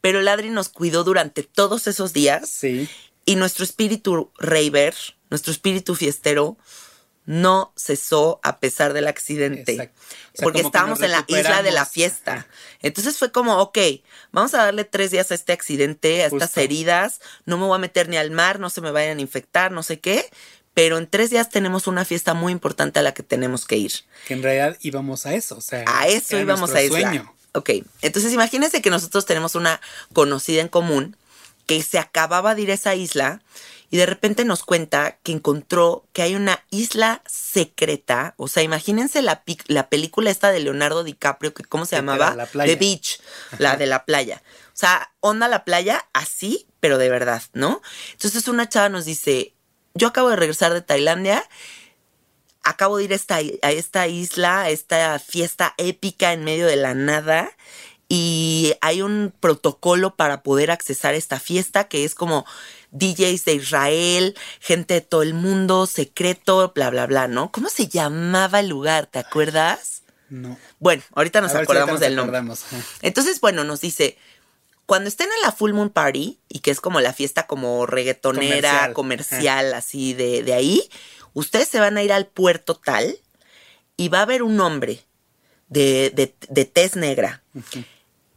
Pero 0.00 0.20
el 0.20 0.28
Adri 0.28 0.50
nos 0.50 0.68
cuidó 0.68 1.02
durante 1.02 1.42
todos 1.42 1.86
esos 1.88 2.12
días 2.12 2.48
Sí. 2.48 2.88
y 3.24 3.36
nuestro 3.36 3.64
espíritu 3.64 4.30
raver, 4.38 4.94
nuestro 5.30 5.52
espíritu 5.52 5.94
fiestero, 5.94 6.56
no 7.26 7.72
cesó 7.76 8.38
a 8.42 8.58
pesar 8.58 8.92
del 8.92 9.08
accidente. 9.08 9.72
Exacto. 9.72 10.00
O 10.02 10.36
sea, 10.36 10.44
porque 10.44 10.60
estábamos 10.60 11.00
en 11.00 11.12
la 11.12 11.24
isla 11.26 11.62
de 11.62 11.70
la 11.70 11.86
fiesta. 11.86 12.46
Entonces 12.82 13.16
fue 13.18 13.32
como, 13.32 13.58
ok, 13.58 13.78
vamos 14.32 14.52
a 14.54 14.64
darle 14.64 14.84
tres 14.84 15.10
días 15.10 15.30
a 15.30 15.34
este 15.34 15.52
accidente, 15.52 16.22
a 16.22 16.26
estas 16.26 16.56
heridas, 16.56 17.20
no 17.46 17.56
me 17.56 17.66
voy 17.66 17.76
a 17.76 17.78
meter 17.78 18.08
ni 18.08 18.16
al 18.16 18.30
mar, 18.30 18.60
no 18.60 18.68
se 18.68 18.80
me 18.80 18.90
vayan 18.90 19.18
a 19.18 19.22
infectar, 19.22 19.72
no 19.72 19.82
sé 19.82 20.00
qué, 20.00 20.28
pero 20.74 20.98
en 20.98 21.06
tres 21.06 21.30
días 21.30 21.48
tenemos 21.48 21.86
una 21.86 22.04
fiesta 22.04 22.34
muy 22.34 22.52
importante 22.52 22.98
a 22.98 23.02
la 23.02 23.14
que 23.14 23.22
tenemos 23.22 23.64
que 23.64 23.76
ir. 23.76 23.92
Que 24.26 24.34
en 24.34 24.42
realidad 24.42 24.76
íbamos 24.82 25.24
a 25.24 25.34
eso. 25.34 25.56
O 25.56 25.60
sea, 25.60 25.84
A 25.86 26.08
eso 26.08 26.38
íbamos 26.38 26.72
a 26.72 26.86
sueño. 26.86 27.32
Ok, 27.52 27.70
entonces 28.02 28.32
imagínense 28.32 28.82
que 28.82 28.90
nosotros 28.90 29.26
tenemos 29.26 29.54
una 29.54 29.80
conocida 30.12 30.60
en 30.60 30.66
común 30.66 31.16
que 31.66 31.80
se 31.82 31.98
acababa 32.00 32.56
de 32.56 32.62
ir 32.62 32.70
a 32.72 32.74
esa 32.74 32.96
isla 32.96 33.40
y 33.90 33.96
de 33.96 34.06
repente 34.06 34.44
nos 34.44 34.64
cuenta 34.64 35.18
que 35.22 35.32
encontró 35.32 36.06
que 36.12 36.22
hay 36.22 36.34
una 36.34 36.64
isla 36.70 37.22
secreta. 37.26 38.34
O 38.36 38.48
sea, 38.48 38.62
imagínense 38.62 39.22
la, 39.22 39.42
la 39.66 39.88
película 39.88 40.30
esta 40.30 40.50
de 40.50 40.60
Leonardo 40.60 41.04
DiCaprio, 41.04 41.54
que 41.54 41.64
¿cómo 41.64 41.86
se 41.86 41.96
llamaba? 41.96 42.36
The 42.52 42.76
Beach, 42.76 43.20
la 43.58 43.76
de 43.76 43.86
la 43.86 44.04
playa. 44.04 44.42
O 44.68 44.76
sea, 44.76 45.12
onda 45.20 45.48
la 45.48 45.64
playa 45.64 46.06
así, 46.12 46.66
pero 46.80 46.98
de 46.98 47.08
verdad, 47.08 47.42
¿no? 47.52 47.80
Entonces 48.12 48.48
una 48.48 48.68
chava 48.68 48.88
nos 48.88 49.04
dice, 49.04 49.54
yo 49.94 50.08
acabo 50.08 50.30
de 50.30 50.36
regresar 50.36 50.72
de 50.72 50.82
Tailandia 50.82 51.44
acabo 52.64 52.96
de 52.96 53.04
ir 53.04 53.12
a 53.12 53.16
esta, 53.16 53.36
a 53.36 53.70
esta, 53.70 54.08
isla, 54.08 54.62
a 54.62 54.70
esta 54.70 55.18
fiesta 55.18 55.74
épica 55.76 56.32
en 56.32 56.44
medio 56.44 56.66
de 56.66 56.76
la 56.76 56.94
nada. 56.94 57.50
Y 58.08 58.74
hay 58.80 59.02
un 59.02 59.32
protocolo 59.38 60.16
para 60.16 60.42
poder 60.42 60.70
accesar 60.70 61.14
a 61.14 61.18
esta 61.18 61.40
fiesta 61.40 61.84
que 61.84 62.04
es 62.04 62.14
como 62.14 62.44
DJs 62.94 63.44
de 63.44 63.54
Israel, 63.54 64.36
gente 64.60 64.94
de 64.94 65.00
todo 65.02 65.22
el 65.22 65.34
mundo, 65.34 65.86
secreto, 65.86 66.72
bla, 66.74 66.88
bla, 66.90 67.06
bla, 67.06 67.28
¿no? 67.28 67.52
¿Cómo 67.52 67.68
se 67.68 67.88
llamaba 67.88 68.60
el 68.60 68.68
lugar? 68.68 69.06
¿Te 69.06 69.18
acuerdas? 69.18 70.02
No. 70.30 70.56
Bueno, 70.78 71.02
ahorita 71.14 71.40
nos 71.40 71.54
acordamos 71.54 72.00
del 72.00 72.16
nombre. 72.16 72.40
Entonces, 73.02 73.40
bueno, 73.40 73.64
nos 73.64 73.80
dice, 73.80 74.16
cuando 74.86 75.08
estén 75.08 75.26
en 75.26 75.42
la 75.42 75.52
Full 75.52 75.72
Moon 75.72 75.90
Party, 75.90 76.38
y 76.48 76.60
que 76.60 76.70
es 76.70 76.80
como 76.80 77.00
la 77.00 77.12
fiesta 77.12 77.46
como 77.46 77.84
reggaetonera, 77.84 78.92
comercial, 78.94 79.74
así 79.74 80.14
de, 80.14 80.42
de 80.42 80.54
ahí, 80.54 80.88
ustedes 81.34 81.68
se 81.68 81.80
van 81.80 81.96
a 81.96 82.02
ir 82.02 82.12
al 82.12 82.26
puerto 82.26 82.74
tal 82.74 83.18
y 83.96 84.08
va 84.08 84.20
a 84.20 84.22
haber 84.22 84.42
un 84.42 84.60
hombre 84.60 85.04
de, 85.68 86.10
de, 86.48 86.64
tez 86.64 86.96
negra 86.96 87.42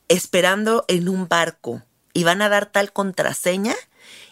esperando 0.08 0.86
en 0.88 1.10
un 1.10 1.28
barco 1.28 1.84
y 2.14 2.24
van 2.24 2.42
a 2.42 2.50
dar 2.50 2.72
tal 2.72 2.92
contraseña 2.92 3.76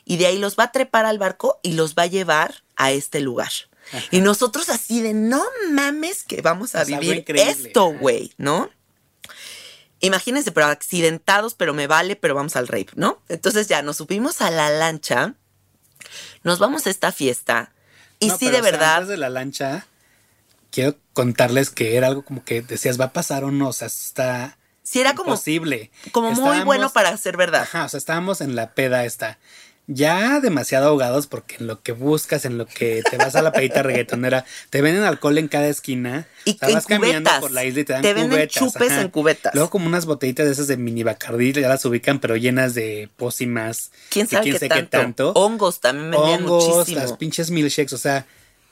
y 0.06 0.18
de 0.18 0.28
ahí 0.28 0.38
los 0.38 0.56
va 0.58 0.66
a 0.66 0.72
trepar 0.72 1.06
al 1.06 1.18
barco 1.18 1.60
y 1.64 1.74
los 1.74 1.96
va 1.96 2.04
a 2.04 2.08
llevar 2.08 2.64
a 2.76 2.92
este 2.92 3.20
lugar. 3.20 3.52
Y 4.12 4.22
nosotros 4.22 4.70
así 4.70 5.02
de, 5.02 5.14
no 5.14 5.44
mames 5.72 6.24
que 6.24 6.42
vamos 6.42 6.76
a 6.76 6.84
vivir 6.84 7.24
esto, 7.28 7.94
güey, 7.94 8.34
¿no? 8.38 8.70
Imagínense, 10.00 10.52
pero 10.52 10.68
accidentados, 10.68 11.54
pero 11.54 11.74
me 11.74 11.88
vale, 11.88 12.16
pero 12.16 12.36
vamos 12.36 12.56
al 12.56 12.68
rape, 12.68 12.90
¿no? 12.96 13.22
Entonces 13.30 13.68
ya 13.68 13.82
nos 13.82 13.98
subimos 13.98 14.42
a 14.42 14.50
la 14.52 14.70
lancha, 14.70 15.36
nos 16.44 16.60
vamos 16.60 16.88
a 16.88 16.90
esta 16.90 17.12
fiesta, 17.12 17.72
y 18.20 18.30
sí, 18.32 18.50
de 18.50 18.62
verdad. 18.62 19.04
de 19.04 19.18
la 19.18 19.30
lancha, 19.30 19.88
quiero 20.72 20.98
contarles 21.14 21.70
que 21.70 21.96
era 21.96 22.08
algo 22.08 22.24
como 22.24 22.44
que 22.44 22.62
decías, 22.62 23.00
¿va 23.00 23.06
a 23.06 23.14
pasar 23.14 23.44
o 23.44 23.52
no? 23.52 23.70
O 23.70 23.74
sea, 23.74 23.88
está. 23.88 24.58
Sí, 24.84 25.00
era 25.00 25.16
como. 25.16 25.32
Posible. 25.32 25.92
Como 26.12 26.32
muy 26.32 26.62
bueno 26.62 26.92
para 26.92 27.16
ser 27.18 27.38
verdad. 27.38 27.64
Ajá, 27.64 27.86
o 27.86 27.90
sea, 27.90 27.98
estábamos 27.98 28.42
en 28.42 28.56
la 28.56 28.74
peda 28.74 29.06
esta 29.06 29.40
ya 29.88 30.40
demasiado 30.40 30.88
ahogados 30.88 31.28
porque 31.28 31.58
en 31.60 31.68
lo 31.68 31.82
que 31.82 31.92
buscas, 31.92 32.46
en 32.46 32.58
lo 32.58 32.66
que 32.66 33.04
te 33.10 33.18
vas 33.18 33.36
a 33.36 33.42
la 33.42 33.52
pedita 33.52 33.84
reggaetonera, 33.84 34.46
te 34.70 34.82
venden 34.82 35.04
alcohol 35.04 35.38
en 35.38 35.48
cada 35.48 35.68
esquina. 35.68 36.28
Y 36.44 36.58
o 36.62 36.74
vas 36.74 36.86
caminando 36.86 37.30
por 37.40 37.52
la 37.52 37.66
isla 37.66 37.82
y 37.82 37.84
te 37.84 37.94
dan 37.94 38.02
te 38.02 38.14
venden 38.14 38.48
chupes 38.48 38.92
en 38.94 39.10
cubetas. 39.10 39.54
Luego 39.54 39.70
como 39.70 39.88
unas 39.88 40.06
botellitas 40.06 40.46
de 40.46 40.54
esas 40.54 40.68
de 40.68 40.78
mini 40.78 41.04
bacardí, 41.04 41.54
ya 41.54 41.68
las 41.70 41.86
ubican, 41.86 42.20
pero 42.20 42.36
llenas 42.36 42.74
de 42.74 43.10
pócimas. 43.16 43.92
¿Quién 44.10 44.28
sabe 44.28 44.58
qué, 44.58 44.84
tanto? 44.84 45.32
Hongos 45.34 45.80
también 45.82 46.12
vendían 46.12 46.44
Hongos, 46.44 46.90
las 46.90 47.14
pinches 47.14 47.52
milkshakes, 47.52 47.94
o 47.94 47.98
sea, 47.98 48.26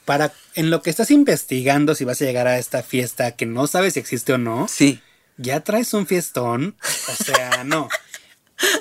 para 0.06 0.34
en 0.56 0.70
lo 0.70 0.82
que 0.82 0.90
estás 0.90 1.12
investigando 1.12 1.96
si 1.96 2.06
vas 2.06 2.22
a 2.22 2.26
llegar 2.26 2.48
a 2.48 2.58
esta 2.58 2.84
fiesta 2.84 3.32
que 3.32 3.46
no 3.46 3.68
sabes 3.68 3.94
si 3.94 4.00
existe 4.00 4.34
o 4.34 4.38
no. 4.38 4.68
Sí. 4.68 5.02
Ya 5.38 5.62
traes 5.62 5.94
un 5.94 6.06
fiestón, 6.06 6.76
o 7.08 7.24
sea, 7.24 7.64
no. 7.64 7.90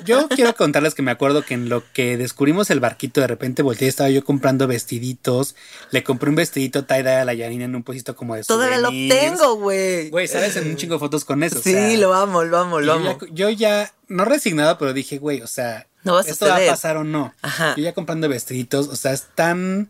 Yo 0.05 0.27
quiero 0.29 0.55
contarles 0.55 0.93
que 0.93 1.01
me 1.01 1.11
acuerdo 1.11 1.43
que 1.43 1.53
en 1.53 1.69
lo 1.69 1.83
que 1.93 2.17
descubrimos 2.17 2.69
el 2.69 2.79
barquito, 2.79 3.21
de 3.21 3.27
repente 3.27 3.61
volteé 3.61 3.87
estaba 3.87 4.09
yo 4.09 4.23
comprando 4.23 4.67
vestiditos. 4.67 5.55
Le 5.91 6.03
compré 6.03 6.29
un 6.29 6.35
vestidito 6.35 6.85
tie-dye 6.85 7.21
a 7.21 7.25
la 7.25 7.33
Yanina 7.33 7.65
en 7.65 7.75
un 7.75 7.83
puesto 7.83 8.15
como 8.15 8.35
de 8.35 8.43
Todavía 8.43 8.77
lo 8.77 8.89
tengo, 8.89 9.55
güey. 9.55 10.09
Güey, 10.09 10.27
¿sabes? 10.27 10.55
En 10.55 10.67
un 10.67 10.75
chingo 10.75 10.95
de 10.95 10.99
fotos 10.99 11.25
con 11.25 11.43
eso. 11.43 11.61
Sí, 11.61 11.97
lo 11.97 12.13
amo, 12.13 12.43
lo 12.43 12.57
amo, 12.57 12.81
lo 12.81 12.93
amo. 12.93 13.17
yo 13.31 13.49
ya, 13.49 13.93
no 14.07 14.25
resignado, 14.25 14.77
pero 14.77 14.93
dije, 14.93 15.17
güey, 15.17 15.41
o 15.41 15.47
sea, 15.47 15.87
no 16.03 16.19
¿esto 16.19 16.47
va 16.47 16.57
a 16.57 16.65
pasar 16.65 16.97
o 16.97 17.03
no? 17.03 17.33
Ajá. 17.41 17.75
Yo 17.77 17.83
ya 17.83 17.93
comprando 17.93 18.27
vestiditos, 18.29 18.87
o 18.87 18.95
sea, 18.95 19.13
es 19.13 19.27
tan 19.35 19.89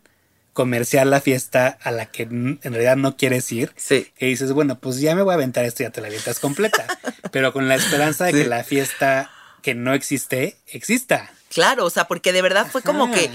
comercial 0.54 1.10
la 1.10 1.20
fiesta 1.20 1.78
a 1.82 1.90
la 1.90 2.06
que 2.06 2.22
en 2.22 2.60
realidad 2.62 2.96
no 2.96 3.16
quieres 3.16 3.50
ir. 3.52 3.72
Sí. 3.76 4.06
Que 4.16 4.26
dices, 4.26 4.52
bueno, 4.52 4.78
pues 4.78 5.00
ya 5.00 5.14
me 5.14 5.22
voy 5.22 5.32
a 5.32 5.34
aventar 5.34 5.64
esto 5.64 5.82
y 5.82 5.86
ya 5.86 5.90
te 5.90 6.00
la 6.00 6.06
avientas 6.06 6.38
completa. 6.38 6.86
pero 7.32 7.52
con 7.52 7.68
la 7.68 7.74
esperanza 7.74 8.26
de 8.26 8.32
que 8.32 8.46
la 8.46 8.64
fiesta 8.64 9.30
que 9.64 9.74
no 9.74 9.94
existe, 9.94 10.58
exista. 10.66 11.32
Claro, 11.48 11.86
o 11.86 11.90
sea, 11.90 12.04
porque 12.04 12.34
de 12.34 12.42
verdad 12.42 12.66
fue 12.70 12.82
como 12.82 13.10
que 13.10 13.30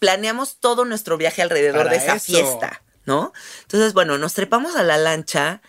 planeamos 0.00 0.56
todo 0.58 0.84
nuestro 0.84 1.16
viaje 1.16 1.40
alrededor 1.40 1.88
de 1.88 1.96
esa 1.96 2.18
fiesta, 2.18 2.82
¿no? 3.06 3.32
Entonces, 3.62 3.94
bueno, 3.94 4.18
nos 4.18 4.34
trepamos 4.34 4.74
a 4.74 4.82
la 4.82 4.98
lancha 4.98 5.62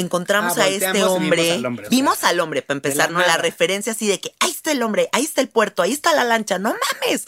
encontramos 0.00 0.58
ah, 0.58 0.64
a 0.64 0.68
este 0.68 1.04
hombre. 1.04 1.62
Vimos 1.90 2.24
al 2.24 2.40
hombre, 2.40 2.62
para 2.62 2.78
empezar, 2.78 3.10
¿no? 3.10 3.20
La 3.20 3.36
referencia 3.36 3.92
así 3.92 4.06
de 4.06 4.20
que 4.20 4.32
ahí 4.40 4.50
está 4.50 4.72
el 4.72 4.82
hombre, 4.82 5.08
ahí 5.12 5.24
está 5.24 5.40
el 5.40 5.48
puerto, 5.48 5.82
ahí 5.82 5.92
está 5.92 6.14
la 6.14 6.24
lancha, 6.24 6.58
no 6.58 6.70
mames 6.70 7.26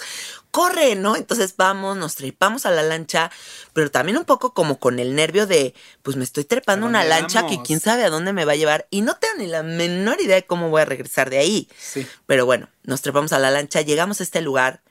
corre, 0.52 0.94
¿no? 0.94 1.16
Entonces 1.16 1.56
vamos, 1.56 1.96
nos 1.96 2.14
trepamos 2.14 2.66
a 2.66 2.70
la 2.70 2.82
lancha, 2.82 3.32
pero 3.72 3.90
también 3.90 4.18
un 4.18 4.24
poco 4.24 4.52
como 4.54 4.78
con 4.78 4.98
el 5.00 5.16
nervio 5.16 5.46
de, 5.46 5.74
pues 6.02 6.16
me 6.16 6.24
estoy 6.24 6.44
trepando 6.44 6.86
una 6.86 7.02
lancha 7.02 7.46
que 7.46 7.60
quién 7.62 7.80
sabe 7.80 8.04
a 8.04 8.10
dónde 8.10 8.34
me 8.34 8.44
va 8.44 8.52
a 8.52 8.56
llevar 8.56 8.86
y 8.90 9.00
no 9.00 9.16
tengo 9.16 9.34
ni 9.38 9.46
la 9.46 9.62
menor 9.62 10.20
idea 10.20 10.36
de 10.36 10.44
cómo 10.44 10.68
voy 10.68 10.82
a 10.82 10.84
regresar 10.84 11.30
de 11.30 11.38
ahí. 11.38 11.68
Sí. 11.78 12.06
Pero 12.26 12.44
bueno, 12.44 12.68
nos 12.84 13.00
trepamos 13.00 13.32
a 13.32 13.38
la 13.38 13.50
lancha, 13.50 13.80
llegamos 13.80 14.20
a 14.20 14.22
este 14.22 14.42
lugar, 14.42 14.82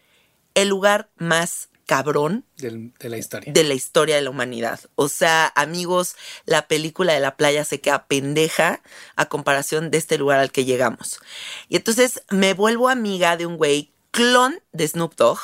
el 0.56 0.68
lugar 0.68 1.12
más 1.18 1.70
cabrón 1.92 2.46
de, 2.56 3.10
la 3.10 3.18
historia. 3.18 3.52
De 3.52 3.66
la 3.66 3.74
historia 3.74 4.16
de 4.16 4.22
la 4.22 4.30
humanidad. 4.30 4.80
O 4.96 5.10
sea, 5.10 5.52
amigos, 5.58 6.16
la 6.46 6.66
película 6.70 7.12
de 7.12 7.20
la 7.20 7.36
playa 7.36 7.66
se 7.66 7.82
queda 7.82 8.06
pendeja 8.06 8.82
a 9.18 9.26
comparación 9.26 9.92
de 9.92 9.98
este 9.98 10.18
lugar 10.18 10.40
al 10.40 10.54
que 10.54 10.64
llegamos. 10.64 11.20
Y 11.68 11.76
entonces 11.76 12.24
me 12.30 12.54
vuelvo 12.54 12.88
amiga 12.88 13.36
de 13.36 13.46
un 13.46 13.58
güey 13.58 13.92
clon 14.12 14.62
de 14.72 14.88
Snoop 14.88 15.16
Dogg. 15.18 15.40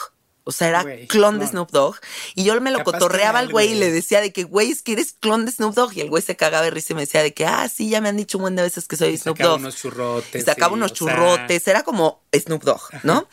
O 0.45 0.54
sea, 0.54 0.70
era 0.70 0.86
clon, 1.08 1.38
de 1.38 1.48
Snoop 1.48 1.70
Dogg. 1.72 1.98
Y 2.34 2.45
yo 2.45 2.62
me 2.62 2.72
lo 2.72 2.82
cotorreaba 2.86 3.39
al 3.39 3.52
güey 3.52 3.74
y 3.74 3.76
le 3.76 3.91
decía 3.91 4.22
de 4.22 4.32
que, 4.32 4.45
güey, 4.45 4.72
es 4.72 4.82
que 4.82 4.93
eres 4.93 5.12
clon 5.20 5.45
de 5.45 5.52
Snoop 5.52 5.76
Dogg. 5.76 5.98
Y 5.98 6.00
el 6.00 6.10
güey 6.10 6.24
se 6.24 6.38
cagaba 6.38 6.64
de 6.64 6.72
risa 6.72 6.93
y 6.93 6.95
me 6.95 7.02
decía 7.02 7.22
de 7.24 7.34
que, 7.34 7.45
ah, 7.45 7.68
sí, 7.68 7.89
ya 7.89 8.00
me 8.00 8.08
han 8.08 8.16
dicho 8.16 8.38
un 8.38 8.43
buen 8.43 8.56
de 8.56 8.62
veces 8.62 8.88
que 8.88 8.95
soy 8.95 9.18
Snoop 9.18 9.38
Dogg. 9.38 9.60
unos 9.60 9.76
churrotes. 9.76 10.41
Y 10.41 10.45
sacaba 10.45 10.74
unos 10.74 10.93
churrotes. 10.93 11.68
Era 11.68 11.84
como 11.84 12.24
Snoop 12.34 12.64
Dogg, 12.64 13.04
¿no? 13.04 13.28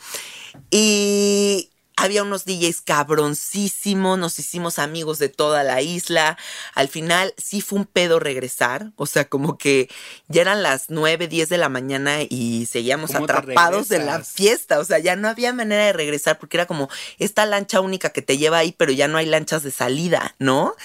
Y 0.69 1.69
había 1.97 2.23
unos 2.23 2.45
DJs 2.45 2.81
cabroncísimos, 2.81 4.19
nos 4.19 4.37
hicimos 4.37 4.79
amigos 4.79 5.17
de 5.17 5.29
toda 5.29 5.63
la 5.63 5.81
isla. 5.81 6.37
Al 6.73 6.89
final 6.89 7.33
sí 7.37 7.61
fue 7.61 7.79
un 7.79 7.85
pedo 7.85 8.19
regresar, 8.19 8.91
o 8.97 9.05
sea, 9.05 9.25
como 9.25 9.57
que 9.57 9.89
ya 10.27 10.41
eran 10.41 10.61
las 10.61 10.89
9, 10.89 11.27
10 11.27 11.47
de 11.47 11.57
la 11.57 11.69
mañana 11.69 12.17
y 12.21 12.67
seguíamos 12.69 13.15
atrapados 13.15 13.91
en 13.91 14.05
la 14.05 14.23
fiesta, 14.23 14.79
o 14.79 14.85
sea, 14.85 14.99
ya 14.99 15.15
no 15.15 15.29
había 15.29 15.53
manera 15.53 15.85
de 15.85 15.93
regresar 15.93 16.37
porque 16.37 16.57
era 16.57 16.65
como 16.65 16.89
esta 17.17 17.45
lancha 17.45 17.79
única 17.79 18.09
que 18.09 18.21
te 18.21 18.37
lleva 18.37 18.57
ahí, 18.57 18.73
pero 18.77 18.91
ya 18.91 19.07
no 19.07 19.17
hay 19.17 19.25
lanchas 19.25 19.63
de 19.63 19.71
salida, 19.71 20.35
¿no? 20.37 20.75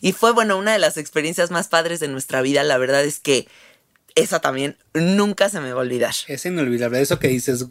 Y 0.00 0.12
fue, 0.12 0.32
bueno, 0.32 0.56
una 0.58 0.72
de 0.72 0.78
las 0.78 0.96
experiencias 0.96 1.50
más 1.50 1.68
padres 1.68 1.98
de 1.98 2.08
nuestra 2.08 2.40
vida, 2.40 2.62
la 2.62 2.78
verdad 2.78 3.04
es 3.04 3.18
que 3.18 3.48
esa 4.14 4.40
también 4.40 4.76
nunca 4.94 5.48
se 5.48 5.60
me 5.60 5.72
va 5.72 5.80
a 5.80 5.84
olvidar. 5.84 6.14
Es 6.28 6.46
inolvidable, 6.46 7.00
eso 7.00 7.18
que 7.18 7.28
dices, 7.28 7.66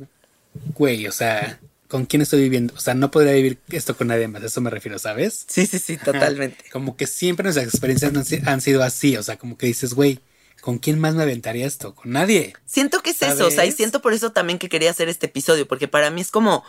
güey, 0.74 1.08
o 1.08 1.12
sea 1.12 1.60
con 1.92 2.06
quién 2.06 2.22
estoy 2.22 2.39
viviendo. 2.39 2.74
O 2.78 2.80
sea, 2.80 2.94
no 2.94 3.12
podría 3.12 3.34
vivir 3.34 3.60
esto 3.70 3.98
con 3.98 4.08
nadie 4.08 4.30
más. 4.30 4.42
Eso 4.42 4.62
me 4.62 4.70
refiero, 4.70 4.98
¿sabes? 4.98 5.46
Sí, 5.50 5.66
sí, 5.66 5.78
sí, 5.78 5.98
totalmente. 5.98 6.64
Como 6.72 6.96
que 6.96 7.06
siempre 7.06 7.44
nuestras 7.44 7.68
experiencias 7.68 8.14
han 8.48 8.62
sido 8.62 8.82
así. 8.82 9.18
O 9.18 9.24
sea, 9.24 9.38
como 9.38 9.58
que 9.58 9.66
dices, 9.66 9.94
güey, 9.94 10.22
¿con 10.62 10.78
quién 10.78 11.00
más 11.00 11.16
me 11.16 11.24
aventaría 11.24 11.68
esto? 11.68 11.94
Con 11.94 12.12
nadie. 12.12 12.54
Siento 12.66 13.02
que 13.02 13.10
es 13.10 13.22
eso. 13.22 13.46
O 13.46 13.52
sea, 13.52 13.66
y 13.66 13.74
siento 13.74 14.02
por 14.02 14.14
eso 14.14 14.32
también 14.32 14.58
que 14.58 14.70
quería 14.70 14.89
hacer 14.89 15.10
este 15.10 15.26
episodio, 15.26 15.68
porque 15.68 15.89
para 15.89 16.10
mí 16.12 16.22
es 16.22 16.32
como 16.32 16.64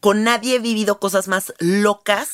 con 0.00 0.24
nadie 0.24 0.56
he 0.56 0.58
vivido 0.58 1.00
cosas 1.00 1.26
más 1.26 1.54
locas, 1.58 2.32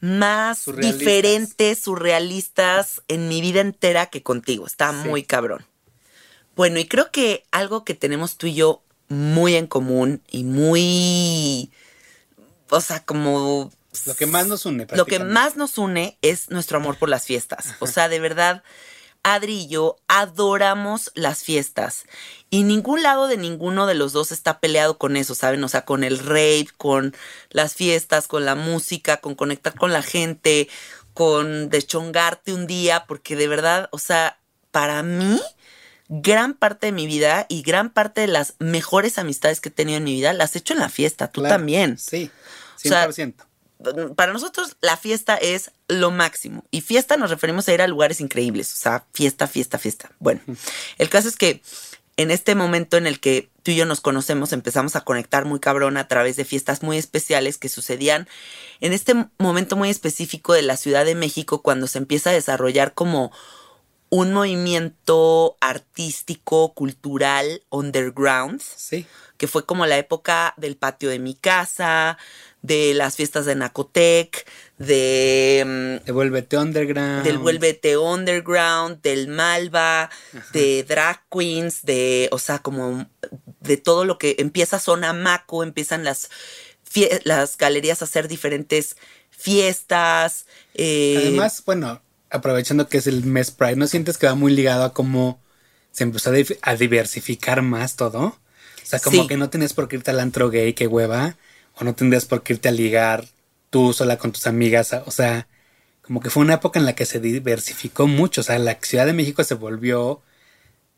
más 0.00 0.66
diferentes, 0.76 1.78
surrealistas 1.78 3.00
en 3.08 3.28
mi 3.28 3.40
vida 3.40 3.62
entera 3.62 4.06
que 4.10 4.22
contigo. 4.22 4.66
Está 4.66 4.92
muy 4.92 5.22
cabrón. 5.22 5.64
Bueno, 6.54 6.78
y 6.78 6.84
creo 6.84 7.10
que 7.10 7.44
algo 7.50 7.82
que 7.82 7.94
tenemos 7.94 8.36
tú 8.36 8.46
y 8.46 8.52
yo 8.52 8.81
muy 9.12 9.54
en 9.56 9.66
común 9.66 10.22
y 10.28 10.44
muy, 10.44 11.70
o 12.70 12.80
sea, 12.80 13.04
como... 13.04 13.70
Lo 14.06 14.14
que 14.14 14.26
más 14.26 14.46
nos 14.46 14.64
une. 14.64 14.86
Lo 14.92 15.04
que 15.04 15.18
más 15.18 15.56
nos 15.56 15.76
une 15.76 16.16
es 16.22 16.50
nuestro 16.50 16.78
amor 16.78 16.96
por 16.96 17.10
las 17.10 17.26
fiestas. 17.26 17.74
O 17.78 17.86
sea, 17.86 18.08
de 18.08 18.20
verdad, 18.20 18.62
Adri 19.22 19.60
y 19.60 19.68
yo 19.68 19.96
adoramos 20.08 21.12
las 21.14 21.42
fiestas. 21.42 22.04
Y 22.50 22.64
ningún 22.64 23.02
lado 23.02 23.28
de 23.28 23.36
ninguno 23.36 23.86
de 23.86 23.94
los 23.94 24.12
dos 24.12 24.32
está 24.32 24.60
peleado 24.60 24.98
con 24.98 25.16
eso, 25.16 25.34
¿saben? 25.34 25.62
O 25.62 25.68
sea, 25.68 25.84
con 25.84 26.04
el 26.04 26.18
rave, 26.18 26.68
con 26.76 27.14
las 27.50 27.74
fiestas, 27.74 28.28
con 28.28 28.44
la 28.44 28.54
música, 28.54 29.18
con 29.18 29.34
conectar 29.34 29.74
con 29.74 29.92
la 29.92 30.02
gente, 30.02 30.68
con 31.14 31.68
deschongarte 31.68 32.52
un 32.52 32.66
día, 32.66 33.04
porque 33.06 33.36
de 33.36 33.48
verdad, 33.48 33.88
o 33.92 33.98
sea, 33.98 34.38
para 34.70 35.02
mí 35.02 35.40
gran 36.14 36.52
parte 36.52 36.88
de 36.88 36.92
mi 36.92 37.06
vida 37.06 37.46
y 37.48 37.62
gran 37.62 37.88
parte 37.88 38.20
de 38.20 38.26
las 38.26 38.54
mejores 38.58 39.16
amistades 39.16 39.62
que 39.62 39.70
he 39.70 39.72
tenido 39.72 39.96
en 39.96 40.04
mi 40.04 40.12
vida 40.12 40.34
las 40.34 40.54
he 40.54 40.58
hecho 40.58 40.74
en 40.74 40.80
la 40.80 40.90
fiesta. 40.90 41.28
Tú 41.28 41.40
Claro, 41.40 41.56
también. 41.56 41.96
Sí, 41.96 42.30
O 42.76 42.78
sea, 42.78 43.08
100%. 43.08 43.34
Para 44.14 44.34
nosotros 44.34 44.76
la 44.82 44.98
fiesta 44.98 45.36
es 45.36 45.70
lo 45.88 46.10
máximo. 46.10 46.64
Y 46.70 46.82
fiesta 46.82 47.16
nos 47.16 47.30
referimos 47.30 47.66
a 47.66 47.72
ir 47.72 47.80
a 47.80 47.86
lugares 47.86 48.20
increíbles. 48.20 48.70
O 48.74 48.76
sea, 48.76 49.06
fiesta, 49.14 49.46
fiesta, 49.46 49.78
fiesta. 49.78 50.12
Bueno, 50.18 50.42
el 50.98 51.08
caso 51.08 51.28
es 51.28 51.36
que 51.36 51.62
en 52.18 52.30
este 52.30 52.54
momento 52.54 52.98
en 52.98 53.06
el 53.06 53.18
que 53.18 53.48
tú 53.62 53.70
y 53.70 53.76
yo 53.76 53.86
nos 53.86 54.02
conocemos, 54.02 54.52
empezamos 54.52 54.96
a 54.96 55.00
conectar 55.00 55.46
muy 55.46 55.60
cabrón 55.60 55.96
a 55.96 56.08
través 56.08 56.36
de 56.36 56.44
fiestas 56.44 56.82
muy 56.82 56.98
especiales 56.98 57.56
que 57.56 57.70
sucedían 57.70 58.28
en 58.80 58.92
este 58.92 59.14
momento 59.38 59.76
muy 59.76 59.88
específico 59.88 60.52
de 60.52 60.62
la 60.62 60.76
Ciudad 60.76 61.06
de 61.06 61.14
México, 61.14 61.62
cuando 61.62 61.86
se 61.86 61.96
empieza 61.96 62.30
a 62.30 62.34
desarrollar 62.34 62.92
como 62.92 63.32
un 64.12 64.34
movimiento 64.34 65.56
artístico, 65.62 66.74
cultural, 66.74 67.62
underground, 67.70 68.60
sí. 68.60 69.06
que 69.38 69.48
fue 69.48 69.64
como 69.64 69.86
la 69.86 69.96
época 69.96 70.52
del 70.58 70.76
patio 70.76 71.08
de 71.08 71.18
mi 71.18 71.34
casa, 71.34 72.18
de 72.60 72.92
las 72.92 73.16
fiestas 73.16 73.46
de 73.46 73.54
Nacotec, 73.54 74.46
de 74.76 75.98
mm, 76.02 76.04
Devuélvete 76.04 76.58
Underground. 76.58 77.24
del 77.24 77.38
Vuélvete 77.38 77.96
Underground, 77.96 79.00
del 79.00 79.28
Malva, 79.28 80.10
de 80.52 80.84
Drag 80.84 81.22
Queens, 81.30 81.80
de, 81.80 82.28
o 82.32 82.38
sea, 82.38 82.58
como 82.58 83.06
de 83.60 83.78
todo 83.78 84.04
lo 84.04 84.18
que 84.18 84.36
empieza 84.40 84.78
Zona 84.78 85.14
Maco, 85.14 85.62
empiezan 85.62 86.04
las, 86.04 86.28
las 87.24 87.56
galerías 87.56 88.02
a 88.02 88.04
hacer 88.04 88.28
diferentes 88.28 88.94
fiestas. 89.30 90.44
eh, 90.74 91.14
Además, 91.16 91.62
bueno, 91.64 92.02
aprovechando 92.32 92.88
que 92.88 92.98
es 92.98 93.06
el 93.06 93.24
mes 93.24 93.50
Pride, 93.50 93.76
¿no 93.76 93.86
sientes 93.86 94.18
que 94.18 94.26
va 94.26 94.34
muy 94.34 94.52
ligado 94.52 94.84
a 94.84 94.92
cómo 94.92 95.40
se 95.92 96.04
empezó 96.04 96.32
a, 96.62 96.74
diversificar 96.76 97.62
más 97.62 97.96
todo? 97.96 98.24
O 98.24 98.36
sea, 98.84 98.98
como 98.98 99.22
Sí. 99.22 99.28
que 99.28 99.36
no 99.36 99.50
tenías 99.50 99.74
por 99.74 99.88
qué 99.88 99.96
irte 99.96 100.10
al 100.10 100.20
antro 100.20 100.50
gay, 100.50 100.72
que 100.72 100.86
hueva, 100.86 101.36
o 101.76 101.84
no 101.84 101.94
tendrías 101.94 102.24
por 102.24 102.42
qué 102.42 102.54
irte 102.54 102.68
a 102.68 102.72
ligar 102.72 103.26
tú 103.70 103.92
sola 103.92 104.18
con 104.18 104.32
tus 104.32 104.46
amigas, 104.46 104.92
o 105.06 105.10
sea, 105.10 105.46
como 106.02 106.20
que 106.20 106.30
fue 106.30 106.42
una 106.42 106.54
época 106.54 106.78
en 106.80 106.84
la 106.86 106.94
que 106.94 107.06
se 107.06 107.20
diversificó 107.20 108.06
mucho, 108.06 108.40
o 108.40 108.44
sea, 108.44 108.58
la 108.58 108.78
Ciudad 108.82 109.06
de 109.06 109.12
México 109.12 109.44
se 109.44 109.54
volvió 109.54 110.20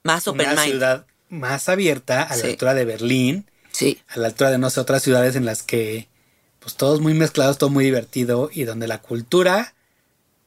más 0.03 0.27
open 0.29 0.49
una 0.51 0.61
mind. 0.61 0.71
ciudad 0.73 1.07
más 1.29 1.69
abierta 1.69 2.23
a 2.23 2.37
la 2.37 2.45
altura 2.47 2.75
de 2.75 2.85
Berlín, 2.85 3.47
Sí, 3.73 3.99
a 4.09 4.19
la 4.21 4.29
altura 4.29 4.51
de 4.53 4.59
no 4.59 4.71
sé, 4.71 4.79
otras 4.81 5.03
ciudades 5.03 5.35
en 5.35 5.45
las 5.45 5.63
que 5.65 6.09
pues 6.61 6.77
todos 6.77 7.01
muy 7.01 7.13
mezclados, 7.13 7.59
todo 7.59 7.71
muy 7.71 7.85
divertido 7.85 8.49
y 8.53 8.65
donde 8.65 8.87
la 8.87 8.99
cultura 9.03 9.74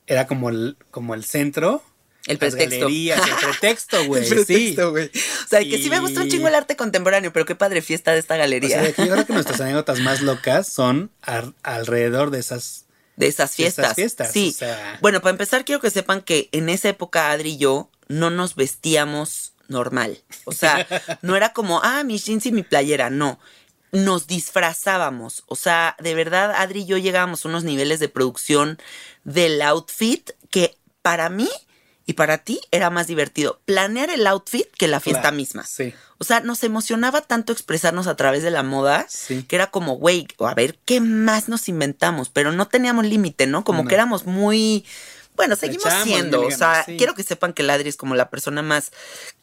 era 0.07 0.25
como 0.27 0.49
el, 0.49 0.77
como 0.91 1.13
el 1.13 1.23
centro. 1.25 1.83
El 2.25 2.37
pretexto. 2.39 2.79
galerías, 2.81 3.21
el 3.25 3.35
pretexto, 3.49 4.05
güey. 4.05 4.21
El 4.23 4.27
sí. 4.27 4.35
pretexto, 4.35 4.91
güey. 4.91 5.05
O 5.07 5.47
sea, 5.47 5.59
que 5.61 5.77
sí 5.77 5.89
me 5.89 5.99
gusta 5.99 6.21
un 6.21 6.29
chingo 6.29 6.47
el 6.49 6.55
arte 6.55 6.75
contemporáneo, 6.75 7.31
pero 7.31 7.45
qué 7.45 7.55
padre 7.55 7.81
fiesta 7.81 8.11
de 8.11 8.19
esta 8.19 8.35
O 8.35 8.37
galería. 8.37 8.69
sea, 8.69 8.81
de 8.81 8.93
que 8.93 9.05
yo 9.05 9.13
creo 9.13 9.25
que 9.25 9.33
nuestras 9.33 9.61
anécdotas 9.61 9.99
más 10.01 10.21
locas 10.21 10.67
son 10.67 11.09
alrededor 11.63 12.31
de 12.31 12.39
esas. 12.39 12.85
de 13.15 13.27
esas 13.27 13.55
de 13.55 13.63
esas 13.63 13.75
fiestas. 13.75 13.95
fiestas, 13.95 14.31
Sí. 14.33 14.49
o 14.53 14.57
sea. 14.57 14.97
Bueno, 15.01 15.21
para 15.21 15.31
empezar, 15.31 15.63
quiero 15.63 15.79
que 15.79 15.89
sepan 15.89 16.21
que 16.21 16.49
en 16.51 16.67
esa 16.67 16.89
época 16.89 17.31
Adri 17.31 17.51
y 17.51 17.57
yo 17.57 17.89
no 18.09 18.29
nos 18.29 18.55
vestíamos 18.55 19.53
normal. 19.69 20.21
O 20.43 20.51
sea, 20.51 20.85
no 21.21 21.35
era 21.37 21.53
como, 21.53 21.79
ah, 21.83 22.03
mi 22.03 22.17
jeans 22.17 22.45
y 22.45 22.51
mi 22.51 22.63
playera. 22.63 23.09
No. 23.09 23.39
Nos 23.93 24.27
disfrazábamos. 24.27 25.43
O 25.47 25.55
sea, 25.55 25.95
de 25.99 26.13
verdad, 26.13 26.51
Adri 26.57 26.81
y 26.81 26.85
yo 26.85 26.97
llegábamos 26.97 27.45
a 27.45 27.47
unos 27.47 27.63
niveles 27.63 27.99
de 28.01 28.09
producción 28.09 28.77
del 29.27 29.61
outfit 29.61 30.31
que 30.49 30.77
para 31.01 31.29
mí 31.29 31.49
y 32.05 32.13
para 32.13 32.37
ti 32.37 32.61
era 32.71 32.89
más 32.89 33.07
divertido 33.07 33.59
planear 33.65 34.09
el 34.09 34.25
outfit 34.27 34.65
que 34.77 34.87
la 34.87 35.01
fiesta 35.01 35.23
Claro, 35.23 35.35
misma. 35.35 35.65
Sí. 35.65 35.93
O 36.19 36.23
sea, 36.23 36.39
nos 36.39 36.63
emocionaba 36.63 37.19
tanto 37.21 37.51
expresarnos 37.51 38.07
a 38.07 38.15
través 38.15 38.41
de 38.43 38.49
la 38.51 38.63
moda 38.63 39.05
Sí. 39.09 39.43
que 39.43 39.57
era 39.57 39.67
como, 39.67 39.97
güey, 39.97 40.25
a 40.39 40.53
ver, 40.53 40.79
¿qué 40.85 41.01
más 41.01 41.49
nos 41.49 41.67
inventamos? 41.67 42.29
Pero 42.29 42.53
no 42.53 42.69
teníamos 42.69 43.05
límite, 43.05 43.45
¿no? 43.47 43.63
Como 43.65 43.83
No. 43.83 43.89
que 43.89 43.95
éramos 43.95 44.25
muy... 44.25 44.85
Bueno, 45.35 45.55
seguimos 45.55 45.85
echamos 45.85 46.03
siendo, 46.07 46.41
o 46.41 46.49
sea, 46.51 46.83
sí. 46.85 46.95
quiero 46.97 47.13
que 47.13 47.21
sepan 47.21 47.53
que 47.53 47.61
Ladri 47.61 47.89
es 47.89 47.97
como 47.97 48.15
la 48.15 48.29
persona 48.31 48.63
más 48.63 48.91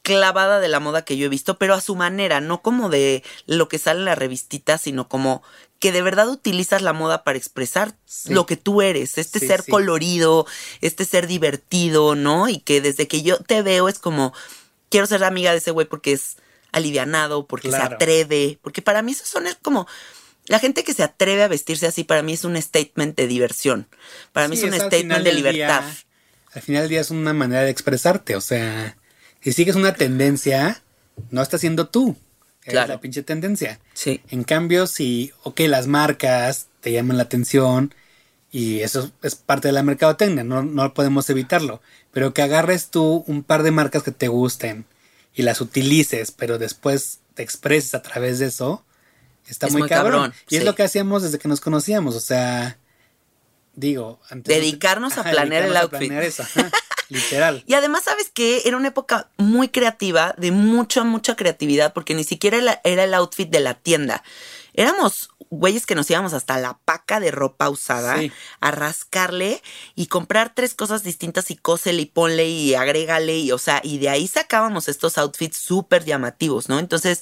clavada 0.03 0.59
de 0.59 0.66
la 0.68 0.80
moda 0.80 1.05
que 1.05 1.16
yo 1.16 1.26
he 1.26 1.28
visto, 1.28 1.57
pero 1.59 1.74
a 1.74 1.80
su 1.80 1.95
manera, 1.95 2.41
no 2.41 2.62
como 2.62 2.89
de 2.89 3.22
lo 3.47 3.68
que 3.68 3.78
sale 3.78 4.01
en 4.01 4.05
la 4.07 4.14
revistita, 4.16 4.76
sino 4.78 5.07
como 5.09 5.43
que 5.85 5.93
de 5.93 6.01
verdad 6.01 6.30
utilizas 6.30 6.80
la 6.80 6.95
moda 6.95 7.24
para 7.24 7.37
expresar 7.37 7.93
Sí. 8.07 8.32
lo 8.32 8.47
que 8.47 8.57
tú 8.57 8.80
eres, 8.80 9.18
este 9.18 9.39
Sí, 9.39 9.47
ser 9.47 9.61
sí. 9.61 9.70
colorido, 9.70 10.47
este 10.80 11.05
ser 11.05 11.26
divertido, 11.26 12.14
¿no? 12.14 12.49
Y 12.49 12.61
que 12.61 12.80
desde 12.80 13.07
que 13.07 13.20
yo 13.20 13.37
te 13.37 13.61
veo 13.61 13.91
es 13.91 13.99
como, 13.99 14.32
quiero 14.89 15.07
ser 15.07 15.22
amiga 15.24 15.51
de 15.53 15.59
ese 15.59 15.72
güey 15.72 15.87
porque 15.87 16.12
es 16.12 16.37
alivianado, 16.72 17.47
porque 17.47 17.70
se 17.70 17.76
atreve, 17.76 18.59
porque 18.62 18.80
para 18.80 19.03
mí 19.03 19.12
eso 19.12 19.26
son 19.26 19.45
como 19.61 19.87
la 20.47 20.59
gente 20.59 20.85
que 20.85 20.95
se 20.95 21.03
atreve 21.03 21.43
a 21.43 21.49
vestirse 21.49 21.87
así 21.87 22.03
para 22.03 22.22
mí 22.22 22.32
es 22.32 22.45
un 22.45 22.57
statement 22.57 23.14
de 23.14 23.26
diversión. 23.26 23.87
Para 24.32 24.49
mí 24.49 24.57
es 24.57 24.62
un 24.62 24.72
statement 24.72 25.22
de 25.22 25.32
libertad. 25.35 25.82
día- 25.82 25.97
al 26.55 26.62
final 26.62 26.82
del 26.85 26.89
día 26.89 27.01
es 27.03 27.11
una 27.11 27.35
manera 27.35 27.61
de 27.61 27.70
expresarte. 27.70 28.37
O 28.37 28.41
sea, 28.41 28.97
si 29.43 29.53
sigues 29.53 29.76
una 29.76 29.93
tendencia, 29.93 30.82
no 31.30 31.43
estás 31.43 31.61
siendo 31.61 31.89
tú. 31.89 32.16
Claro. 32.72 32.94
la 32.94 33.00
pinche 33.00 33.22
tendencia. 33.22 33.78
Sí. 33.92 34.20
En 34.30 34.44
cambio, 34.44 34.86
si, 34.86 35.32
ok, 35.42 35.60
las 35.60 35.86
marcas 35.86 36.66
te 36.80 36.92
llaman 36.92 37.16
la 37.18 37.24
atención 37.24 37.94
y 38.50 38.80
eso 38.80 39.10
es 39.22 39.34
parte 39.34 39.68
de 39.68 39.72
la 39.72 39.82
mercadotecnia, 39.82 40.44
no, 40.44 40.62
no 40.62 40.94
podemos 40.94 41.28
evitarlo. 41.30 41.82
Pero 42.12 42.32
que 42.32 42.42
agarres 42.42 42.88
tú 42.90 43.24
un 43.26 43.42
par 43.42 43.62
de 43.64 43.70
marcas 43.70 44.02
que 44.02 44.12
te 44.12 44.28
gusten 44.28 44.86
y 45.34 45.42
las 45.42 45.60
utilices, 45.60 46.30
pero 46.30 46.58
después 46.58 47.18
te 47.34 47.42
expreses 47.42 47.94
a 47.94 48.02
través 48.02 48.38
de 48.38 48.46
eso, 48.46 48.84
está 49.48 49.66
Es 49.66 49.72
muy, 49.72 49.82
muy 49.82 49.88
cabrón. 49.88 50.12
cabrón, 50.12 50.34
Y 50.48 50.56
es 50.56 50.64
lo 50.64 50.74
que 50.76 50.84
hacíamos 50.84 51.22
desde 51.24 51.38
que 51.40 51.48
nos 51.48 51.60
conocíamos, 51.60 52.14
o 52.14 52.20
sea, 52.20 52.78
digo, 53.74 54.20
antes 54.30 54.54
Dedicarnos 54.54 55.18
a 55.18 55.22
planear 55.30 55.64
el 55.64 55.72
dedicarnos 55.72 55.76
a 55.76 55.80
outfit. 55.82 55.98
planear 55.98 56.22
eso, 56.22 56.44
literal. 57.14 57.62
Y 57.66 57.74
además, 57.74 58.04
¿sabes 58.04 58.30
qué? 58.34 58.62
Era 58.66 58.76
una 58.76 58.88
época 58.88 59.28
muy 59.38 59.68
creativa, 59.68 60.34
de 60.36 60.50
mucha, 60.50 61.04
mucha 61.04 61.36
creatividad, 61.36 61.92
porque 61.92 62.14
ni 62.14 62.24
siquiera 62.24 62.58
era, 62.58 62.80
era 62.84 63.04
el 63.04 63.14
outfit 63.14 63.48
de 63.48 63.60
la 63.60 63.74
tienda. 63.74 64.22
Éramos 64.74 65.30
güeyes 65.50 65.86
que 65.86 65.94
nos 65.94 66.10
íbamos 66.10 66.32
hasta 66.32 66.58
la 66.58 66.78
paca 66.84 67.20
de 67.20 67.30
ropa 67.30 67.70
usada 67.70 68.18
Sí. 68.18 68.32
a 68.60 68.72
rascarle 68.72 69.62
y 69.94 70.06
comprar 70.06 70.52
tres 70.52 70.74
cosas 70.74 71.04
distintas 71.04 71.50
y 71.52 71.56
cósele 71.56 72.02
y 72.02 72.06
ponle 72.06 72.48
y 72.48 72.74
agrégale 72.74 73.38
y, 73.38 73.52
o 73.52 73.58
sea, 73.58 73.80
y 73.84 73.98
de 73.98 74.08
ahí 74.08 74.26
sacábamos 74.26 74.88
estos 74.88 75.16
outfits 75.16 75.56
súper 75.56 76.04
llamativos, 76.04 76.68
¿no? 76.68 76.80
Entonces, 76.80 77.20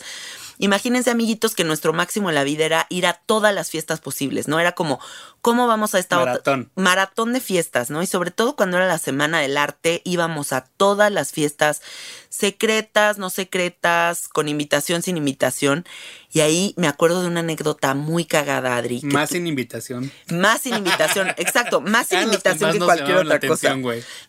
imagínense, 0.62 1.10
amiguitos, 1.10 1.54
que 1.54 1.64
nuestro 1.64 1.92
máximo 1.92 2.28
en 2.28 2.36
la 2.36 2.44
vida 2.44 2.64
era 2.64 2.86
ir 2.88 3.04
a 3.06 3.14
todas 3.14 3.52
las 3.54 3.68
fiestas 3.70 4.00
posibles, 4.00 4.46
¿no? 4.46 4.60
Era 4.60 4.72
como, 4.72 5.00
¿cómo 5.40 5.66
vamos 5.66 5.94
a 5.94 5.98
esta 5.98 6.18
otra- 6.18 6.32
Maratón. 6.32 6.70
maratón 6.76 7.32
de 7.32 7.40
fiestas, 7.40 7.90
¿no? 7.90 8.00
Y 8.02 8.06
sobre 8.06 8.30
todo 8.30 8.54
cuando 8.54 8.76
era 8.76 8.86
la 8.86 8.98
Semana 8.98 9.40
del 9.40 9.56
Arte, 9.56 10.00
íbamos 10.04 10.52
a 10.52 10.62
todas 10.76 11.10
las 11.10 11.32
fiestas 11.32 11.82
secretas, 12.32 13.18
no 13.18 13.28
secretas, 13.28 14.26
con 14.28 14.48
invitación, 14.48 15.02
sin 15.02 15.18
invitación. 15.18 15.84
Y 16.32 16.40
ahí 16.40 16.72
me 16.78 16.88
acuerdo 16.88 17.20
de 17.20 17.28
una 17.28 17.40
anécdota 17.40 17.94
muy 17.94 18.24
cagada, 18.24 18.76
Adri. 18.76 19.02
Más 19.02 19.28
tú- 19.28 19.34
sin 19.34 19.46
invitación. 19.46 20.10
más 20.30 20.62
sin 20.62 20.74
invitación, 20.74 21.28
exacto, 21.36 21.82
más 21.82 22.06
sin 22.08 22.22
invitación 22.22 22.70
más 22.70 22.78
que 22.78 22.84
cualquier 22.84 23.18
otra 23.18 23.38
cosa. 23.38 23.76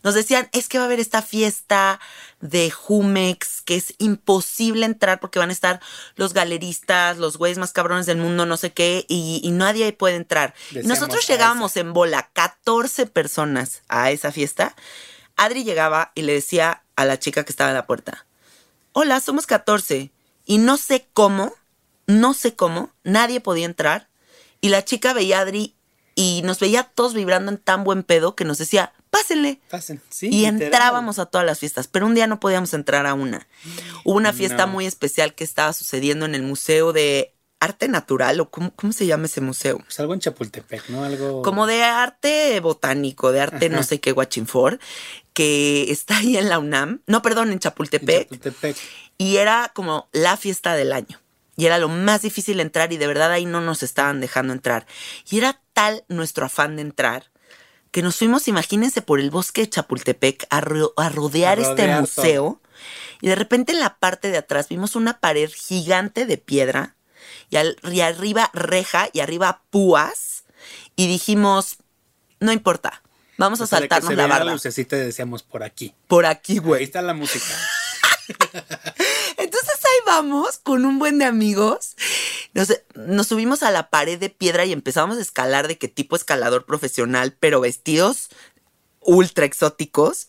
Nos 0.02 0.14
decían, 0.14 0.50
es 0.52 0.68
que 0.68 0.76
va 0.76 0.84
a 0.84 0.86
haber 0.86 1.00
esta 1.00 1.22
fiesta 1.22 1.98
de 2.42 2.70
Jumex, 2.70 3.62
que 3.62 3.76
es 3.76 3.94
imposible 3.96 4.84
entrar 4.84 5.18
porque 5.18 5.38
van 5.38 5.48
a 5.48 5.54
estar 5.54 5.80
los 6.16 6.34
galeristas, 6.34 7.16
los 7.16 7.38
güeyes 7.38 7.56
más 7.56 7.72
cabrones 7.72 8.04
del 8.04 8.18
mundo, 8.18 8.44
no 8.44 8.58
sé 8.58 8.70
qué, 8.70 9.06
y, 9.08 9.40
y 9.42 9.50
nadie 9.50 9.90
puede 9.94 10.16
entrar. 10.16 10.52
y 10.72 10.86
nosotros 10.86 11.24
"A 11.24 11.32
llegábamos 11.32 11.78
en 11.78 11.94
bola, 11.94 12.28
14 12.34 13.06
personas 13.06 13.80
a 13.88 14.10
esa 14.10 14.30
fiesta. 14.30 14.76
Adri 15.36 15.64
llegaba 15.64 16.12
y 16.14 16.22
le 16.22 16.34
decía 16.34 16.82
a 16.96 17.04
la 17.04 17.18
chica 17.18 17.44
que 17.44 17.52
estaba 17.52 17.70
en 17.70 17.76
la 17.76 17.86
puerta, 17.86 18.26
hola, 18.92 19.20
somos 19.20 19.46
14. 19.46 20.10
Y 20.46 20.58
no 20.58 20.76
sé 20.76 21.06
cómo, 21.14 21.52
no 22.06 22.34
sé 22.34 22.54
cómo, 22.54 22.90
nadie 23.02 23.40
podía 23.40 23.66
entrar. 23.66 24.08
Y 24.60 24.68
la 24.68 24.84
chica 24.84 25.12
veía 25.12 25.38
a 25.38 25.42
Adri 25.42 25.74
y 26.14 26.42
nos 26.44 26.60
veía 26.60 26.84
todos 26.84 27.14
vibrando 27.14 27.50
en 27.50 27.58
tan 27.58 27.82
buen 27.84 28.02
pedo 28.02 28.36
que 28.36 28.44
nos 28.44 28.58
decía, 28.58 28.92
pásenle. 29.10 29.60
Pasen, 29.70 30.00
sí. 30.10 30.26
y 30.26 30.30
literal. 30.30 30.62
entrábamos 30.62 31.18
a 31.18 31.26
todas 31.26 31.46
las 31.46 31.58
fiestas, 31.58 31.88
pero 31.88 32.06
un 32.06 32.14
día 32.14 32.26
no 32.26 32.40
podíamos 32.40 32.72
entrar 32.74 33.06
a 33.06 33.14
una. 33.14 33.46
Hubo 34.04 34.16
una 34.16 34.32
fiesta 34.32 34.66
No. 34.66 34.72
muy 34.72 34.86
especial 34.86 35.34
que 35.34 35.44
estaba 35.44 35.72
sucediendo 35.72 36.24
en 36.24 36.34
el 36.34 36.42
Museo 36.42 36.92
de 36.92 37.33
Arte 37.64 37.88
Natural, 37.88 38.38
o 38.40 38.50
cómo, 38.50 38.72
cómo 38.74 38.92
se 38.92 39.06
llama 39.06 39.26
ese 39.26 39.40
museo. 39.40 39.78
Pues 39.78 39.98
algo 40.00 40.14
en 40.14 40.20
Chapultepec, 40.20 40.88
¿no? 40.88 41.04
Algo. 41.04 41.42
Como 41.42 41.66
de 41.66 41.82
arte 41.82 42.58
botánico, 42.60 43.32
de 43.32 43.40
arte 43.40 43.68
no 43.68 43.82
sé 43.82 44.00
qué, 44.00 44.12
Guachinfor, 44.12 44.78
que 45.32 45.82
está 45.90 46.18
ahí 46.18 46.36
en 46.36 46.48
la 46.48 46.58
UNAM, 46.58 47.00
no, 47.06 47.22
perdón, 47.22 47.48
en 47.48 47.54
en 47.54 47.58
Chapultepec, 47.60 48.28
y 49.18 49.36
era 49.36 49.70
como 49.74 50.08
la 50.12 50.36
fiesta 50.36 50.74
del 50.74 50.92
año. 50.92 51.20
Y 51.56 51.66
era 51.66 51.78
lo 51.78 51.88
más 51.88 52.22
difícil 52.22 52.58
entrar 52.58 52.92
y 52.92 52.96
de 52.96 53.06
verdad 53.06 53.30
ahí 53.30 53.46
no 53.46 53.60
nos 53.60 53.84
estaban 53.84 54.20
dejando 54.20 54.52
entrar. 54.52 54.86
Y 55.30 55.38
era 55.38 55.60
tal 55.72 56.04
nuestro 56.08 56.46
afán 56.46 56.74
de 56.76 56.82
entrar 56.82 57.30
que 57.92 58.02
nos 58.02 58.16
fuimos, 58.16 58.48
imagínense, 58.48 59.02
por 59.02 59.20
el 59.20 59.30
bosque 59.30 59.60
de 59.60 59.70
Chapultepec 59.70 60.46
a, 60.50 60.60
ro- 60.60 60.92
a 60.96 61.08
rodear 61.10 61.60
A 61.60 61.62
este 61.62 61.86
museo. 62.00 62.60
Y 63.20 63.28
de 63.28 63.36
repente 63.36 63.70
en 63.70 63.78
la 63.78 63.98
parte 64.00 64.32
de 64.32 64.38
atrás 64.38 64.68
vimos 64.68 64.96
una 64.96 65.20
pared 65.20 65.48
gigante 65.54 66.26
de 66.26 66.38
piedra 66.38 66.93
y, 67.50 67.56
al- 67.56 67.76
y 67.90 68.00
arriba 68.00 68.50
reja 68.54 69.08
y 69.12 69.20
arriba 69.20 69.62
púas. 69.70 70.44
Y 70.96 71.06
dijimos, 71.08 71.76
no 72.40 72.52
importa, 72.52 73.02
vamos 73.36 73.60
a 73.60 73.64
O 73.64 73.66
sea, 73.66 73.80
de 73.80 73.88
que 73.88 73.94
saltarnos 73.94 74.10
se 74.10 74.16
la 74.16 74.26
barda. 74.26 74.52
lucecita 74.52 74.96
y 74.96 75.00
decíamos 75.00 75.42
por 75.42 75.62
aquí. 75.62 75.94
Por 76.08 76.26
aquí, 76.26 76.54
Ahí 76.54 76.58
güey. 76.58 76.84
está 76.84 77.02
la 77.02 77.14
música. 77.14 77.44
Entonces 79.36 79.74
ahí 79.84 80.00
vamos 80.06 80.58
con 80.62 80.84
un 80.84 80.98
buen 80.98 81.18
de 81.18 81.24
amigos. 81.24 81.96
Nos, 82.54 82.72
nos 82.94 83.26
subimos 83.26 83.62
a 83.62 83.70
la 83.70 83.90
pared 83.90 84.18
de 84.18 84.30
piedra 84.30 84.64
y 84.64 84.72
empezamos 84.72 85.18
a 85.18 85.20
escalar 85.20 85.68
de 85.68 85.78
qué 85.78 85.88
tipo 85.88 86.16
escalador 86.16 86.64
profesional, 86.64 87.36
pero 87.38 87.60
vestidos 87.60 88.28
ultra 89.00 89.44
exóticos. 89.44 90.28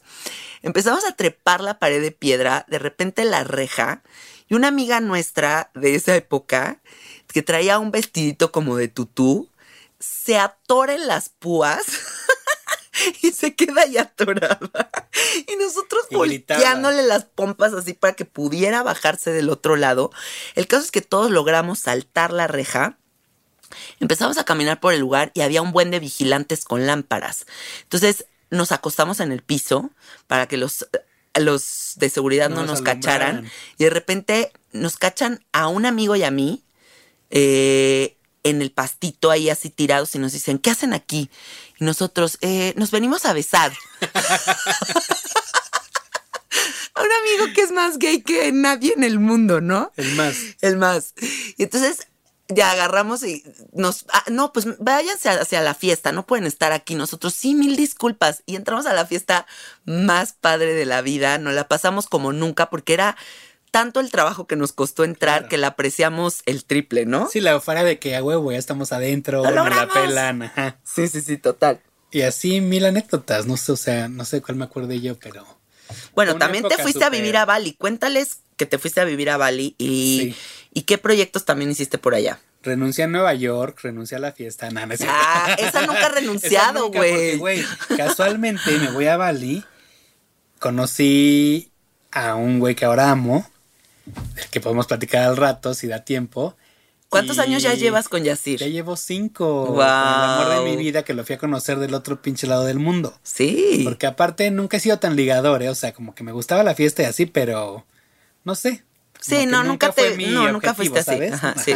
Empezamos 0.61 1.05
a 1.05 1.15
trepar 1.15 1.61
la 1.61 1.79
pared 1.79 2.01
de 2.01 2.11
piedra, 2.11 2.65
de 2.67 2.79
repente 2.79 3.23
la 3.23 3.43
reja, 3.43 4.01
y 4.47 4.55
una 4.55 4.67
amiga 4.67 4.99
nuestra 4.99 5.71
de 5.73 5.95
esa 5.95 6.15
época, 6.15 6.81
que 7.27 7.41
traía 7.41 7.79
un 7.79 7.91
vestidito 7.91 8.51
como 8.51 8.77
de 8.77 8.87
tutú, 8.87 9.49
se 9.99 10.37
atora 10.37 10.93
en 10.93 11.07
las 11.07 11.29
púas 11.29 11.83
y 13.21 13.31
se 13.31 13.55
queda 13.55 13.81
ahí 13.81 13.97
atorada. 13.97 14.59
Y 15.47 15.55
nosotros 15.57 16.05
Y 16.09 16.15
volteándole 16.15 17.03
las 17.03 17.25
pompas 17.25 17.73
así 17.73 17.93
para 17.93 18.13
que 18.13 18.25
pudiera 18.25 18.83
bajarse 18.83 19.31
del 19.31 19.49
otro 19.49 19.75
lado. 19.75 20.11
El 20.55 20.67
caso 20.67 20.83
es 20.85 20.91
que 20.91 21.01
todos 21.01 21.31
logramos 21.31 21.79
saltar 21.79 22.31
la 22.31 22.47
reja. 22.47 22.97
Empezamos 23.99 24.37
a 24.37 24.45
caminar 24.45 24.79
por 24.79 24.93
el 24.93 24.99
lugar 24.99 25.31
y 25.33 25.41
había 25.41 25.61
un 25.61 25.71
buen 25.71 25.91
de 25.91 25.99
vigilantes 25.99 26.65
con 26.65 26.85
lámparas. 26.85 27.45
Entonces 27.83 28.25
nos 28.49 28.71
acostamos 28.71 29.19
en 29.19 29.31
el 29.31 29.41
piso 29.41 29.89
para 30.27 30.47
que 30.47 30.57
los, 30.57 30.87
los 31.39 31.93
de 31.95 32.09
seguridad 32.09 32.49
no, 32.49 32.57
No 32.57 32.65
nos 32.67 32.81
cacharan. 32.81 33.49
Y 33.77 33.83
de 33.85 33.89
repente 33.89 34.51
nos 34.71 34.97
cachan 34.97 35.43
a 35.51 35.67
un 35.67 35.85
amigo 35.85 36.15
y 36.15 36.23
a 36.23 36.31
mí 36.31 36.63
eh, 37.29 38.17
en 38.43 38.61
el 38.61 38.71
pastito 38.71 39.31
ahí 39.31 39.49
así 39.49 39.69
tirados 39.69 40.13
y 40.15 40.19
nos 40.19 40.31
dicen, 40.31 40.59
¿qué 40.59 40.69
hacen 40.69 40.93
aquí? 40.93 41.29
Y 41.79 41.83
nosotros, 41.83 42.37
"Eh, 42.41 42.73
nos 42.77 42.91
venimos 42.91 43.25
a 43.25 43.33
besar. 43.33 43.73
a 46.93 47.01
un 47.01 47.07
amigo 47.11 47.53
que 47.53 47.61
es 47.61 47.71
más 47.71 47.97
gay 47.97 48.21
que 48.21 48.51
nadie 48.51 48.93
en 48.95 49.03
el 49.03 49.19
mundo, 49.19 49.61
¿no? 49.61 49.91
El 49.97 50.15
más. 50.15 50.35
El 50.61 50.77
más. 50.77 51.13
Y 51.57 51.63
entonces 51.63 52.07
ya 52.47 52.71
agarramos 52.71 53.23
y 53.23 53.43
nos... 53.73 54.05
ah, 54.13 54.23
no, 54.29 54.53
pues 54.53 54.65
váyanse 54.79 55.29
hacia 55.29 55.61
la 55.61 55.73
fiesta, 55.73 56.11
no 56.11 56.25
pueden 56.25 56.45
estar 56.45 56.71
aquí. 56.71 56.95
Nosotros, 56.95 57.33
sí, 57.33 57.55
mil 57.55 57.75
disculpas. 57.75 58.43
Y 58.45 58.55
entramos 58.55 58.85
a 58.85 58.93
la 58.93 59.05
fiesta 59.05 59.45
más 59.85 60.33
padre 60.33 60.73
de 60.73 60.85
la 60.85 61.01
vida. 61.01 61.37
Nos 61.37 61.53
la 61.53 61.67
pasamos 61.67 62.07
como 62.07 62.33
nunca 62.33 62.69
porque 62.69 62.93
era 62.93 63.17
tanto 63.71 63.99
el 63.99 64.09
trabajo 64.11 64.47
que 64.47 64.55
nos 64.55 64.71
costó 64.71 65.03
entrar 65.03 65.39
Claro. 65.39 65.49
que 65.49 65.57
la 65.57 65.67
apreciamos 65.67 66.43
el 66.45 66.63
triple, 66.65 67.05
¿no? 67.05 67.27
Sí, 67.29 67.41
la 67.41 67.51
euforia 67.51 67.83
de 67.83 67.99
que 67.99 68.15
a 68.15 68.23
huevo 68.23 68.51
ya 68.51 68.57
estamos 68.57 68.91
adentro, 68.93 69.43
¡Lo 69.43 69.51
nos 69.51 69.75
la 69.75 69.87
pelan, 69.87 70.43
ajá. 70.43 70.77
sí, 70.83 71.07
sí, 71.09 71.19
sí, 71.21 71.37
total. 71.37 71.81
Y 72.11 72.21
así 72.21 72.61
mil 72.61 72.85
anécdotas, 72.85 73.47
no 73.47 73.57
sé, 73.57 73.73
o 73.73 73.75
sea, 73.75 74.07
no 74.07 74.23
sé 74.23 74.41
cuál 74.41 74.55
me 74.57 74.63
acuerde 74.63 75.01
yo, 75.01 75.17
pero 75.19 75.45
Bueno, 76.13 76.37
también 76.37 76.65
te 76.65 76.77
fuiste 76.77 77.03
a 77.03 77.09
vivir 77.09 77.35
a 77.35 77.43
Bali. 77.43 77.73
Cuéntales 77.73 78.37
que 78.55 78.65
te 78.65 78.77
fuiste 78.77 79.01
a 79.01 79.03
vivir 79.03 79.29
a 79.29 79.35
Bali 79.35 79.75
y, 79.77 80.19
Sí. 80.33 80.35
Y 80.75 80.83
qué 80.83 80.97
proyectos 80.99 81.45
también 81.45 81.71
hiciste 81.71 81.97
por 81.97 82.13
allá. 82.13 82.39
renuncié 82.61 83.05
a 83.05 83.07
Nueva 83.07 83.33
York, 83.33 83.79
renuncié 83.81 84.17
a 84.17 84.19
la 84.19 84.33
fiesta, 84.33 84.69
nada, 84.69 84.87
no. 84.87 84.95
Ah, 85.07 85.55
esa 85.57 85.85
nunca 85.87 86.05
ha 86.05 86.09
renunciado, 86.09 86.91
güey. 86.91 87.37
güey. 87.37 87.63
Casualmente 87.95 88.77
me 88.77 88.91
voy 88.91 89.07
a 89.07 89.15
Bali, 89.15 89.63
conocí 90.59 91.71
a 92.11 92.35
un 92.35 92.59
güey 92.59 92.75
que 92.75 92.85
ahora 92.85 93.09
amo, 93.09 93.49
del 94.35 94.49
que 94.49 94.59
podemos 94.59 94.85
platicar 94.85 95.23
al 95.23 95.37
rato 95.37 95.73
si 95.73 95.87
da 95.87 96.03
tiempo. 96.03 96.55
¿Cuántos 97.07 97.37
y 97.37 97.39
años 97.39 97.63
ya 97.63 97.73
llevas 97.75 98.09
con 98.09 98.23
Yacir? 98.23 98.59
Ya 98.59 98.67
llevo 98.67 98.97
cinco. 98.97 99.67
Wow. 99.67 99.75
Con 99.75 99.77
el 99.77 99.81
amor 99.83 100.65
de 100.65 100.71
mi 100.71 100.75
vida 100.75 101.03
que 101.03 101.13
lo 101.13 101.23
fui 101.23 101.35
a 101.35 101.37
conocer 101.37 101.79
del 101.79 101.93
otro 101.93 102.21
pinche 102.21 102.47
lado 102.47 102.65
del 102.65 102.79
mundo. 102.79 103.17
Sí. 103.23 103.81
Porque 103.85 104.07
aparte 104.07 104.51
nunca 104.51 104.75
he 104.75 104.79
sido 104.81 104.99
tan 104.99 105.15
ligador, 105.15 105.63
¿eh? 105.63 105.69
O 105.69 105.75
sea, 105.75 105.93
como 105.93 106.13
que 106.13 106.25
me 106.25 106.33
gustaba 106.33 106.63
la 106.63 106.75
fiesta 106.75 107.03
y 107.03 107.05
así, 107.05 107.25
pero 107.25 107.85
no 108.43 108.55
sé. 108.55 108.83
Sí, 109.27 109.45
no, 109.45 109.63
nunca 109.63 109.91
fue 109.91 110.11
te- 110.11 110.17
mi 110.17 110.27
no, 110.27 110.51
nunca 110.51 110.71
objetivo, 110.71 110.95
fuiste 110.95 110.99
así. 110.99 111.11
¿sabes? 111.19 111.33
Ajá, 111.33 111.55
sí. 111.63 111.73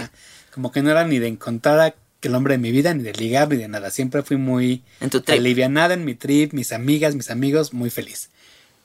Como 0.54 0.72
que 0.72 0.82
no 0.82 0.91
era 0.91 1.06
ni 1.06 1.20
de 1.20 1.28
encontrar 1.28 1.80
a 1.80 1.95
el 2.22 2.36
hombre 2.36 2.56
de 2.56 2.58
mi 2.58 2.72
vida, 2.72 2.93
ni 2.93 3.02
de 3.04 3.14
ligar, 3.14 3.47
ni 3.50 3.58
de 3.58 3.68
nada. 3.70 3.91
Siempre 3.91 4.24
fui 4.24 4.36
muy 4.38 4.84
En 5.00 5.10
tu 5.10 5.22
trip. 5.22 5.39
alivianada 5.39 5.93
en 5.93 6.04
mi 6.06 6.16
trip, 6.16 6.54
mis 6.54 6.72
amigas, 6.74 7.16
mis 7.16 7.30
amigos, 7.30 7.74
muy 7.74 7.89
feliz. 7.89 8.30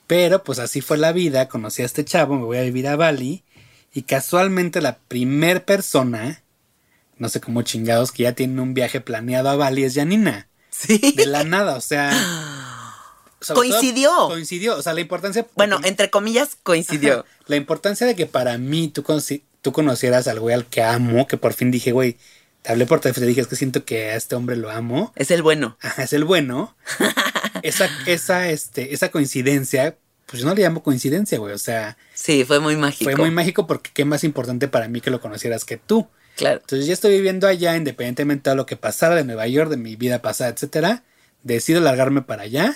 Pero 0.07 0.43
pues 0.43 0.59
así 0.59 0.81
fue 0.81 0.97
la 0.97 1.11
vida, 1.11 1.47
conocí 1.49 1.81
a 1.81 1.85
este 1.85 2.05
chavo, 2.05 2.35
me 2.35 2.45
voy 2.45 2.57
a 2.57 2.61
vivir 2.61 2.87
a 2.87 2.95
Bali 2.95 3.43
y 3.93 4.03
casualmente 4.03 4.79
la 4.81 4.97
primer 5.07 5.65
persona, 5.65 6.43
no 7.17 7.27
sé 7.29 7.41
cómo 7.41 7.61
chingados, 7.63 8.11
que 8.11 8.23
ya 8.23 8.33
tiene 8.33 8.61
un 8.61 8.73
viaje 8.73 9.01
planeado 9.01 9.49
a 9.49 9.55
Bali 9.55 9.83
es 9.83 9.95
Janina. 9.95 10.47
Sí. 10.69 11.13
De 11.17 11.25
la 11.25 11.43
nada, 11.43 11.75
o 11.75 11.81
sea... 11.81 12.11
sobre 13.45 13.69
todo 13.69 13.79
Coincidió. 13.79 14.11
coincidió, 14.27 14.75
o 14.77 14.81
sea, 14.81 14.93
la 14.93 15.01
importancia... 15.01 15.45
Bueno, 15.55 15.79
entre 15.83 16.09
comillas, 16.09 16.57
coincidió. 16.63 17.13
Ajá. 17.19 17.25
La 17.47 17.55
importancia 17.55 18.05
de 18.07 18.15
que 18.15 18.25
para 18.25 18.57
mí 18.57 18.87
tú, 18.89 19.03
conoci- 19.03 19.43
tú 19.61 19.71
conocieras 19.71 20.27
al 20.27 20.39
güey 20.39 20.55
al 20.55 20.65
que 20.65 20.81
amo, 20.83 21.27
que 21.27 21.37
por 21.37 21.53
fin 21.53 21.71
dije, 21.71 21.91
güey, 21.91 22.17
te 22.63 22.71
hablé 22.71 22.85
por 22.87 22.99
teléfono 22.99 23.23
y 23.23 23.27
te 23.27 23.29
dije, 23.29 23.41
es 23.41 23.47
que 23.47 23.55
siento 23.55 23.85
que 23.85 24.09
a 24.11 24.15
este 24.15 24.35
hombre 24.35 24.55
lo 24.55 24.71
amo. 24.71 25.13
Es 25.15 25.29
el 25.31 25.43
bueno. 25.43 25.77
Ajá, 25.81 26.03
es 26.03 26.13
el 26.13 26.23
bueno. 26.25 26.75
esa, 27.61 27.89
esa, 28.07 28.49
este, 28.49 28.93
esa 28.93 29.09
coincidencia, 29.11 29.95
pues 30.25 30.41
yo 30.41 30.47
no 30.47 30.55
le 30.55 30.61
llamo 30.63 30.81
coincidencia, 30.83 31.37
güey. 31.37 31.53
O 31.53 31.59
sea, 31.59 31.97
Sí, 32.13 32.43
fue 32.43 32.59
muy 32.59 32.75
mágico. 32.75 33.11
fue 33.11 33.15
muy 33.19 33.31
mágico 33.31 33.67
porque 33.67 33.91
qué 33.93 34.05
más 34.05 34.23
importante 34.23 34.67
para 34.67 34.87
mí 34.87 35.01
que 35.01 35.11
lo 35.11 35.21
conocieras 35.21 35.63
que 35.65 35.77
tú. 35.77 36.07
Claro. 36.35 36.59
Entonces 36.59 36.87
ya 36.87 36.93
estoy 36.93 37.11
viviendo 37.13 37.47
allá, 37.47 37.77
independientemente 37.77 38.49
de 38.49 38.55
lo 38.55 38.65
que 38.65 38.75
pasara 38.75 39.15
de 39.15 39.23
Nueva 39.23 39.47
York, 39.47 39.69
de 39.69 39.77
mi 39.77 39.95
vida 39.95 40.21
pasada, 40.21 40.49
etcétera. 40.49 41.03
Decido 41.43 41.79
largarme 41.79 42.23
para 42.23 42.43
allá 42.43 42.75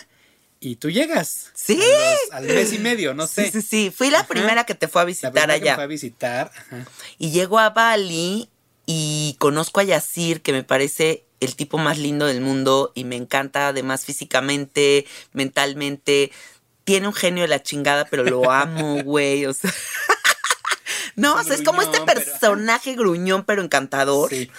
y 0.60 0.76
tú 0.76 0.90
llegas. 0.90 1.52
Sí. 1.54 1.78
Los- 1.78 2.32
al 2.34 2.46
mes 2.46 2.74
y 2.74 2.80
medio, 2.80 3.14
no 3.14 3.28
sé. 3.28 3.46
Sí, 3.46 3.62
sí, 3.62 3.68
sí. 3.68 3.94
Fui 3.96 4.10
la 4.10 4.20
Ajá. 4.20 4.28
primera 4.28 4.64
que 4.66 4.76
te 4.76 4.88
fue 4.88 5.02
a 5.02 5.06
La 5.06 5.08
visitar 5.08 5.32
primera 5.32 5.54
que 5.56 5.62
me 5.62 5.68
allá. 5.70 5.76
fue 5.76 5.84
a 5.84 5.88
visitar. 5.88 6.52
Ajá. 6.56 6.86
Y 7.18 7.32
llego 7.32 7.60
a 7.60 7.70
Bali 7.70 8.50
y 8.86 9.36
conozco 9.40 9.80
a 9.80 9.84
Yacir, 9.84 10.42
que 10.42 10.52
me 10.52 10.64
parece 10.64 11.24
el 11.40 11.56
tipo 11.56 11.78
más 11.78 11.98
lindo 11.98 12.26
del 12.26 12.42
mundo 12.42 12.92
y 12.96 13.06
me 13.06 13.16
encanta 13.16 13.70
además 13.70 14.04
físicamente, 14.06 15.06
mentalmente. 15.32 16.32
Tiene 16.84 17.08
un 17.08 17.14
genio 17.14 17.44
de 17.44 17.48
la 17.50 17.64
chingada, 17.64 18.06
pero 18.06 18.24
lo 18.24 18.52
amo, 18.52 19.02
güey. 19.04 19.46
O 19.46 19.54
sea. 19.54 19.72
No, 21.16 21.36
o 21.36 21.44
sea, 21.44 21.56
es 21.56 21.64
como 21.64 21.82
este 21.82 22.00
pero- 22.06 22.22
personaje 22.22 22.94
gruñón, 22.96 23.44
pero 23.44 23.62
encantador. 23.62 24.30
Sí. 24.30 24.50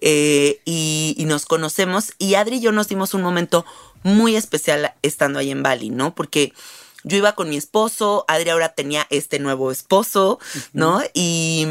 Eh, 0.00 0.60
y, 0.64 1.14
y 1.18 1.24
nos 1.24 1.44
conocemos 1.44 2.12
y 2.18 2.34
Adri 2.34 2.56
y 2.56 2.60
yo 2.60 2.72
nos 2.72 2.88
dimos 2.88 3.14
un 3.14 3.22
momento 3.22 3.66
muy 4.02 4.36
especial 4.36 4.94
estando 5.02 5.38
ahí 5.38 5.50
en 5.50 5.62
Bali, 5.62 5.90
¿no? 5.90 6.14
Porque 6.14 6.52
yo 7.04 7.16
iba 7.16 7.34
con 7.34 7.48
mi 7.48 7.56
esposo, 7.56 8.24
Adri 8.28 8.50
ahora 8.50 8.70
tenía 8.70 9.06
este 9.10 9.38
nuevo 9.38 9.70
esposo, 9.70 10.38
¿no? 10.72 11.00
Y, 11.14 11.66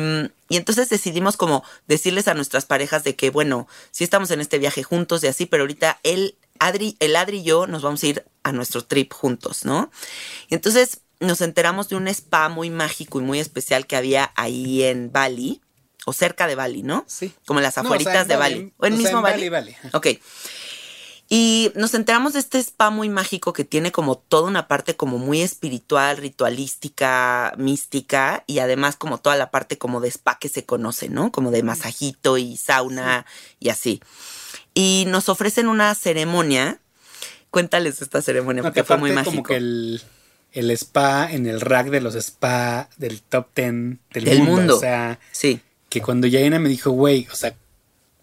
y 0.49 0.57
entonces 0.57 0.89
decidimos 0.89 1.37
como 1.37 1.63
decirles 1.87 2.27
a 2.27 2.33
nuestras 2.33 2.65
parejas 2.65 3.03
de 3.03 3.15
que, 3.15 3.29
bueno, 3.29 3.67
sí 3.91 4.03
estamos 4.03 4.31
en 4.31 4.41
este 4.41 4.57
viaje 4.57 4.83
juntos 4.83 5.23
y 5.23 5.27
así, 5.27 5.45
pero 5.45 5.63
ahorita 5.63 5.99
él, 6.03 6.35
Adri, 6.59 6.95
el 6.99 7.15
Adri 7.15 7.39
y 7.39 7.43
yo 7.43 7.67
nos 7.67 7.81
vamos 7.81 8.03
a 8.03 8.07
ir 8.07 8.25
a 8.43 8.51
nuestro 8.51 8.85
trip 8.85 9.13
juntos, 9.13 9.65
¿no? 9.65 9.91
Y 10.49 10.55
entonces 10.55 11.01
nos 11.19 11.41
enteramos 11.41 11.89
de 11.89 11.97
un 11.97 12.07
spa 12.07 12.47
muy 12.47 12.69
mágico 12.69 13.19
y 13.19 13.23
muy 13.23 13.39
especial 13.39 13.85
que 13.85 13.95
había 13.95 14.31
ahí 14.35 14.83
en 14.83 15.11
Bali, 15.11 15.61
o 16.07 16.13
cerca 16.13 16.47
de 16.47 16.55
Bali, 16.55 16.83
¿no? 16.83 17.03
Sí. 17.07 17.33
Como 17.45 17.59
en 17.59 17.63
las 17.63 17.75
No, 17.75 17.81
o 17.81 17.83
sea, 17.83 17.89
afueritas 17.95 18.21
en 18.21 18.27
de 18.29 18.35
Bali, 18.37 18.55
Bali. 18.55 18.73
O 18.77 18.85
en 18.85 18.93
o 18.93 18.95
sea, 18.95 19.03
mismo 19.03 19.17
en 19.19 19.23
Bali. 19.23 19.49
Bali, 19.49 19.71
Bali. 19.73 19.89
Ok. 19.93 20.07
Y 21.29 21.73
nos 21.75 21.93
enteramos 21.93 22.31
de 22.33 22.39
este 22.39 22.57
spa 22.59 22.89
muy 22.89 23.09
mágico 23.09 23.51
que 23.51 23.65
tiene 23.65 23.91
como 23.91 24.17
toda 24.17 24.47
una 24.47 24.69
parte 24.69 24.95
como 24.95 25.17
muy 25.17 25.41
espiritual, 25.41 26.15
ritualística, 26.15 27.53
mística 27.57 28.45
y 28.47 28.59
además 28.59 28.95
como 28.95 29.17
toda 29.17 29.35
la 29.35 29.51
parte 29.51 29.77
como 29.77 29.99
de 29.99 30.07
spa 30.07 30.39
que 30.39 30.47
se 30.47 30.63
conoce, 30.65 31.09
¿no? 31.09 31.31
Como 31.33 31.51
de 31.51 31.63
masajito 31.63 32.37
y 32.37 32.55
sauna 32.55 33.25
y 33.59 33.67
así. 33.69 34.01
Y 34.73 35.03
nos 35.09 35.27
ofrecen 35.27 35.67
una 35.67 35.93
ceremonia. 35.95 36.79
Cuéntales 37.51 38.01
esta 38.01 38.21
ceremonia 38.21 38.61
No, 38.63 38.69
porque 38.69 38.81
que 38.81 38.85
fue 38.85 38.97
muy 38.97 39.11
mágico. 39.11 39.31
como 39.31 39.43
que 39.43 39.55
el, 39.57 40.01
el 40.53 40.71
spa 40.71 41.29
en 41.29 41.45
el 41.45 41.59
rack 41.59 41.87
de 41.87 41.99
los 41.99 42.15
spa 42.15 42.89
del 42.95 43.21
top 43.21 43.47
10 43.53 43.67
del, 43.67 43.99
Del 44.23 44.37
mundo. 44.39 44.51
mundo. 44.51 44.77
O 44.77 44.79
sea, 44.79 45.19
Sí. 45.33 45.59
Que 45.99 46.05
cuando 46.05 46.27
Yaina 46.27 46.59
me 46.59 46.69
dijo, 46.69 46.91
güey, 46.91 47.27
o 47.31 47.35
sea, 47.35 47.55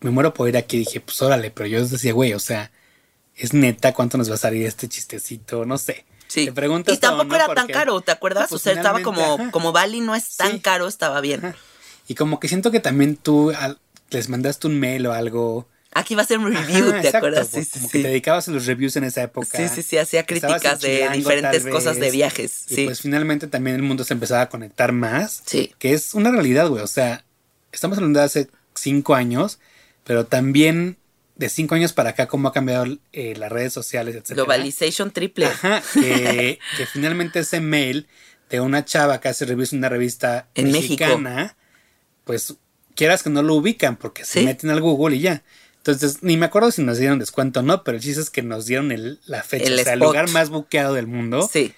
me 0.00 0.10
muero 0.10 0.32
por 0.34 0.48
ir 0.48 0.56
aquí, 0.56 0.78
dije, 0.78 1.00
pues 1.00 1.20
órale, 1.22 1.50
pero 1.50 1.66
yo 1.66 1.84
decía, 1.84 2.12
güey, 2.12 2.32
o 2.34 2.38
sea, 2.38 2.70
es 3.36 3.52
neta, 3.52 3.92
¿cuánto 3.92 4.16
nos 4.18 4.30
va 4.30 4.34
a 4.34 4.38
salir 4.38 4.66
este 4.66 4.88
chistecito? 4.88 5.64
No 5.64 5.78
sé. 5.78 6.04
Sí. 6.28 6.46
Te 6.46 6.52
preguntas 6.52 6.94
y 6.94 6.98
tampoco 6.98 7.34
era 7.34 7.52
tan 7.54 7.66
caro, 7.68 8.00
¿te 8.00 8.12
acuerdas? 8.12 8.48
Pues 8.48 8.60
o 8.60 8.64
sea, 8.64 8.72
estaba 8.72 9.02
como, 9.02 9.34
ajá. 9.34 9.50
como 9.50 9.72
Bali 9.72 10.00
no 10.00 10.14
es 10.14 10.36
tan 10.36 10.52
Sí. 10.52 10.60
caro, 10.60 10.88
estaba 10.88 11.20
bien. 11.20 11.44
Ajá. 11.44 11.56
Y 12.08 12.14
como 12.14 12.38
que 12.40 12.48
siento 12.48 12.70
que 12.70 12.80
también 12.80 13.16
tú 13.16 13.50
al- 13.50 13.78
les 14.10 14.28
mandaste 14.28 14.66
un 14.66 14.78
mail 14.78 15.06
o 15.06 15.12
algo 15.12 15.68
Aquí 15.96 16.16
va 16.16 16.22
a 16.22 16.26
ser 16.26 16.38
un 16.38 16.52
review, 16.52 16.88
Ajá, 16.88 16.90
¿te 16.92 16.96
exacto, 17.06 17.18
acuerdas? 17.18 17.48
pues, 17.52 17.66
Sí, 17.68 17.70
sí, 17.74 17.78
como 17.78 17.88
sí. 17.88 17.92
que 17.98 18.02
te 18.02 18.08
dedicabas 18.08 18.48
a 18.48 18.50
los 18.50 18.66
reviews 18.66 18.96
en 18.96 19.04
esa 19.04 19.22
época. 19.22 19.56
Sí, 19.56 19.68
sí, 19.72 19.82
sí, 19.82 19.96
hacía 19.96 20.26
críticas 20.26 20.80
de 20.80 20.88
Chilango, 20.96 21.14
diferentes 21.14 21.66
cosas 21.66 22.00
de 22.00 22.10
viajes. 22.10 22.64
Y 22.68 22.74
Sí. 22.74 22.84
pues 22.86 23.00
finalmente 23.00 23.46
también 23.46 23.76
el 23.76 23.82
mundo 23.82 24.02
se 24.02 24.12
empezaba 24.14 24.42
a 24.42 24.48
conectar 24.48 24.90
más. 24.90 25.42
Sí. 25.46 25.72
Que 25.78 25.92
es 25.92 26.14
una 26.14 26.32
realidad, 26.32 26.68
güey. 26.68 26.82
O 26.82 26.88
sea, 26.88 27.23
estamos 27.74 27.98
hablando 27.98 28.18
de 28.20 28.24
hace 28.26 28.48
cinco 28.74 29.14
años, 29.14 29.58
pero 30.04 30.26
también 30.26 30.96
de 31.36 31.48
cinco 31.48 31.74
años 31.74 31.92
para 31.92 32.10
acá, 32.10 32.26
cómo 32.28 32.48
ha 32.48 32.52
cambiado 32.52 32.86
eh, 33.12 33.34
las 33.36 33.50
redes 33.50 33.72
sociales, 33.72 34.14
etc. 34.14 34.30
Globalization 34.34 35.10
triple. 35.10 35.46
Ajá, 35.46 35.82
que, 35.94 36.58
que 36.76 36.86
finalmente 36.92 37.40
ese 37.40 37.60
mail 37.60 38.06
de 38.50 38.60
una 38.60 38.84
chava 38.84 39.20
que 39.20 39.28
hace 39.28 39.44
reviews 39.44 39.72
en 39.72 39.78
una 39.80 39.88
revista 39.88 40.48
En 40.54 40.66
México. 40.70 41.04
mexicana, 41.04 41.56
pues 42.24 42.54
quieras 42.94 43.22
que 43.22 43.30
no 43.30 43.42
lo 43.42 43.54
ubican 43.56 43.96
porque 43.96 44.24
se 44.24 44.42
meten 44.42 44.70
al 44.70 44.80
Google 44.80 45.16
y 45.16 45.20
ya. 45.20 45.42
Entonces, 45.78 46.22
ni 46.22 46.36
me 46.36 46.46
acuerdo 46.46 46.70
si 46.70 46.82
nos 46.82 46.98
dieron 46.98 47.18
descuento 47.18 47.60
o 47.60 47.62
no, 47.62 47.82
pero 47.84 47.96
el 47.96 48.02
chiste 48.02 48.20
es 48.20 48.30
que 48.30 48.42
nos 48.42 48.66
dieron 48.66 48.92
el- 48.92 49.20
la 49.26 49.42
fecha, 49.42 49.66
El 49.66 49.80
o 49.80 49.82
sea, 49.82 49.92
el 49.94 49.98
lugar 50.00 50.30
más 50.30 50.48
buqueado 50.50 50.94
del 50.94 51.06
mundo. 51.06 51.48
Sí. 51.52 51.74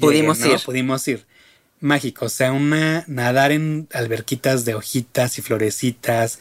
Pudimos 0.00 0.38
¿no? 0.40 0.52
ir. 0.52 0.60
Pudimos 0.64 1.06
ir. 1.08 1.26
Mágico, 1.80 2.26
o 2.26 2.28
sea, 2.28 2.52
una 2.52 3.04
nadar 3.06 3.52
en 3.52 3.88
alberquitas 3.92 4.64
de 4.64 4.74
hojitas 4.74 5.38
y 5.38 5.42
florecitas 5.42 6.38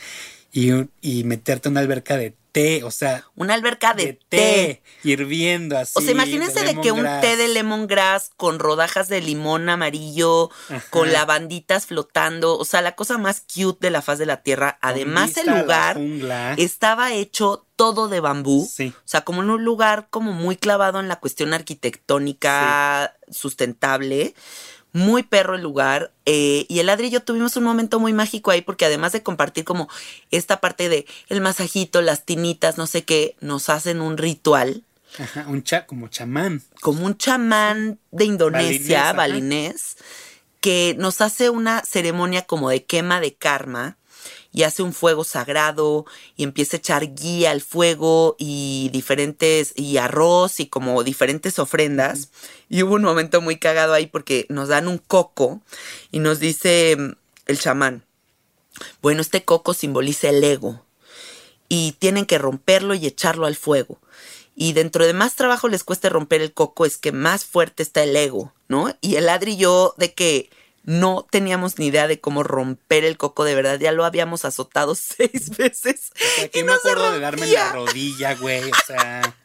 y, 0.51 0.71
y 1.01 1.23
meterte 1.23 1.67
en 1.69 1.73
una 1.73 1.81
alberca 1.81 2.17
de 2.17 2.33
té, 2.51 2.83
o 2.83 2.89
sea, 2.89 3.23
Una 3.35 3.53
alberca 3.53 3.93
de, 3.93 4.17
té. 4.29 4.81
hirviendo 5.03 5.77
así. 5.77 5.93
O 5.95 6.01
sea, 6.01 6.11
imagínense 6.11 6.63
de, 6.63 6.79
que 6.81 6.91
un 6.91 7.03
té 7.21 7.37
de 7.37 7.49
lemongrass 7.49 8.31
con 8.35 8.57
rodajas 8.57 9.09
de 9.09 9.21
limón 9.21 9.69
amarillo, 9.69 10.49
Ajá. 10.69 10.83
con 10.89 11.11
lavanditas 11.11 11.85
flotando, 11.85 12.57
o 12.57 12.65
sea, 12.65 12.81
la 12.81 12.95
cosa 12.95 13.19
más 13.19 13.41
cute 13.41 13.85
de 13.85 13.91
la 13.91 14.01
faz 14.01 14.17
de 14.17 14.25
la 14.25 14.41
tierra. 14.41 14.79
Además, 14.81 15.37
el 15.37 15.47
lugar 15.55 15.99
estaba 16.57 17.13
hecho 17.13 17.67
todo 17.75 18.07
de 18.07 18.21
bambú. 18.21 18.67
Sí. 18.67 18.91
O 18.97 19.01
sea, 19.07 19.21
como 19.21 19.43
en 19.43 19.51
un 19.51 19.63
lugar 19.63 20.07
como 20.09 20.31
muy 20.31 20.55
clavado 20.55 20.99
en 20.99 21.07
la 21.09 21.19
cuestión 21.19 21.53
arquitectónica 21.53 23.15
sustentable. 23.29 24.33
Muy 24.93 25.23
perro 25.23 25.55
el 25.55 25.61
lugar. 25.61 26.11
eh, 26.25 26.65
y 26.69 26.79
el 26.79 26.89
Adri 26.89 27.07
y 27.07 27.11
yo 27.11 27.21
tuvimos 27.21 27.55
un 27.57 27.63
momento 27.63 27.99
muy 27.99 28.13
mágico 28.13 28.51
ahí 28.51 28.61
porque 28.61 28.85
además 28.85 29.11
de 29.11 29.23
compartir 29.23 29.63
como 29.63 29.89
esta 30.31 30.59
parte 30.59 30.89
de 30.89 31.05
el 31.29 31.41
masajito, 31.41 32.01
las 32.01 32.25
tinitas, 32.25 32.77
no 32.77 32.87
sé 32.87 33.03
qué, 33.03 33.35
nos 33.41 33.69
hacen 33.69 34.01
un 34.01 34.17
ritual 34.17 34.83
Ajá, 35.19 35.45
un 35.47 35.63
cha, 35.63 35.85
como 35.85 36.09
chamán. 36.09 36.61
como 36.81 37.05
un 37.05 37.17
chamán 37.17 37.99
de 38.11 38.25
Indonesia, 38.25 39.13
Balinés, 39.13 39.15
balinés, 39.15 39.97
que 40.61 40.95
nos 40.97 41.21
hace 41.21 41.49
una 41.49 41.83
ceremonia 41.83 42.43
como 42.43 42.69
de 42.69 42.83
quema 42.83 43.19
de 43.19 43.33
karma 43.33 43.97
y 44.57 44.63
hace 44.63 44.81
un 44.81 44.91
fuego 44.91 45.23
sagrado 45.23 46.07
y 46.35 46.41
empieza 46.41 46.77
a 46.77 46.79
echar 46.79 47.13
guía 47.13 47.51
al 47.51 47.61
fuego 47.61 48.35
y 48.39 48.89
diferentes 48.91 49.71
y 49.75 49.97
arroz 49.97 50.59
y 50.59 50.65
como 50.65 51.03
diferentes 51.03 51.59
ofrendas. 51.59 52.29
Y 52.67 52.81
hubo 52.81 52.95
un 52.95 53.03
momento 53.03 53.39
muy 53.39 53.57
cagado 53.57 53.93
ahí 53.93 54.07
porque 54.07 54.47
nos 54.49 54.69
dan 54.69 54.87
un 54.87 54.97
coco 54.97 55.61
y 56.11 56.17
nos 56.17 56.39
dice 56.39 56.95
mm, 56.97 57.11
el 57.45 57.59
chamán, 57.59 58.03
bueno, 59.03 59.21
este 59.21 59.45
coco 59.45 59.75
simboliza 59.75 60.29
el 60.29 60.43
ego 60.43 60.83
y 61.69 61.91
tienen 61.99 62.25
que 62.25 62.39
romperlo 62.39 62.95
y 62.95 63.05
echarlo 63.05 63.45
al 63.45 63.55
fuego. 63.55 63.99
Y 64.55 64.73
dentro 64.73 65.05
de 65.05 65.13
más 65.13 65.35
trabajo 65.35 65.67
les 65.67 65.83
cueste 65.83 66.09
romper 66.09 66.41
el 66.41 66.51
coco 66.51 66.87
es 66.87 66.97
que 66.97 67.11
más 67.11 67.45
fuerte 67.45 67.83
está 67.83 68.01
el 68.01 68.15
ego, 68.15 68.53
¿no? 68.69 68.91
Y 69.01 69.17
el 69.17 69.29
Adri 69.29 69.51
y 69.51 69.57
yo 69.57 69.93
de 69.99 70.15
que 70.15 70.49
no 70.87 71.27
teníamos 71.29 71.79
ni 71.79 71.87
idea 71.87 72.07
de 72.07 72.21
cómo 72.21 72.43
romper 72.43 73.03
el 73.03 73.17
coco 73.17 73.43
de 73.43 73.55
verdad, 73.55 73.77
ya 73.77 73.91
lo 73.91 74.05
habíamos 74.05 74.45
azotado 74.45 74.95
seis 74.95 75.55
veces. 75.55 76.11
O 76.15 76.35
sea, 76.39 76.49
y 76.53 76.63
no 76.63 76.73
me 76.73 76.79
se 76.79 76.89
acuerdo 76.89 77.11
de 77.11 77.19
darme 77.19 77.45
la 77.47 77.73
rodilla, 77.73 78.35
güey. 78.35 78.71
O 78.71 78.85
sea, 78.85 79.35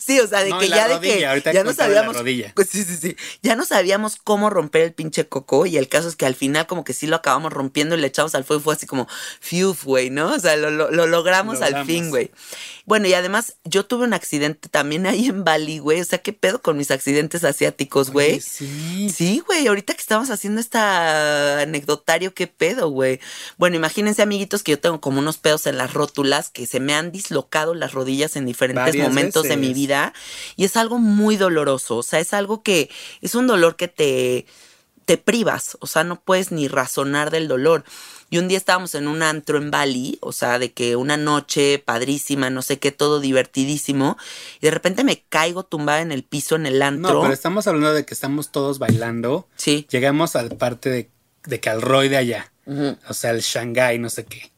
Sí, 0.00 0.20
o 0.20 0.26
sea, 0.26 0.44
de 0.44 0.50
No, 0.50 0.58
que 0.58 0.68
ya 0.68 0.88
de 0.88 1.00
que 1.00 1.20
ya 1.54 1.64
no 1.64 1.70
sabíamos. 1.74 2.16
Pues 2.54 2.68
sí, 2.70 2.84
sí, 2.84 2.96
sí. 2.96 3.16
Ya 3.42 3.56
no 3.56 3.64
sabíamos 3.64 4.16
cómo 4.22 4.50
romper 4.50 4.82
el 4.82 4.92
pinche 4.92 5.26
coco. 5.28 5.66
Y 5.66 5.76
el 5.76 5.88
caso 5.88 6.08
es 6.08 6.16
que 6.16 6.26
al 6.26 6.34
final, 6.34 6.66
como 6.66 6.84
que 6.84 6.92
sí 6.92 7.06
lo 7.06 7.16
acabamos 7.16 7.52
rompiendo 7.52 7.96
y 7.96 8.00
le 8.00 8.06
echamos 8.06 8.34
al 8.34 8.44
fuego. 8.44 8.60
y 8.60 8.64
Fue 8.64 8.74
así 8.74 8.86
como, 8.86 9.08
fiu, 9.40 9.76
güey, 9.84 10.10
¿no? 10.10 10.32
O 10.32 10.38
sea, 10.38 10.56
lo, 10.56 10.70
lo- 10.70 10.90
lo 10.90 11.06
logramos 11.06 11.60
al 11.62 11.84
fin, 11.86 12.10
güey. 12.10 12.30
Bueno, 12.86 13.08
y 13.08 13.14
además, 13.14 13.54
yo 13.64 13.86
tuve 13.86 14.04
un 14.04 14.12
accidente 14.12 14.68
también 14.68 15.06
ahí 15.06 15.26
en 15.28 15.42
Bali, 15.44 15.78
güey. 15.78 16.00
O 16.00 16.04
sea, 16.04 16.18
¿qué 16.18 16.32
pedo 16.34 16.60
con 16.60 16.76
mis 16.76 16.90
accidentes 16.90 17.42
asiáticos, 17.44 18.10
güey? 18.10 18.40
sí. 18.40 19.10
Sí, 19.14 19.42
güey, 19.46 19.66
ahorita 19.66 19.94
que 19.94 20.00
estamos 20.00 20.28
haciendo 20.30 20.60
esta 20.60 21.60
anecdotario, 21.60 22.34
qué 22.34 22.46
pedo, 22.46 22.88
güey. 22.90 23.20
Bueno, 23.56 23.76
imagínense, 23.76 24.22
amiguitos, 24.22 24.62
que 24.62 24.72
yo 24.72 24.78
tengo 24.80 25.00
como 25.00 25.18
unos 25.18 25.38
pedos 25.38 25.66
en 25.66 25.78
las 25.78 25.92
rótulas 25.94 26.50
que 26.50 26.66
se 26.66 26.80
me 26.80 26.94
han 26.94 27.12
dislocado 27.12 27.74
las 27.74 27.92
rodillas 27.92 28.36
en 28.36 28.46
diferentes 28.46 28.84
Varias 28.84 29.08
momentos 29.08 29.44
de 29.54 29.60
mi 29.60 29.74
vida 29.74 30.12
y 30.56 30.64
es 30.64 30.76
algo 30.76 30.98
muy 30.98 31.36
doloroso, 31.36 31.98
o 31.98 32.02
sea, 32.02 32.20
es 32.20 32.34
algo 32.34 32.62
que 32.62 32.90
es 33.20 33.34
un 33.34 33.46
dolor 33.46 33.76
que 33.76 33.88
te 33.88 34.46
te 35.04 35.18
privas, 35.18 35.76
o 35.80 35.86
sea, 35.86 36.04
no 36.04 36.20
puedes 36.20 36.50
ni 36.50 36.68
razonar 36.68 37.30
del 37.30 37.48
dolor. 37.48 37.84
Y 38.30 38.38
un 38.38 38.48
día 38.48 38.58
estábamos 38.58 38.94
en 38.94 39.06
un 39.06 39.22
antro 39.22 39.58
en 39.58 39.70
Bali, 39.70 40.18
o 40.20 40.32
sea, 40.32 40.58
de 40.58 40.72
que 40.72 40.96
una 40.96 41.16
noche 41.16 41.78
padrísima, 41.78 42.50
no 42.50 42.62
sé 42.62 42.78
qué, 42.78 42.90
todo 42.90 43.20
divertidísimo, 43.20 44.16
y 44.60 44.66
de 44.66 44.70
repente 44.70 45.04
me 45.04 45.22
caigo 45.28 45.64
tumbada 45.64 46.00
en 46.00 46.10
el 46.10 46.24
piso 46.24 46.56
en 46.56 46.66
el 46.66 46.82
antro. 46.82 47.14
No, 47.14 47.20
pero 47.20 47.34
estamos 47.34 47.66
hablando 47.66 47.92
de 47.92 48.04
que 48.04 48.14
estamos 48.14 48.50
todos 48.50 48.78
bailando. 48.78 49.46
Sí. 49.56 49.86
Llegamos 49.90 50.36
a 50.36 50.42
la 50.42 50.56
parte 50.56 50.90
de, 50.90 51.10
de 51.44 51.60
Calroy 51.60 52.08
de 52.08 52.16
allá. 52.16 52.52
O 53.08 53.14
sea, 53.14 53.32
el 53.32 53.42
Shanghai, 53.42 53.98
no 53.98 54.08
sé 54.08 54.24
qué. 54.24 54.53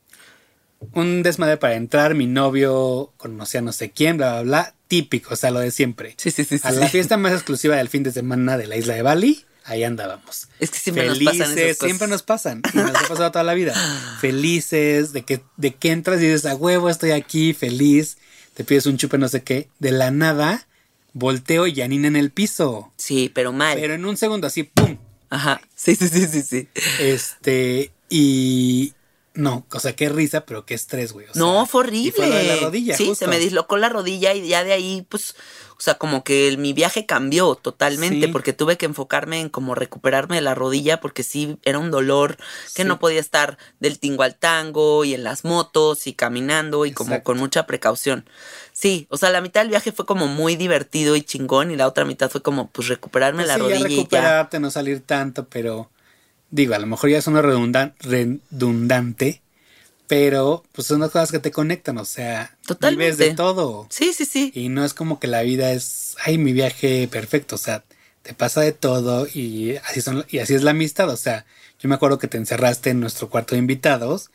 Un 0.92 1.22
desmadre 1.22 1.56
para 1.56 1.74
entrar, 1.74 2.14
mi 2.14 2.26
novio 2.26 3.12
conocía 3.16 3.60
no 3.60 3.72
sé 3.72 3.90
quién, 3.90 4.16
bla, 4.16 4.32
bla, 4.34 4.42
bla. 4.42 4.74
Típico, 4.88 5.34
o 5.34 5.36
sea, 5.36 5.50
lo 5.50 5.58
de 5.60 5.70
siempre. 5.70 6.14
Sí, 6.16 6.30
sí, 6.30 6.44
sí, 6.44 6.58
sí. 6.58 6.66
a 6.66 6.70
la 6.70 6.86
sí. 6.86 6.92
fiesta 6.92 7.16
más 7.16 7.32
exclusiva 7.32 7.76
del 7.76 7.88
fin 7.88 8.02
de 8.02 8.12
semana 8.12 8.56
de 8.56 8.68
la 8.68 8.76
isla 8.76 8.94
de 8.94 9.02
Bali, 9.02 9.44
ahí 9.64 9.82
andábamos. 9.84 10.48
Es 10.60 10.70
que 10.70 10.78
siempre 10.78 11.06
nos 11.06 11.18
pasan 11.18 11.58
esas 11.58 11.76
cosas. 11.76 11.86
siempre 11.86 12.08
nos 12.08 12.22
pasan. 12.22 12.62
Y 12.72 12.76
nos 12.76 12.90
ha 12.90 13.08
pasado 13.08 13.32
toda 13.32 13.44
la 13.44 13.54
vida. 13.54 13.74
Felices, 14.20 15.12
de 15.12 15.22
que, 15.22 15.42
de 15.56 15.74
que 15.74 15.90
entras 15.90 16.20
y 16.20 16.26
dices, 16.26 16.46
a 16.46 16.54
huevo, 16.54 16.88
estoy 16.88 17.10
aquí, 17.10 17.52
feliz. 17.52 18.18
Te 18.54 18.64
pides 18.64 18.86
un 18.86 18.96
chupe, 18.96 19.18
no 19.18 19.28
sé 19.28 19.42
qué. 19.42 19.68
De 19.78 19.90
la 19.90 20.10
nada, 20.10 20.66
volteo 21.12 21.66
y 21.66 21.74
Janina 21.74 22.08
en 22.08 22.16
el 22.16 22.30
piso. 22.30 22.92
Sí, 22.96 23.30
pero 23.34 23.52
mal. 23.52 23.76
Pero 23.78 23.94
en 23.94 24.04
un 24.04 24.16
segundo, 24.16 24.46
así, 24.46 24.62
¡pum! 24.62 24.98
Ajá. 25.30 25.60
Sí, 25.74 25.96
sí, 25.96 26.08
sí, 26.08 26.26
sí, 26.26 26.42
sí. 26.42 26.68
Este, 27.00 27.90
y. 28.08 28.94
No, 29.36 29.66
o 29.70 29.80
sea, 29.80 29.94
qué 29.94 30.08
risa, 30.08 30.46
pero 30.46 30.64
qué 30.64 30.74
estrés, 30.74 31.12
güey. 31.12 31.26
o 31.28 31.32
sea, 31.34 31.38
no, 31.40 31.66
fue 31.66 31.82
y 31.82 31.86
horrible. 31.88 32.12
fue 32.12 32.26
lo 32.28 32.34
de 32.34 32.42
la 32.44 32.56
rodilla. 32.56 32.96
Sí, 32.96 33.06
justo. 33.06 33.24
se 33.26 33.30
me 33.30 33.38
dislocó 33.38 33.76
la 33.76 33.88
rodilla 33.90 34.32
y 34.34 34.48
ya 34.48 34.64
de 34.64 34.72
ahí, 34.72 35.06
pues, 35.10 35.34
o 35.78 35.80
sea, 35.82 35.94
como 35.96 36.24
que 36.24 36.48
el- 36.48 36.56
mi 36.56 36.72
viaje 36.72 37.04
cambió 37.04 37.54
totalmente 37.54 38.26
Sí. 38.26 38.32
porque 38.32 38.54
tuve 38.54 38.78
que 38.78 38.86
enfocarme 38.86 39.40
en 39.40 39.50
como 39.50 39.74
recuperarme 39.74 40.36
de 40.36 40.40
la 40.40 40.54
rodilla 40.54 41.00
porque 41.02 41.22
sí 41.22 41.58
era 41.64 41.78
un 41.78 41.90
dolor 41.90 42.36
que 42.74 42.82
Sí. 42.82 42.84
no 42.88 42.98
podía 42.98 43.20
estar 43.20 43.58
del 43.78 43.98
tingo 43.98 44.22
al 44.22 44.36
tango 44.36 45.04
y 45.04 45.12
en 45.12 45.22
las 45.22 45.44
motos 45.44 46.06
y 46.06 46.14
caminando 46.14 46.86
y 46.86 46.92
como 46.92 47.22
con 47.22 47.36
mucha 47.36 47.66
precaución. 47.66 48.26
Sí, 48.72 49.06
o 49.10 49.18
sea, 49.18 49.28
la 49.30 49.42
mitad 49.42 49.60
del 49.60 49.68
viaje 49.68 49.92
fue 49.92 50.06
como 50.06 50.26
muy 50.28 50.56
divertido 50.56 51.14
y 51.14 51.20
chingón 51.22 51.70
y 51.70 51.76
la 51.76 51.86
otra 51.86 52.06
mitad 52.06 52.30
fue 52.30 52.40
como, 52.42 52.70
pues, 52.70 52.88
recuperarme 52.88 53.44
Pues 53.44 53.48
la 53.48 53.54
sí, 53.56 53.60
ya 53.60 53.64
rodilla 53.68 53.78
y 53.88 53.90
ya. 53.90 53.96
recuperarte, 53.98 54.60
no 54.60 54.70
salir 54.70 55.00
tanto, 55.00 55.46
pero. 55.46 55.90
Digo, 56.50 56.74
a 56.74 56.78
lo 56.78 56.86
mejor 56.86 57.10
ya 57.10 57.20
suena 57.22 57.42
redundan- 57.42 57.94
redundante, 58.00 59.42
pero 60.06 60.64
pues 60.72 60.86
son 60.86 61.00
las 61.00 61.10
cosas 61.10 61.32
que 61.32 61.38
te 61.40 61.50
conectan, 61.50 61.98
o 61.98 62.04
sea, 62.04 62.56
Totalmente. 62.66 63.04
vives 63.04 63.18
de 63.18 63.34
todo. 63.34 63.86
Sí, 63.90 64.12
sí, 64.12 64.24
sí. 64.24 64.52
Y 64.54 64.68
no 64.68 64.84
es 64.84 64.94
como 64.94 65.18
que 65.18 65.26
la 65.26 65.42
vida 65.42 65.72
es, 65.72 66.16
ay, 66.24 66.38
mi 66.38 66.52
viaje 66.52 67.08
perfecto, 67.08 67.56
o 67.56 67.58
sea, 67.58 67.82
te 68.22 68.34
pasa 68.34 68.60
de 68.60 68.72
todo 68.72 69.26
y 69.32 69.76
así 69.88 70.00
son 70.00 70.24
y 70.28 70.38
así 70.38 70.54
es 70.54 70.62
la 70.62 70.72
amistad, 70.72 71.08
o 71.10 71.16
sea, 71.16 71.44
yo 71.80 71.88
me 71.88 71.94
acuerdo 71.94 72.18
que 72.18 72.28
te 72.28 72.38
encerraste 72.38 72.90
en 72.90 73.00
nuestro 73.00 73.28
cuarto 73.28 73.54
de 73.54 73.60
invitados 73.60 74.30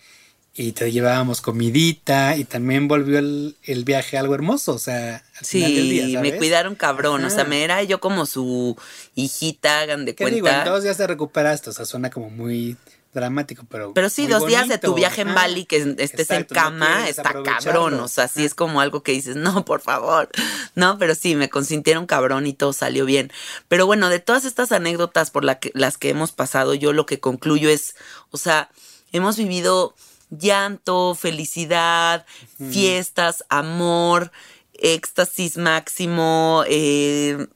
y 0.53 0.73
te 0.73 0.91
llevábamos 0.91 1.39
comidita 1.39 2.35
y 2.35 2.43
también 2.43 2.87
volvió 2.87 3.19
el, 3.19 3.55
el 3.63 3.85
viaje 3.85 4.17
algo 4.17 4.35
hermoso, 4.35 4.73
o 4.73 4.79
sea, 4.79 5.23
al 5.39 5.45
final 5.45 5.73
del 5.75 5.89
día, 5.89 6.05
Sí, 6.05 6.17
me 6.17 6.37
cuidaron 6.37 6.75
cabrón, 6.75 7.23
o 7.23 7.29
sea, 7.29 7.45
me 7.45 7.63
era 7.63 7.81
yo 7.83 8.01
como 8.01 8.25
su 8.25 8.77
hijita, 9.15 9.79
hagan 9.79 10.05
de 10.05 10.13
¿Qué 10.13 10.25
digo? 10.25 10.47
En 10.47 10.53
cuenta. 10.53 10.69
dos 10.69 10.83
días 10.83 10.97
te 10.97 11.07
recuperaste, 11.07 11.69
o 11.69 11.73
sea, 11.73 11.85
suena 11.85 12.09
como 12.09 12.29
muy 12.29 12.75
dramático, 13.13 13.65
pero. 13.69 13.93
Pero 13.93 14.09
sí, 14.09 14.27
dos 14.27 14.45
días 14.45 14.67
de 14.67 14.77
tu 14.77 14.93
viaje 14.93 15.21
en. 15.21 15.33
Bali 15.33 15.65
que 15.65 15.77
estés 15.77 16.29
Exacto, 16.29 16.53
en 16.53 16.61
cama, 16.61 17.07
está 17.07 17.33
cabrón, 17.43 17.93
o 18.01 18.07
sea, 18.09 18.27
sí 18.27 18.43
es 18.43 18.53
como 18.53 18.81
algo 18.81 19.03
que 19.03 19.13
dices, 19.13 19.37
no, 19.37 19.63
por 19.63 19.79
favor, 19.79 20.29
no, 20.75 20.97
pero 20.97 21.15
sí, 21.15 21.35
me 21.35 21.49
consintieron 21.49 22.07
cabrón 22.07 22.45
y 22.45 22.53
todo 22.53 22.73
salió 22.73 23.05
bien. 23.05 23.31
Pero 23.69 23.85
bueno, 23.85 24.09
de 24.09 24.19
todas 24.19 24.43
estas 24.43 24.73
anécdotas 24.73 25.31
por 25.31 25.45
la 25.45 25.59
que, 25.59 25.71
las 25.73 25.97
que 25.97 26.09
hemos 26.09 26.33
pasado, 26.33 26.73
yo 26.73 26.91
lo 26.91 27.05
que 27.05 27.21
concluyo 27.21 27.69
es, 27.69 27.95
o 28.31 28.37
sea, 28.37 28.69
hemos 29.13 29.37
vivido 29.37 29.95
llanto, 30.31 31.13
felicidad, 31.15 32.25
fiestas, 32.71 33.43
amor, 33.49 34.31
éxtasis 34.73 35.57
máximo, 35.57 36.63
eh, 36.67 37.47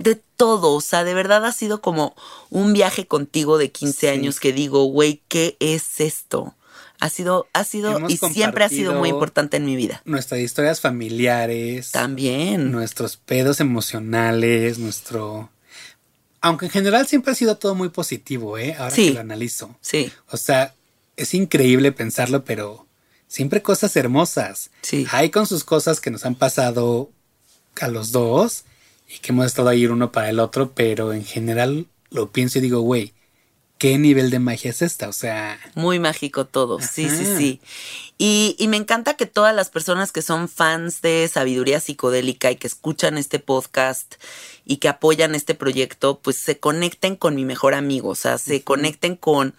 de 0.00 0.14
todo, 0.36 0.72
o 0.72 0.80
sea, 0.80 1.04
de 1.04 1.14
verdad 1.14 1.44
ha 1.44 1.52
sido 1.52 1.80
como 1.80 2.16
un 2.50 2.72
viaje 2.72 3.06
contigo 3.06 3.58
de 3.58 3.70
15 3.70 4.00
Sí. 4.00 4.06
años 4.08 4.40
que 4.40 4.52
digo, 4.52 4.84
güey, 4.86 5.22
¿qué 5.28 5.56
es 5.60 6.00
esto? 6.00 6.54
Ha 7.00 7.10
sido, 7.10 7.48
ha 7.52 7.64
sido 7.64 7.96
Hemos 7.98 8.12
y 8.12 8.16
siempre 8.16 8.64
ha 8.64 8.68
sido 8.68 8.94
muy 8.94 9.10
importante 9.10 9.56
en 9.58 9.66
mi 9.66 9.76
vida. 9.76 10.00
Nuestras 10.04 10.40
historias 10.40 10.80
familiares. 10.80 11.90
También. 11.90 12.72
Nuestros 12.72 13.16
pedos 13.16 13.60
emocionales, 13.60 14.78
nuestro... 14.78 15.50
Aunque 16.40 16.66
en 16.66 16.72
general 16.72 17.06
siempre 17.06 17.32
ha 17.32 17.34
sido 17.34 17.56
todo 17.56 17.74
muy 17.74 17.88
positivo, 17.88 18.58
¿eh? 18.58 18.74
Ahora 18.78 18.90
Sí. 18.94 19.08
que 19.08 19.14
lo 19.14 19.20
analizo. 19.20 19.74
Sí, 19.80 20.10
O 20.30 20.36
sea, 20.36 20.74
es 21.16 21.34
increíble 21.34 21.92
pensarlo, 21.92 22.44
pero 22.44 22.86
siempre 23.28 23.62
cosas 23.62 23.96
hermosas. 23.96 24.70
Sí. 24.82 25.06
Hay 25.10 25.30
con 25.30 25.46
sus 25.46 25.64
cosas 25.64 26.00
que 26.00 26.10
nos 26.10 26.24
han 26.24 26.34
pasado 26.34 27.10
a 27.80 27.88
los 27.88 28.12
dos 28.12 28.64
y 29.08 29.18
que 29.18 29.32
hemos 29.32 29.46
estado 29.46 29.68
ahí 29.68 29.86
uno 29.86 30.12
para 30.12 30.30
el 30.30 30.40
otro, 30.40 30.72
pero 30.72 31.12
en 31.12 31.24
general 31.24 31.86
lo 32.10 32.30
pienso 32.30 32.58
y 32.58 32.62
digo, 32.62 32.80
güey, 32.80 33.12
¿qué 33.78 33.98
nivel 33.98 34.30
de 34.30 34.38
magia 34.38 34.70
es 34.70 34.82
esta? 34.82 35.08
O 35.08 35.12
sea, 35.12 35.58
muy 35.74 35.98
mágico 35.98 36.46
todo. 36.46 36.80
Sí, 36.80 37.08
sí, 37.10 37.26
sí. 37.36 37.60
Y, 38.16 38.56
y 38.58 38.68
me 38.68 38.76
encanta 38.76 39.14
que 39.14 39.26
todas 39.26 39.54
las 39.54 39.70
personas 39.70 40.12
que 40.12 40.22
son 40.22 40.48
fans 40.48 41.02
de 41.02 41.28
sabiduría 41.28 41.80
psicodélica 41.80 42.50
y 42.50 42.56
que 42.56 42.68
escuchan 42.68 43.18
este 43.18 43.40
podcast 43.40 44.14
y 44.64 44.76
que 44.76 44.88
apoyan 44.88 45.34
este 45.34 45.54
proyecto, 45.54 46.20
pues 46.20 46.36
se 46.36 46.58
conecten 46.58 47.16
con 47.16 47.34
mi 47.34 47.44
mejor 47.44 47.74
amigo, 47.74 48.10
o 48.10 48.14
sea, 48.14 48.38
se 48.38 48.62
conecten 48.62 49.16
con 49.16 49.54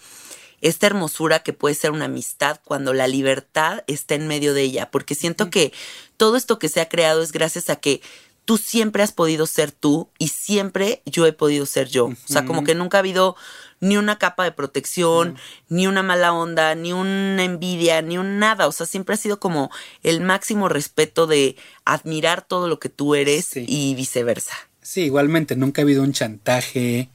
esta 0.61 0.87
hermosura 0.87 1.39
que 1.39 1.53
puede 1.53 1.75
ser 1.75 1.91
una 1.91 2.05
amistad 2.05 2.59
cuando 2.63 2.93
la 2.93 3.07
libertad 3.07 3.83
está 3.87 4.15
en 4.15 4.27
medio 4.27 4.53
de 4.53 4.61
ella, 4.63 4.89
porque 4.91 5.15
siento 5.15 5.49
que 5.49 5.71
todo 6.17 6.35
esto 6.37 6.59
que 6.59 6.69
se 6.69 6.81
ha 6.81 6.89
creado 6.89 7.21
es 7.21 7.31
gracias 7.31 7.69
a 7.69 7.75
que 7.75 8.01
tú 8.45 8.57
siempre 8.57 9.01
has 9.01 9.11
podido 9.11 9.47
ser 9.47 9.71
tú 9.71 10.09
y 10.19 10.27
siempre 10.27 11.01
yo 11.05 11.25
he 11.25 11.33
podido 11.33 11.65
ser 11.65 11.87
yo. 11.89 12.05
O 12.05 12.15
sea, 12.27 12.45
como 12.45 12.63
que 12.63 12.75
nunca 12.75 12.97
ha 12.97 12.99
habido 12.99 13.35
ni 13.79 13.97
una 13.97 14.17
capa 14.19 14.43
de 14.43 14.51
protección, 14.51 15.35
ni 15.67 15.87
una 15.87 16.03
mala 16.03 16.31
onda, 16.31 16.75
ni 16.75 16.93
una 16.93 17.43
envidia, 17.43 18.01
ni 18.03 18.17
un 18.19 18.37
nada. 18.39 18.67
O 18.67 18.71
sea, 18.71 18.85
siempre 18.85 19.15
ha 19.15 19.17
sido 19.17 19.39
como 19.39 19.71
el 20.03 20.21
máximo 20.21 20.69
respeto 20.69 21.25
de 21.27 21.55
admirar 21.85 22.43
todo 22.47 22.67
lo 22.67 22.79
que 22.79 22.89
tú 22.89 23.15
eres 23.15 23.45
Sí. 23.45 23.65
y 23.67 23.95
viceversa. 23.95 24.53
sí, 24.81 25.01
igualmente, 25.01 25.55
nunca 25.55 25.81
ha 25.81 25.83
habido 25.83 26.03
un 26.03 26.13
chantaje, 26.13 27.09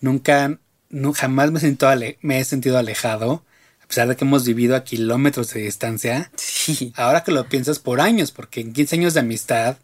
nunca, 0.00 0.58
no, 0.92 1.12
jamás 1.12 1.50
me 1.50 1.58
he, 1.58 1.60
sentido 1.62 1.90
ale- 1.90 2.18
me 2.22 2.38
he 2.38 2.44
sentido 2.44 2.78
alejado, 2.78 3.44
a 3.82 3.86
pesar 3.88 4.06
de 4.08 4.16
que 4.16 4.24
hemos 4.24 4.44
vivido 4.44 4.76
a 4.76 4.84
kilómetros 4.84 5.52
de 5.52 5.60
distancia. 5.62 6.30
Sí. 6.36 6.92
Ahora 6.96 7.24
que 7.24 7.32
lo 7.32 7.48
piensas 7.48 7.80
por 7.80 8.00
años, 8.00 8.30
porque 8.30 8.60
en 8.60 8.72
15 8.72 8.96
años 8.96 9.14
de 9.14 9.20
amistad 9.20 9.76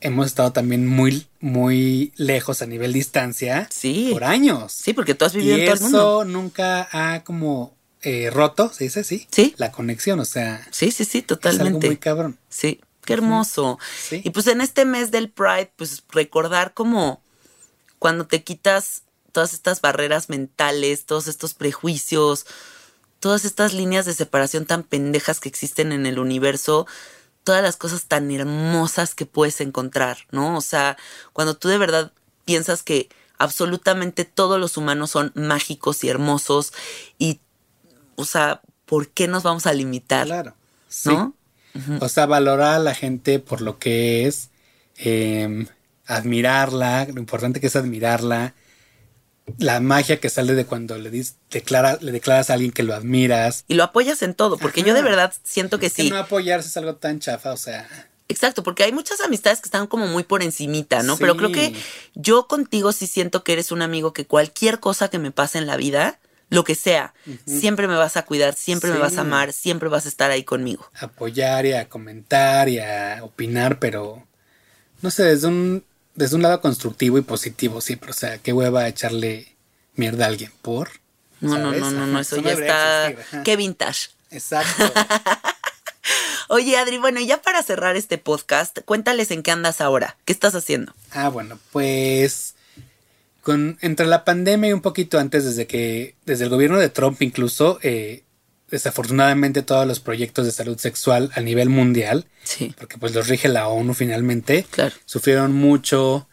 hemos 0.00 0.26
estado 0.26 0.52
también 0.52 0.86
muy, 0.86 1.26
muy 1.40 2.12
lejos 2.16 2.62
a 2.62 2.66
nivel 2.66 2.92
distancia. 2.92 3.68
Sí. 3.70 4.08
Por 4.12 4.24
años. 4.24 4.72
Sí, 4.72 4.92
porque 4.94 5.14
tú 5.14 5.24
has 5.26 5.34
vivido 5.34 5.58
y 5.58 5.60
en 5.60 5.66
todo 5.66 5.74
el 5.74 5.80
mundo. 5.82 5.98
eso 5.98 6.24
nunca 6.24 6.88
ha 6.90 7.22
como 7.22 7.74
eh, 8.02 8.30
roto, 8.32 8.72
¿se 8.72 8.84
dice 8.84 9.00
así? 9.00 9.26
Sí. 9.30 9.54
La 9.58 9.70
conexión, 9.72 10.18
o 10.20 10.24
sea, 10.24 10.66
Sí, 10.70 10.90
sí, 10.90 11.04
sí, 11.04 11.18
es 11.18 11.24
algo 11.24 11.36
totalmente. 11.36 11.86
muy 11.86 11.96
cabrón. 11.98 12.38
Sí, 12.48 12.80
qué 13.04 13.12
hermoso. 13.12 13.78
Sí. 14.08 14.22
Y 14.24 14.30
pues 14.30 14.46
en 14.46 14.62
este 14.62 14.86
mes 14.86 15.10
del 15.10 15.28
Pride, 15.30 15.70
pues 15.76 16.02
recordar 16.10 16.72
como 16.72 17.20
cuando 17.98 18.26
te 18.26 18.42
quitas 18.42 19.02
todas 19.30 19.52
estas 19.52 19.80
barreras 19.80 20.28
mentales, 20.28 21.06
todos 21.06 21.28
estos 21.28 21.54
prejuicios, 21.54 22.46
todas 23.20 23.44
estas 23.44 23.74
líneas 23.74 24.06
de 24.06 24.14
separación 24.14 24.66
tan 24.66 24.82
pendejas 24.82 25.40
que 25.40 25.48
existen 25.48 25.92
en 25.92 26.06
el 26.06 26.18
universo, 26.18 26.86
todas 27.44 27.62
las 27.62 27.76
cosas 27.76 28.04
tan 28.04 28.30
hermosas 28.30 29.14
que 29.14 29.26
puedes 29.26 29.60
encontrar, 29.60 30.18
¿no? 30.30 30.56
O 30.56 30.60
sea, 30.60 30.96
cuando 31.32 31.56
tú 31.56 31.68
de 31.68 31.78
verdad 31.78 32.12
piensas 32.44 32.82
que 32.82 33.08
absolutamente 33.38 34.24
todos 34.24 34.58
los 34.60 34.76
humanos 34.76 35.10
son 35.10 35.32
mágicos 35.34 36.04
y 36.04 36.08
hermosos 36.08 36.72
y, 37.18 37.40
o 38.16 38.24
sea, 38.24 38.60
¿por 38.86 39.08
qué 39.08 39.28
nos 39.28 39.42
vamos 39.42 39.66
a 39.66 39.72
limitar? 39.72 40.26
Claro. 40.26 40.54
Sí. 40.88 41.10
¿No? 41.10 41.34
O 42.00 42.08
sea, 42.08 42.26
valorar 42.26 42.74
a 42.74 42.78
la 42.80 42.94
gente 42.94 43.38
por 43.38 43.60
lo 43.60 43.78
que 43.78 44.26
es, 44.26 44.50
eh, 44.96 45.66
admirarla, 46.06 47.06
lo 47.06 47.20
importante 47.20 47.60
que 47.60 47.68
es 47.68 47.76
admirarla, 47.76 48.54
la 49.58 49.80
magia 49.80 50.18
que 50.20 50.28
sale 50.28 50.54
de 50.54 50.64
cuando 50.66 50.96
le, 50.98 51.10
dis- 51.10 51.34
declara, 51.50 51.98
le 52.00 52.12
declaras 52.12 52.50
a 52.50 52.54
alguien 52.54 52.70
que 52.72 52.82
lo 52.82 52.94
admiras. 52.94 53.64
y 53.68 53.74
lo 53.74 53.84
apoyas 53.84 54.22
en 54.22 54.34
todo, 54.34 54.58
porque 54.58 54.82
yo 54.82 54.94
de 54.94 55.02
verdad 55.02 55.32
siento 55.44 55.78
que 55.78 55.90
Que 55.90 56.02
sí. 56.04 56.10
no 56.10 56.16
apoyarse 56.18 56.68
es 56.68 56.76
algo 56.76 56.96
tan 56.96 57.18
chafa, 57.20 57.52
o 57.52 57.56
sea, 57.56 57.88
Exacto, 58.28 58.62
porque 58.62 58.84
hay 58.84 58.92
muchas 58.92 59.20
amistades 59.20 59.60
que 59.60 59.66
están 59.66 59.88
como 59.88 60.06
muy 60.06 60.22
por 60.22 60.42
encimita, 60.44 61.02
¿no? 61.02 61.14
Sí. 61.16 61.20
Pero 61.20 61.36
creo 61.36 61.50
que 61.50 61.74
yo 62.14 62.46
contigo 62.46 62.92
sí 62.92 63.08
siento 63.08 63.42
que 63.42 63.52
eres 63.54 63.72
un 63.72 63.82
amigo 63.82 64.12
que 64.12 64.24
cualquier 64.24 64.78
cosa 64.78 65.08
que 65.08 65.18
me 65.18 65.32
pase 65.32 65.58
en 65.58 65.66
la 65.66 65.76
vida, 65.76 66.20
lo 66.48 66.62
que 66.62 66.76
sea, 66.76 67.12
siempre 67.44 67.88
me 67.88 67.96
vas 67.96 68.16
a 68.16 68.24
cuidar, 68.24 68.54
siempre 68.54 68.92
me 68.92 68.98
vas 68.98 69.18
a 69.18 69.22
amar, 69.22 69.52
siempre 69.52 69.88
vas 69.88 70.06
a 70.06 70.08
estar 70.08 70.30
ahí 70.30 70.44
conmigo. 70.44 70.88
apoyar 71.00 71.66
y 71.66 71.72
a 71.72 71.88
comentar 71.88 72.68
y 72.68 72.78
a 72.78 73.18
opinar, 73.22 73.80
pero 73.80 74.24
no 75.02 75.10
sé, 75.10 75.24
desde 75.24 75.48
un, 75.48 75.84
desde 76.14 76.36
un 76.36 76.42
lado 76.42 76.60
constructivo 76.60 77.18
y 77.18 77.22
positivo 77.22 77.80
siempre. 77.80 78.10
O 78.10 78.14
sea, 78.14 78.38
qué 78.38 78.52
hueva 78.52 78.88
echarle 78.88 79.56
mierda 79.94 80.24
a 80.24 80.28
alguien 80.28 80.52
por. 80.62 80.90
No, 81.40 81.56
no, 81.58 81.70
¿sabes? 81.70 81.80
no, 81.80 81.90
no, 81.90 82.06
no, 82.06 82.20
eso 82.20 82.36
ya 82.36 82.50
debería 82.50 82.66
está. 82.66 83.08
existir. 83.08 83.42
Qué 83.42 83.56
vintage. 83.56 84.08
Exacto. 84.30 84.92
Oye, 86.48 86.76
Adri, 86.76 86.98
bueno, 86.98 87.20
y 87.20 87.26
ya 87.26 87.40
para 87.40 87.62
cerrar 87.62 87.96
este 87.96 88.18
podcast, 88.18 88.80
cuéntales 88.84 89.30
en 89.30 89.42
qué 89.42 89.52
andas 89.52 89.80
ahora. 89.80 90.16
¿Qué 90.24 90.32
estás 90.32 90.54
haciendo? 90.54 90.92
Ah, 91.12 91.28
bueno, 91.28 91.58
pues 91.70 92.56
con 93.42 93.78
entre 93.80 94.06
la 94.06 94.24
pandemia 94.24 94.70
y 94.70 94.72
un 94.72 94.82
poquito 94.82 95.18
antes, 95.18 95.44
desde 95.44 95.66
que, 95.66 96.16
desde 96.26 96.44
el 96.44 96.50
gobierno 96.50 96.78
de 96.78 96.88
Trump 96.88 97.22
incluso, 97.22 97.78
eh, 97.82 98.24
desafortunadamente 98.70 99.62
todos 99.62 99.86
los 99.86 100.00
proyectos 100.00 100.46
de 100.46 100.52
salud 100.52 100.78
sexual 100.78 101.30
a 101.34 101.40
nivel 101.40 101.68
mundial, 101.68 102.26
Sí. 102.44 102.74
porque 102.78 102.98
pues 102.98 103.14
los 103.14 103.28
rige 103.28 103.48
la 103.48 103.68
ONU 103.68 103.94
finalmente, 103.94 104.66
Claro. 104.70 104.94
sufrieron 105.04 105.52
mucho. 105.52 106.26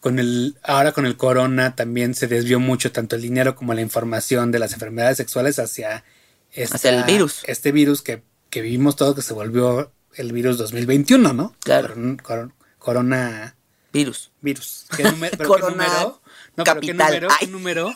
Con 0.00 0.18
el, 0.18 0.56
ahora 0.62 0.92
con 0.92 1.04
el 1.04 1.16
corona 1.18 1.76
también 1.76 2.14
se 2.14 2.26
desvió 2.26 2.58
mucho 2.58 2.90
tanto 2.90 3.16
el 3.16 3.22
dinero 3.22 3.54
como 3.54 3.74
la 3.74 3.82
información 3.82 4.50
de 4.50 4.58
las 4.58 4.72
enfermedades 4.72 5.18
sexuales 5.18 5.58
hacia, 5.58 6.04
esta- 6.52 6.76
Hacia 6.76 6.90
el 6.98 7.04
virus. 7.04 7.42
Este 7.46 7.70
virus 7.70 8.00
que, 8.00 8.22
que 8.48 8.62
vivimos 8.62 8.96
todo, 8.96 9.14
que 9.14 9.20
se 9.20 9.34
volvió 9.34 9.92
el 10.14 10.32
virus 10.32 10.56
2021, 10.56 11.34
¿no? 11.34 11.54
Claro. 11.62 11.88
Coron- 11.88 12.16
coron- 12.16 12.54
corona 12.78 13.56
Virus. 13.92 14.30
virus. 14.40 14.86
¿Qué 14.96 15.02
número? 15.04 15.34
¿Pero 15.36 15.48
Corona 15.50 15.84
qué 15.84 15.90
número? 15.90 16.22
No, 16.56 16.64
pero 16.64 16.80
¿qué 16.80 16.86
capital. 16.86 17.06
número? 17.08 17.28
Ay. 17.30 17.36
¿Qué 17.40 17.46
número? 17.52 17.92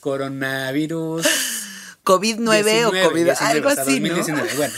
Coronavirus. 0.00 1.26
COVID-9 2.08 2.86
o 2.86 2.90
19, 2.90 3.02
COVID, 3.08 3.24
19, 3.24 3.52
algo 3.52 3.68
así, 3.68 4.00
¿no? 4.00 4.16
2019, 4.16 4.50
Bueno, 4.56 4.74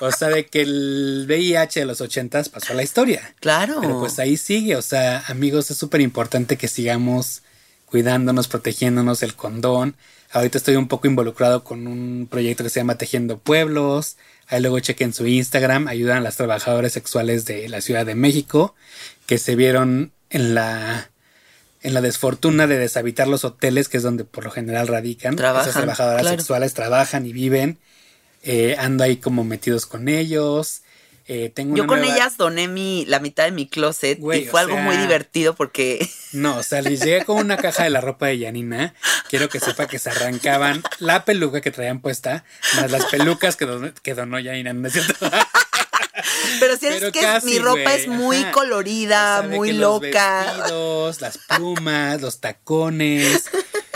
o 0.00 0.12
sea, 0.12 0.28
de 0.28 0.46
que 0.46 0.62
el 0.62 1.24
VIH 1.26 1.80
de 1.80 1.86
los 1.86 2.00
80 2.00 2.44
pasó 2.44 2.72
a 2.72 2.76
la 2.76 2.84
historia. 2.84 3.34
Claro. 3.40 3.78
Pero 3.80 3.98
pues 3.98 4.18
ahí 4.20 4.36
sigue, 4.36 4.76
o 4.76 4.82
sea, 4.82 5.24
amigos, 5.26 5.70
es 5.70 5.76
súper 5.76 6.00
importante 6.00 6.56
que 6.56 6.68
sigamos 6.68 7.42
cuidándonos, 7.86 8.46
protegiéndonos 8.46 9.22
el 9.22 9.34
condón. 9.34 9.96
Ahorita 10.30 10.58
estoy 10.58 10.76
un 10.76 10.86
poco 10.86 11.08
involucrado 11.08 11.64
con 11.64 11.88
un 11.88 12.28
proyecto 12.30 12.62
que 12.62 12.70
se 12.70 12.78
llama 12.78 12.96
Tejiendo 12.96 13.38
Pueblos. 13.38 14.16
Ahí 14.46 14.60
luego 14.60 14.78
chequen 14.78 15.12
su 15.12 15.26
Instagram, 15.26 15.88
ayudan 15.88 16.18
a 16.18 16.20
las 16.20 16.36
trabajadoras 16.36 16.92
sexuales 16.92 17.46
de 17.46 17.68
la 17.68 17.80
Ciudad 17.80 18.06
de 18.06 18.14
México 18.14 18.76
que 19.26 19.38
se 19.38 19.56
vieron 19.56 20.12
en 20.30 20.54
la 20.54 21.09
en 21.82 21.94
la 21.94 22.00
desfortuna 22.00 22.66
de 22.66 22.78
deshabitar 22.78 23.26
los 23.28 23.44
hoteles, 23.44 23.88
que 23.88 23.96
es 23.98 24.02
donde 24.02 24.24
por 24.24 24.44
lo 24.44 24.50
general 24.50 24.86
radican. 24.88 25.36
Trabajan, 25.36 25.68
Esas 25.70 25.82
trabajadoras 25.82 26.22
claro. 26.22 26.36
sexuales 26.38 26.74
trabajan 26.74 27.26
y 27.26 27.32
viven. 27.32 27.78
Eh, 28.42 28.76
ando 28.78 29.04
ahí 29.04 29.16
como 29.16 29.44
metidos 29.44 29.86
con 29.86 30.08
ellos. 30.08 30.82
Eh, 31.26 31.50
tengo 31.54 31.76
Yo 31.76 31.86
con 31.86 32.00
nueva- 32.00 32.12
ellas 32.14 32.36
doné 32.36 32.66
mi, 32.66 33.04
la 33.06 33.20
mitad 33.20 33.44
de 33.44 33.52
mi 33.52 33.68
closet 33.68 34.18
Güey, 34.18 34.42
y 34.42 34.46
fue 34.46 34.60
algo 34.60 34.74
sea- 34.74 34.82
muy 34.82 34.96
divertido 34.96 35.54
porque 35.54 36.08
No, 36.32 36.56
o 36.56 36.62
sea, 36.64 36.82
les 36.82 37.00
llegué 37.00 37.24
con 37.24 37.36
una 37.38 37.56
caja 37.56 37.84
de 37.84 37.90
la 37.90 38.00
ropa 38.00 38.26
de 38.26 38.38
Yanina. 38.38 38.94
Quiero 39.28 39.48
que 39.48 39.60
sepa 39.60 39.86
que 39.86 39.98
se 40.00 40.10
arrancaban 40.10 40.82
la 40.98 41.24
peluca 41.24 41.60
que 41.60 41.70
traían 41.70 42.00
puesta, 42.00 42.44
más 42.76 42.90
las 42.90 43.04
pelucas 43.06 43.54
que 43.56 43.64
donó, 43.66 43.92
que 44.02 44.14
donó 44.14 44.40
Yanina, 44.40 44.72
¿no 44.72 44.88
es 44.88 44.94
cierto? 44.94 45.30
Pero 46.60 46.76
si 46.76 46.86
es 46.86 47.10
que 47.12 47.20
casi, 47.20 47.46
mi 47.46 47.58
ropa 47.58 47.94
es 47.94 48.06
muy 48.08 48.36
ajá. 48.38 48.52
colorida, 48.52 49.38
O 49.38 49.40
sea, 49.42 49.48
de 49.48 49.56
muy 49.56 49.68
que 49.68 49.74
los 49.74 50.02
loca. 50.02 50.54
vestidos, 50.58 51.20
las 51.20 51.38
plumas, 51.38 52.20
los 52.20 52.40
tacones, 52.40 53.44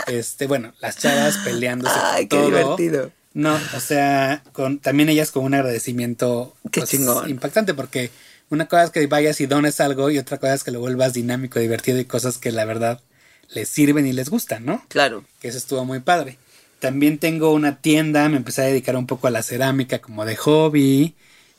este, 0.07 0.47
bueno, 0.47 0.73
las 0.79 0.97
chavas 0.97 1.37
peleándose 1.37 1.95
Ay, 2.01 2.23
qué 2.27 2.35
todo. 2.37 2.45
divertido. 2.45 3.11
No, 3.33 3.59
o 3.75 3.79
sea, 3.79 4.43
con 4.53 4.79
también 4.79 5.09
ellas 5.09 5.31
con 5.31 5.43
un 5.43 5.53
agradecimiento 5.53 6.55
Qué 6.71 6.81
pues, 6.81 6.91
chingón. 6.91 7.29
impactante 7.29 7.73
porque 7.73 8.09
una 8.49 8.67
cosa 8.67 8.85
es 8.85 8.89
que 8.91 9.05
vayas 9.07 9.41
y 9.41 9.45
dones 9.45 9.81
algo 9.81 10.09
y 10.09 10.17
otra 10.17 10.37
cosa 10.37 10.53
es 10.53 10.63
que 10.63 10.71
lo 10.71 10.79
vuelvas 10.79 11.13
dinámico, 11.13 11.59
divertido 11.59 11.99
y 11.99 12.05
cosas 12.05 12.37
que 12.37 12.51
la 12.53 12.63
verdad 12.63 13.01
les 13.49 13.67
sirven 13.67 14.07
y 14.07 14.13
les 14.13 14.29
gustan, 14.29 14.65
¿no? 14.65 14.85
Claro. 14.87 15.25
Que 15.41 15.49
eso 15.49 15.57
estuvo 15.57 15.83
muy 15.83 15.99
padre. 15.99 16.37
También 16.79 17.17
tengo 17.17 17.51
una 17.51 17.81
tienda, 17.81 18.29
me 18.29 18.37
empecé 18.37 18.61
a 18.61 18.65
dedicar 18.65 18.95
un 18.95 19.07
poco 19.07 19.27
a 19.27 19.31
la 19.31 19.43
cerámica 19.43 19.99
como 19.99 20.23
de 20.25 20.35
hobby. 20.37 21.15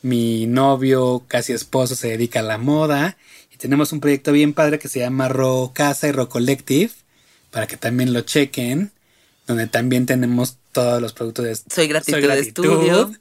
Mi 0.06 0.46
novio, 0.46 1.24
casi 1.26 1.52
esposo, 1.52 1.96
se 1.96 2.06
dedica 2.06 2.38
a 2.38 2.44
la 2.44 2.58
moda. 2.58 3.16
Y 3.52 3.56
tenemos 3.56 3.92
un 3.92 3.98
proyecto 3.98 4.30
bien 4.30 4.52
padre 4.52 4.78
que 4.78 4.88
se 4.88 5.00
llama 5.00 5.28
Ro 5.28 5.72
Casa 5.74 6.06
y 6.06 6.12
Ro 6.12 6.28
Collective, 6.28 6.92
para 7.50 7.66
que 7.66 7.76
también 7.76 8.12
lo 8.12 8.20
chequen. 8.20 8.92
donde 9.48 9.66
también 9.66 10.06
tenemos 10.06 10.58
todos 10.70 11.02
los 11.02 11.12
productos 11.12 11.44
de 11.44 11.56
Soy 11.56 11.88
gratitud, 11.88 12.20
de 12.20 12.40
estudio. 12.40 13.12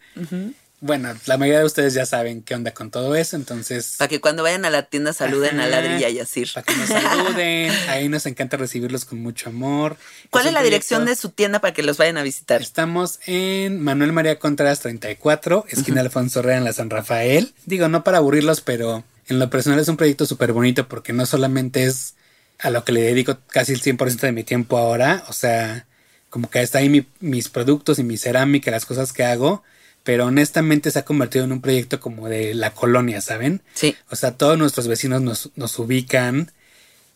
Bueno, 0.85 1.11
la 1.25 1.39
mayoría 1.39 1.61
de 1.61 1.65
ustedes 1.65 1.95
ya 1.95 2.05
saben 2.05 2.43
qué 2.43 2.53
onda 2.53 2.71
con 2.71 2.91
todo 2.91 3.15
eso, 3.15 3.35
entonces... 3.35 3.95
Para 3.97 4.07
que 4.07 4.21
cuando 4.21 4.43
vayan 4.43 4.65
a 4.65 4.69
la 4.69 4.83
tienda 4.83 5.13
saluden 5.13 5.59
a 5.59 5.65
Ladri 5.65 5.95
y 5.95 6.03
a 6.03 6.11
Yacir. 6.11 6.47
Para 6.53 6.63
que 6.63 6.75
nos 6.75 6.89
saluden, 6.89 7.71
ahí 7.89 8.07
nos 8.07 8.27
encanta 8.27 8.55
recibirlos 8.55 9.03
con 9.03 9.19
mucho 9.19 9.49
amor. 9.49 9.97
¿Cuál 10.29 10.45
es, 10.45 10.53
la 10.53 10.61
dirección 10.61 11.05
de 11.05 11.15
su 11.15 11.29
tienda 11.29 11.59
para 11.59 11.73
que 11.73 11.81
los 11.81 11.97
vayan 11.97 12.17
a 12.17 12.21
visitar? 12.21 12.61
Estamos 12.61 13.19
en 13.25 13.81
Manuel 13.81 14.13
María 14.13 14.37
Contreras 14.37 14.79
34, 14.81 15.65
esquina 15.69 16.01
Alfonso 16.01 16.41
Herrera 16.41 16.57
en 16.57 16.65
la 16.65 16.73
San 16.73 16.91
Rafael. 16.91 17.55
Digo, 17.65 17.87
no 17.87 18.03
para 18.03 18.19
aburrirlos, 18.19 18.61
pero 18.61 19.03
en 19.27 19.39
lo 19.39 19.49
personal 19.49 19.79
es 19.79 19.87
un 19.87 19.97
proyecto 19.97 20.27
súper 20.27 20.53
bonito 20.53 20.87
porque 20.87 21.13
no 21.13 21.25
solamente 21.25 21.85
es 21.85 22.13
a 22.59 22.69
lo 22.69 22.83
que 22.83 22.91
le 22.91 23.01
dedico 23.01 23.39
casi 23.47 23.73
el 23.73 23.81
100% 23.81 24.19
de 24.19 24.31
mi 24.31 24.43
tiempo 24.43 24.77
ahora, 24.77 25.23
o 25.29 25.33
sea, 25.33 25.87
como 26.29 26.47
que 26.47 26.61
está 26.61 26.77
ahí 26.77 27.07
mis 27.21 27.49
productos 27.49 27.97
y 27.97 28.03
mi 28.03 28.17
cerámica, 28.19 28.69
las 28.69 28.85
cosas 28.85 29.13
que 29.13 29.23
hago, 29.23 29.63
pero 30.05 30.27
honestamente 30.27 30.91
se 30.91 30.99
ha 30.99 31.03
convertido 31.03 31.45
en 31.45 31.51
un 31.51 31.61
proyecto 31.61 31.99
como 31.99 32.29
de 32.29 32.53
la 32.53 32.71
colonia, 32.75 33.21
¿saben? 33.21 33.63
Sí. 33.73 33.95
O 34.11 34.15
sea, 34.15 34.37
todos 34.37 34.55
nuestros 34.55 34.87
vecinos 34.87 35.23
nos, 35.23 35.49
nos 35.55 35.77
ubican. 35.79 36.51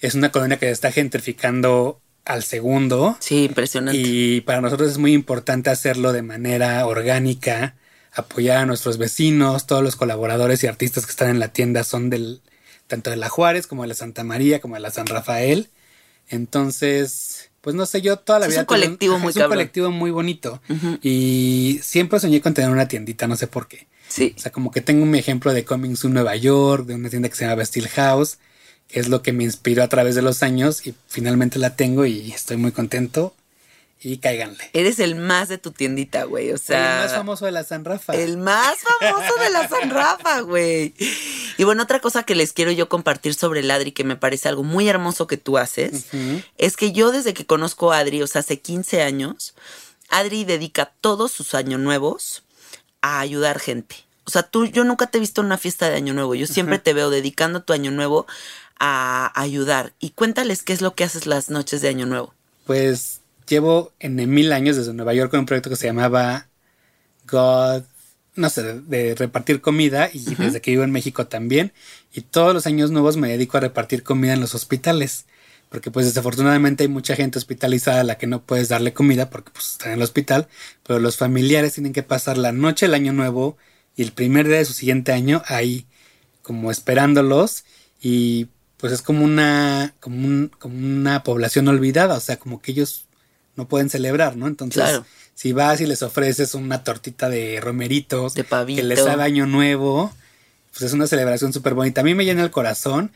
Es 0.02 0.16
una 0.16 0.32
colonia 0.32 0.58
que 0.58 0.66
se 0.66 0.72
está 0.72 0.92
gentrificando 0.92 2.02
al 2.26 2.42
segundo. 2.44 3.16
Sí, 3.20 3.46
impresionante. 3.46 4.02
Y 4.02 4.42
para 4.42 4.60
nosotros 4.62 4.90
es 4.90 4.98
muy 4.98 5.14
importante 5.14 5.70
hacerlo 5.70 6.14
de 6.14 6.24
manera 6.24 6.84
orgánica, 6.88 7.76
apoyar 8.12 8.58
a 8.58 8.66
nuestros 8.66 8.98
vecinos, 8.98 9.68
todos 9.68 9.84
los 9.84 9.96
colaboradores 9.96 10.64
y 10.64 10.68
artistas 10.68 11.06
que 11.06 11.12
están 11.12 11.30
en 11.30 11.40
la 11.40 11.50
tienda 11.50 11.84
son 11.84 12.10
del 12.10 12.42
tanto 12.88 13.12
de 13.12 13.18
la 13.18 13.30
Juárez 13.30 13.68
como 13.68 13.84
de 13.84 13.90
la 13.90 13.94
Santa 13.94 14.24
María 14.24 14.62
como 14.62 14.74
de 14.74 14.82
la 14.82 14.90
San 14.90 15.06
Rafael. 15.06 15.70
Entonces, 16.28 17.52
pues 17.70 17.76
no 17.76 17.86
sé, 17.86 18.01
yo 18.01 18.17
toda 18.17 18.39
la 18.39 18.47
vida. 18.47 18.55
Es 18.55 18.59
un 18.61 18.65
colectivo 18.65 19.20
muy 19.20 19.30
Es 19.30 19.36
un 19.36 19.43
colectivo 19.43 19.91
muy 19.91 20.09
bonito. 20.09 20.59
Y 21.03 21.80
siempre 21.84 22.20
soñé 22.20 22.41
con 22.41 22.55
tener 22.55 22.72
una 22.72 22.88
tiendita, 22.88 23.28
no 23.28 23.36
sé 23.36 23.45
por 23.45 23.67
qué. 23.67 23.86
Sí. 24.07 24.34
O 24.36 24.39
sea, 24.39 24.51
como 24.51 24.72
que 24.72 24.82
tengo 24.82 25.03
un 25.03 25.13
ejemplo 25.13 25.53
de 25.53 25.63
Coming 25.63 25.95
Soon 25.95 26.15
Nueva 26.15 26.36
York, 26.36 26.88
de 26.88 26.95
una 26.95 27.11
tienda 27.11 27.30
que 27.30 27.36
se 27.36 27.45
llama 27.45 27.63
Steel 27.63 27.88
House, 27.89 28.39
que 28.88 28.99
es 28.99 29.07
lo 29.07 29.22
que 29.22 29.34
me 29.34 29.43
inspiró 29.43 29.84
a 29.84 29.88
través 29.88 30.15
de 30.15 30.24
los 30.24 30.41
años 30.41 30.88
y 30.88 30.95
finalmente 31.07 31.59
la 31.59 31.76
tengo 31.76 32.07
y 32.07 32.32
estoy 32.32 32.57
muy 32.57 32.72
contento. 32.72 33.36
Y 34.02 34.18
cáiganle. 34.20 34.70
Eres 34.72 35.00
el 35.00 35.16
más 35.16 35.50
de 35.50 35.58
tu 35.58 35.72
tiendita, 35.72 36.24
güey. 36.24 36.52
O 36.52 36.58
sea. 36.58 37.00
el 37.00 37.04
más 37.06 37.14
famoso 37.16 37.45
de 37.45 37.52
la 37.52 37.64
San 37.64 37.84
Rafa. 37.84 38.14
El 38.14 38.38
más 38.38 38.78
famoso 39.00 39.36
de 39.41 39.50
la 39.50 39.68
San 39.68 39.89
Rafa, 39.89 40.39
güey. 40.41 40.93
Y 41.58 41.64
bueno, 41.66 41.84
otra 41.84 42.00
cosa 42.00 42.24
que 42.24 42.36
les 42.36 42.54
quiero 42.54 42.72
yo 42.72 42.88
compartir 42.88 43.34
sobre 43.34 43.60
el 43.60 43.70
Adri, 43.70 43.91
que 43.91 44.06
me 44.06 44.16
parece 44.16 44.47
algo 44.47 44.64
muy 44.64 44.88
hermoso 44.88 45.28
que 45.28 45.36
tú 45.36 45.58
haces, 45.58 46.06
es 46.58 46.78
que 46.78 46.93
yo 46.93 47.12
desde 47.12 47.34
que 47.34 47.45
conozco 47.45 47.91
a 47.91 48.00
Adri, 48.00 48.22
o 48.22 48.28
sea, 48.28 48.39
hace 48.39 48.60
15 48.60 49.02
años, 49.02 49.54
Adri 50.08 50.45
dedica 50.45 50.93
todos 51.02 51.34
sus 51.34 51.54
años 51.54 51.82
nuevos 51.82 52.43
a 53.02 53.20
ayudar 53.20 53.60
gente. 53.60 53.97
O 54.26 54.32
sea, 54.32 54.43
tú, 54.43 54.66
yo 54.66 54.84
nunca 54.84 55.08
te 55.08 55.18
he 55.18 55.22
visto 55.22 55.41
en 55.41 55.47
una 55.47 55.58
fiesta 55.58 55.89
de 55.89 55.95
Año 55.95 56.14
Nuevo. 56.14 56.36
Yo 56.36 56.45
siempre 56.45 56.78
te 56.78 56.93
veo 56.93 57.10
dedicando 57.10 57.64
tu 57.64 57.74
Año 57.74 57.89
Nuevo 57.89 58.28
a 58.80 59.32
ayudar. 59.34 59.93
Y 60.00 60.12
cuéntales 60.12 60.62
qué 60.62 60.72
es 60.72 60.82
lo 60.82 60.93
que 60.93 61.04
haces 61.04 61.26
las 61.26 61.50
noches 61.50 61.82
de 61.82 61.89
Año 61.89 62.06
Nuevo. 62.06 62.34
Pues 62.68 63.18
llevo 63.50 63.93
en 64.00 64.16
mil 64.30 64.54
años 64.54 64.78
desde 64.78 64.93
Nueva 64.93 65.14
York 65.14 65.32
con 65.32 65.41
un 65.41 65.45
proyecto 65.45 65.70
que 65.70 65.76
se 65.76 65.88
llamaba 65.88 66.47
God, 67.30 67.84
no 68.36 68.50
sé, 68.50 68.82
de, 68.82 69.16
repartir 69.16 69.62
comida 69.62 70.10
y 70.14 70.36
desde 70.36 70.62
que 70.62 70.72
vivo 70.72 70.84
en 70.84 70.91
México 70.91 71.28
también. 71.28 71.74
Y 72.14 72.22
todos 72.22 72.54
los 72.54 72.66
años 72.68 72.91
nuevos 72.91 73.18
me 73.18 73.30
dedico 73.30 73.58
a 73.58 73.62
repartir 73.62 74.04
comida 74.04 74.34
en 74.34 74.39
los 74.39 74.56
hospitales. 74.56 75.26
Porque 75.70 75.91
pues 75.91 76.08
desafortunadamente 76.08 76.84
hay 76.84 76.88
mucha 76.88 77.16
gente 77.16 77.38
hospitalizada 77.38 78.02
a 78.02 78.04
la 78.04 78.18
que 78.18 78.26
no 78.26 78.41
puedes 78.41 78.70
darle 78.70 78.93
comida 78.93 79.30
porque 79.30 79.52
pues 79.52 79.72
están 79.72 79.89
en 79.89 79.97
el 79.97 80.04
hospital. 80.04 80.47
Pero 80.84 81.00
los 81.00 81.18
familiares 81.18 81.74
tienen 81.74 81.93
que 81.93 82.04
pasar 82.04 82.38
la 82.38 82.52
noche 82.52 82.88
del 82.88 82.95
año 82.95 83.14
nuevo 83.14 83.58
y 83.95 84.02
el 84.02 84.12
primer 84.12 84.47
día 84.47 84.58
de 84.58 84.66
su 84.66 84.74
siguiente 84.74 85.12
año 85.12 85.43
ahí 85.45 85.86
como 86.41 86.72
esperándolos. 86.72 87.66
Y 88.02 88.47
pues 88.78 88.93
es 88.93 89.02
como 89.02 89.26
una, 89.26 89.93
como, 90.00 90.26
un, 90.26 90.52
como 90.58 90.76
una 90.76 91.24
población 91.24 91.68
olvidada. 91.68 92.16
O 92.16 92.20
sea, 92.20 92.38
como 92.38 92.62
que 92.62 92.72
ellos 92.72 93.09
no 93.60 93.68
pueden 93.68 93.89
celebrar, 93.89 94.38
¿no? 94.38 94.47
Entonces, 94.47 95.01
si 95.36 95.51
vas 95.51 95.82
y 95.82 95.86
les 95.86 96.01
ofreces 96.01 96.55
una 96.55 96.82
tortita 96.86 97.30
de 97.30 97.60
romeritos, 97.60 98.34
de 98.34 98.45
que 98.45 98.84
les 98.84 99.03
da 99.03 99.22
año 99.22 99.45
nuevo, 99.47 100.14
pues 100.72 100.84
es 100.84 100.93
una 100.93 101.07
celebración 101.07 101.51
súper 101.51 101.74
bonita. 101.74 101.99
A 101.99 102.05
mí 102.05 102.16
me 102.16 102.24
llena 102.24 102.41
el 102.41 102.51
corazón 102.51 103.12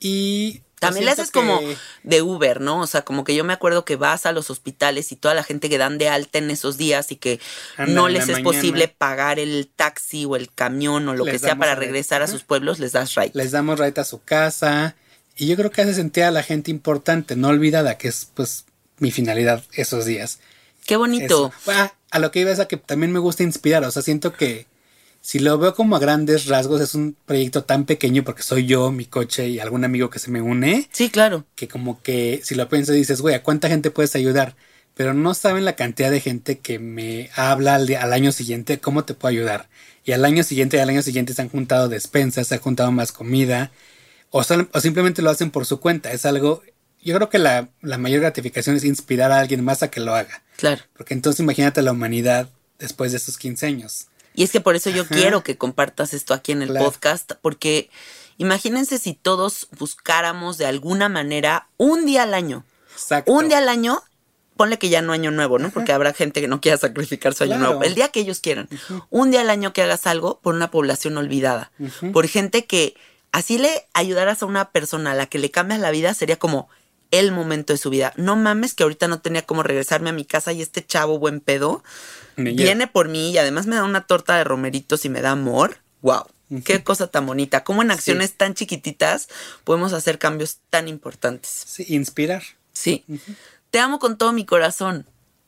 y... 0.00 0.62
También 0.78 1.06
le 1.06 1.10
haces 1.10 1.30
como 1.30 1.60
de 2.02 2.22
Uber, 2.22 2.60
¿no? 2.60 2.80
O 2.82 2.86
sea, 2.86 3.02
como 3.02 3.24
que 3.24 3.34
yo 3.34 3.44
me 3.44 3.54
acuerdo 3.54 3.86
que 3.86 3.96
vas 3.96 4.26
a 4.26 4.32
los 4.32 4.50
hospitales 4.50 5.10
y 5.10 5.16
toda 5.16 5.34
la 5.34 5.42
gente 5.42 5.70
que 5.70 5.78
dan 5.78 5.96
de 5.96 6.10
alta 6.10 6.38
en 6.38 6.50
esos 6.50 6.76
días 6.76 7.12
y 7.12 7.16
que 7.16 7.40
no 7.86 8.08
les 8.08 8.28
es 8.28 8.40
posible 8.40 8.88
pagar 8.88 9.38
el 9.38 9.70
taxi 9.74 10.26
o 10.26 10.36
el 10.36 10.52
camión 10.52 11.08
o 11.08 11.14
lo 11.14 11.24
que 11.24 11.38
sea 11.38 11.56
para 11.56 11.74
regresar 11.74 12.22
a 12.22 12.26
sus 12.26 12.44
pueblos, 12.44 12.78
les 12.78 12.92
das 12.92 13.14
right. 13.14 13.34
Les 13.34 13.52
damos 13.52 13.78
right 13.78 13.96
a 13.98 14.04
su 14.04 14.22
casa. 14.22 14.96
Y 15.34 15.46
yo 15.46 15.56
creo 15.56 15.70
que 15.70 15.82
hace 15.82 15.94
sentir 15.94 16.24
a 16.24 16.30
la 16.30 16.42
gente 16.42 16.70
importante, 16.70 17.36
no 17.36 17.48
olvidada, 17.48 17.98
que 17.98 18.08
es 18.08 18.30
pues 18.34 18.66
mi 18.98 19.10
finalidad 19.10 19.62
esos 19.72 20.04
días. 20.04 20.40
Qué 20.86 20.96
bonito. 20.96 21.52
Ah, 21.66 21.92
a 22.10 22.18
lo 22.18 22.30
que 22.30 22.40
iba 22.40 22.50
es 22.50 22.60
a 22.60 22.68
que 22.68 22.76
también 22.76 23.12
me 23.12 23.18
gusta 23.18 23.42
inspirar. 23.42 23.84
O 23.84 23.90
sea, 23.90 24.02
siento 24.02 24.32
que 24.32 24.66
si 25.20 25.40
lo 25.40 25.58
veo 25.58 25.74
como 25.74 25.96
a 25.96 25.98
grandes 25.98 26.46
rasgos, 26.46 26.80
es 26.80 26.94
un 26.94 27.16
proyecto 27.26 27.64
tan 27.64 27.84
pequeño 27.84 28.22
porque 28.22 28.42
soy 28.42 28.66
yo, 28.66 28.92
mi 28.92 29.06
coche 29.06 29.48
y 29.48 29.58
algún 29.58 29.84
amigo 29.84 30.08
que 30.08 30.20
se 30.20 30.30
me 30.30 30.40
une. 30.40 30.88
Sí, 30.92 31.10
claro. 31.10 31.44
Que 31.56 31.66
como 31.66 32.00
que 32.00 32.40
si 32.44 32.54
lo 32.54 32.68
piensas 32.68 32.94
dices, 32.94 33.20
güey, 33.20 33.34
¿a 33.34 33.42
cuánta 33.42 33.68
gente 33.68 33.90
puedes 33.90 34.14
ayudar? 34.14 34.54
Pero 34.94 35.12
no 35.12 35.34
saben 35.34 35.64
la 35.64 35.74
cantidad 35.74 36.12
de 36.12 36.20
gente 36.20 36.58
que 36.60 36.78
me 36.78 37.28
habla 37.34 37.74
al, 37.74 37.92
al 37.96 38.12
año 38.12 38.30
siguiente 38.30 38.78
cómo 38.78 39.04
te 39.04 39.14
puedo 39.14 39.30
ayudar. 39.30 39.68
Y 40.04 40.12
al 40.12 40.24
año 40.24 40.44
siguiente 40.44 40.76
y 40.76 40.80
al 40.80 40.88
año 40.88 41.02
siguiente 41.02 41.34
se 41.34 41.42
han 41.42 41.48
juntado 41.48 41.88
despensas, 41.88 42.46
se 42.46 42.54
han 42.54 42.60
juntado 42.60 42.92
más 42.92 43.10
comida. 43.10 43.72
O, 44.30 44.40
o 44.40 44.80
simplemente 44.80 45.22
lo 45.22 45.30
hacen 45.30 45.50
por 45.50 45.66
su 45.66 45.80
cuenta. 45.80 46.12
Es 46.12 46.24
algo 46.24 46.62
yo 47.06 47.14
creo 47.14 47.30
que 47.30 47.38
la, 47.38 47.68
mayor 47.82 48.20
gratificación 48.20 48.74
es 48.74 48.82
inspirar 48.82 49.30
a 49.30 49.38
alguien 49.38 49.64
más 49.64 49.84
a 49.84 49.90
que 49.90 50.00
lo 50.00 50.12
haga. 50.12 50.42
Claro. 50.56 50.82
Porque 50.96 51.14
entonces 51.14 51.38
imagínate 51.38 51.80
la 51.80 51.92
humanidad 51.92 52.50
después 52.80 53.12
de 53.12 53.18
estos 53.18 53.38
15 53.38 53.64
años. 53.64 54.08
Y 54.34 54.42
es 54.42 54.50
que 54.50 54.60
por 54.60 54.74
eso 54.74 54.90
yo 54.90 55.06
quiero 55.06 55.44
que 55.44 55.56
compartas 55.56 56.12
esto 56.12 56.34
aquí 56.34 56.50
en 56.50 56.62
el 56.62 56.74
podcast, 56.74 57.34
porque 57.40 57.90
imagínense 58.38 58.98
si 58.98 59.14
todos 59.14 59.68
buscáramos 59.78 60.58
de 60.58 60.66
alguna 60.66 61.08
manera 61.08 61.68
un 61.76 62.06
día 62.06 62.24
al 62.24 62.34
año. 62.34 62.64
Exacto. 62.92 63.32
Un 63.32 63.48
día 63.48 63.58
al 63.58 63.68
año, 63.68 64.02
ponle 64.56 64.76
que 64.76 64.88
ya 64.88 65.00
no 65.00 65.12
año 65.12 65.30
nuevo, 65.30 65.60
¿no? 65.60 65.70
Porque 65.70 65.92
habrá 65.92 66.12
gente 66.12 66.40
que 66.40 66.48
no 66.48 66.60
quiera 66.60 66.76
sacrificar 66.76 67.34
su 67.34 67.44
año 67.44 67.56
nuevo. 67.56 67.84
El 67.84 67.94
día 67.94 68.08
que 68.08 68.18
ellos 68.18 68.40
quieran. 68.40 68.68
Un 69.10 69.30
día 69.30 69.42
al 69.42 69.50
año 69.50 69.72
que 69.72 69.82
hagas 69.82 70.08
algo 70.08 70.40
por 70.40 70.56
una 70.56 70.72
población 70.72 71.16
olvidada. 71.16 71.70
Por 72.12 72.26
gente 72.26 72.66
que 72.66 72.96
así 73.30 73.58
le 73.58 73.86
ayudaras 73.94 74.42
a 74.42 74.46
una 74.46 74.70
persona 74.70 75.12
a 75.12 75.14
la 75.14 75.26
que 75.26 75.38
le 75.38 75.52
cambias 75.52 75.78
la 75.78 75.92
vida, 75.92 76.12
sería 76.14 76.36
como 76.36 76.68
el 77.10 77.32
momento 77.32 77.72
de 77.72 77.78
su 77.78 77.90
vida. 77.90 78.12
No 78.16 78.36
mames 78.36 78.74
que 78.74 78.82
ahorita 78.82 79.08
no 79.08 79.20
tenía 79.20 79.42
cómo 79.42 79.62
regresarme 79.62 80.10
a 80.10 80.12
mi 80.12 80.24
casa 80.24 80.52
y 80.52 80.62
este 80.62 80.84
chavo 80.84 81.18
buen 81.18 81.40
pedo 81.40 81.82
viene 82.36 82.86
por 82.86 83.08
mí 83.08 83.30
y 83.30 83.38
además 83.38 83.66
me 83.66 83.76
da 83.76 83.84
una 83.84 84.06
torta 84.06 84.36
de 84.36 84.44
romeritos 84.44 85.04
y 85.04 85.08
me 85.08 85.22
da 85.22 85.32
amor. 85.32 85.78
Wow. 86.02 86.26
Qué 86.64 86.84
cosa 86.84 87.08
tan 87.08 87.26
bonita. 87.26 87.64
Cómo 87.64 87.82
en 87.82 87.90
acciones 87.90 88.34
tan 88.34 88.54
chiquititas 88.54 89.28
podemos 89.64 89.92
hacer 89.92 90.18
cambios 90.18 90.58
tan 90.70 90.86
importantes. 90.86 91.50
Sí, 91.50 91.84
inspirar. 91.88 92.42
Sí. 92.72 93.04
Te 93.70 93.80
amo 93.80 93.98
con 93.98 94.16
todo 94.16 94.32
mi 94.32 94.44
corazón. 94.44 95.06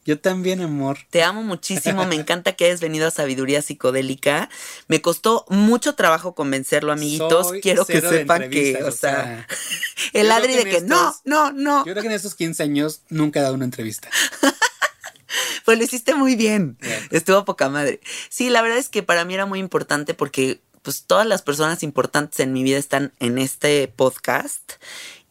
Yo 0.08 0.18
también, 0.18 0.62
amor. 0.62 1.00
Te 1.10 1.22
amo 1.22 1.42
muchísimo. 1.42 2.06
Me 2.06 2.14
encanta 2.16 2.52
que 2.52 2.64
hayas 2.64 2.80
venido 2.80 3.06
a 3.06 3.10
Sabiduría 3.10 3.60
Psicodélica. 3.60 4.48
Me 4.86 5.02
costó 5.02 5.44
mucho 5.50 5.96
trabajo 5.96 6.34
convencerlo, 6.34 6.92
amiguitos. 6.92 7.52
Quiero 7.60 7.84
que 7.84 8.00
sepan 8.00 8.48
que, 8.48 8.82
o 8.84 8.90
sea, 8.90 9.46
el 10.14 10.30
Adri 10.30 10.54
de 10.54 10.64
que 10.64 10.80
no, 10.80 11.14
no, 11.26 11.52
no. 11.52 11.84
Yo 11.84 11.92
creo 11.92 12.00
que 12.00 12.08
en 12.08 12.14
estos 12.14 12.34
15 12.36 12.62
años 12.62 13.02
nunca 13.10 13.40
he 13.40 13.42
dado 13.42 13.54
una 13.54 13.66
entrevista. 13.66 14.08
pues 15.66 15.76
lo 15.76 15.84
hiciste 15.84 16.14
muy 16.14 16.36
bien. 16.36 16.78
Estuvo 17.10 17.44
poca 17.44 17.68
madre. 17.68 18.00
Sí, 18.30 18.48
la 18.48 18.62
verdad 18.62 18.78
es 18.78 18.88
que 18.88 19.02
para 19.02 19.26
mí 19.26 19.34
era 19.34 19.44
muy 19.44 19.58
importante 19.58 20.14
porque 20.14 20.62
pues 20.80 21.02
todas 21.02 21.26
las 21.26 21.42
personas 21.42 21.82
importantes 21.82 22.40
en 22.40 22.54
mi 22.54 22.62
vida 22.62 22.78
están 22.78 23.12
en 23.20 23.36
este 23.36 23.88
podcast 23.88 24.72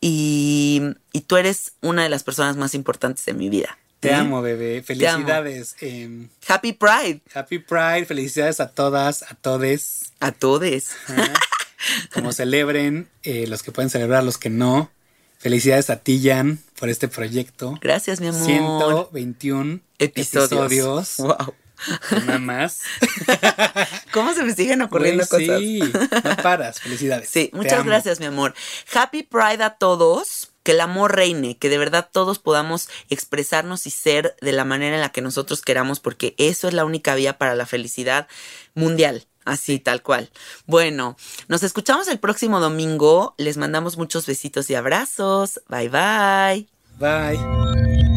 y, 0.02 0.84
y 1.14 1.22
tú 1.22 1.38
eres 1.38 1.74
una 1.82 2.04
de 2.04 2.10
las 2.10 2.22
personas 2.22 2.58
más 2.58 2.76
importantes 2.76 3.28
en 3.28 3.40
mi 3.40 3.50
vida. 3.50 3.76
Te 4.00 4.14
amo, 4.14 4.42
bebé. 4.42 4.84
Felicidades. 4.84 5.76
Em, 5.82 6.30
Happy 6.48 6.74
Pride. 6.74 7.22
Happy 7.34 7.60
Pride. 7.60 8.06
Felicidades 8.06 8.60
a 8.60 8.70
todas, 8.70 9.24
a 9.24 9.36
todes. 9.36 10.12
A 10.20 10.32
todes. 10.32 10.96
Como 12.14 12.32
celebren, 12.32 13.10
eh, 13.24 13.48
los 13.48 13.64
que 13.64 13.72
pueden 13.72 13.90
celebrar, 13.90 14.24
los 14.24 14.38
que 14.38 14.50
no. 14.50 14.92
Felicidades 15.40 15.90
a 15.90 15.98
ti, 15.98 16.22
Jan, 16.24 16.60
por 16.80 16.90
este 16.90 17.08
proyecto. 17.08 17.78
Gracias, 17.82 18.20
mi 18.20 18.28
amor. 18.28 18.44
121 18.44 19.82
episodios. 20.00 21.18
Wow. 21.18 21.54
Nada 22.26 22.40
más. 22.40 22.82
¿Cómo 24.12 24.34
se 24.34 24.44
me 24.44 24.54
siguen 24.54 24.82
ocurriendo 24.82 25.28
cosas? 25.28 25.60
Sí, 25.60 25.80
no 25.80 26.38
paras. 26.38 26.80
Felicidades. 26.80 27.30
Sí, 27.30 27.52
muchas 27.54 27.86
gracias, 27.86 28.20
mi 28.20 28.26
amor. 28.26 28.56
Happy 28.94 29.24
Pride 29.24 29.64
a 29.64 29.76
todos 29.76 30.54
que 30.68 30.74
el 30.74 30.82
amor 30.82 31.16
reine, 31.16 31.56
que 31.56 31.70
de 31.70 31.78
verdad 31.78 32.10
todos 32.12 32.40
podamos 32.40 32.90
expresarnos 33.10 33.88
y 33.88 33.90
ser 33.90 34.36
de 34.42 34.52
la 34.52 34.66
manera 34.66 34.96
en 34.96 35.02
la 35.02 35.14
que 35.14 35.22
nosotros 35.22 35.62
queramos, 35.62 36.02
porque 36.02 36.36
eso 36.38 36.68
es 36.68 36.74
la 36.74 36.84
única 36.84 37.16
vía 37.16 37.38
para 37.38 37.56
la 37.56 37.66
felicidad 37.66 38.28
mundial. 38.74 39.28
Así, 39.46 39.80
tal 39.80 40.04
cual. 40.04 40.30
Bueno, 40.66 41.16
nos 41.48 41.64
escuchamos 41.64 42.10
el 42.10 42.20
próximo 42.20 42.60
domingo. 42.60 43.34
Les 43.38 43.56
mandamos 43.56 43.98
muchos 43.98 44.26
besitos 44.26 44.70
y 44.70 44.76
abrazos. 44.76 45.62
Bye 45.70 45.88
bye. 45.88 46.68
Bye. 47.00 48.17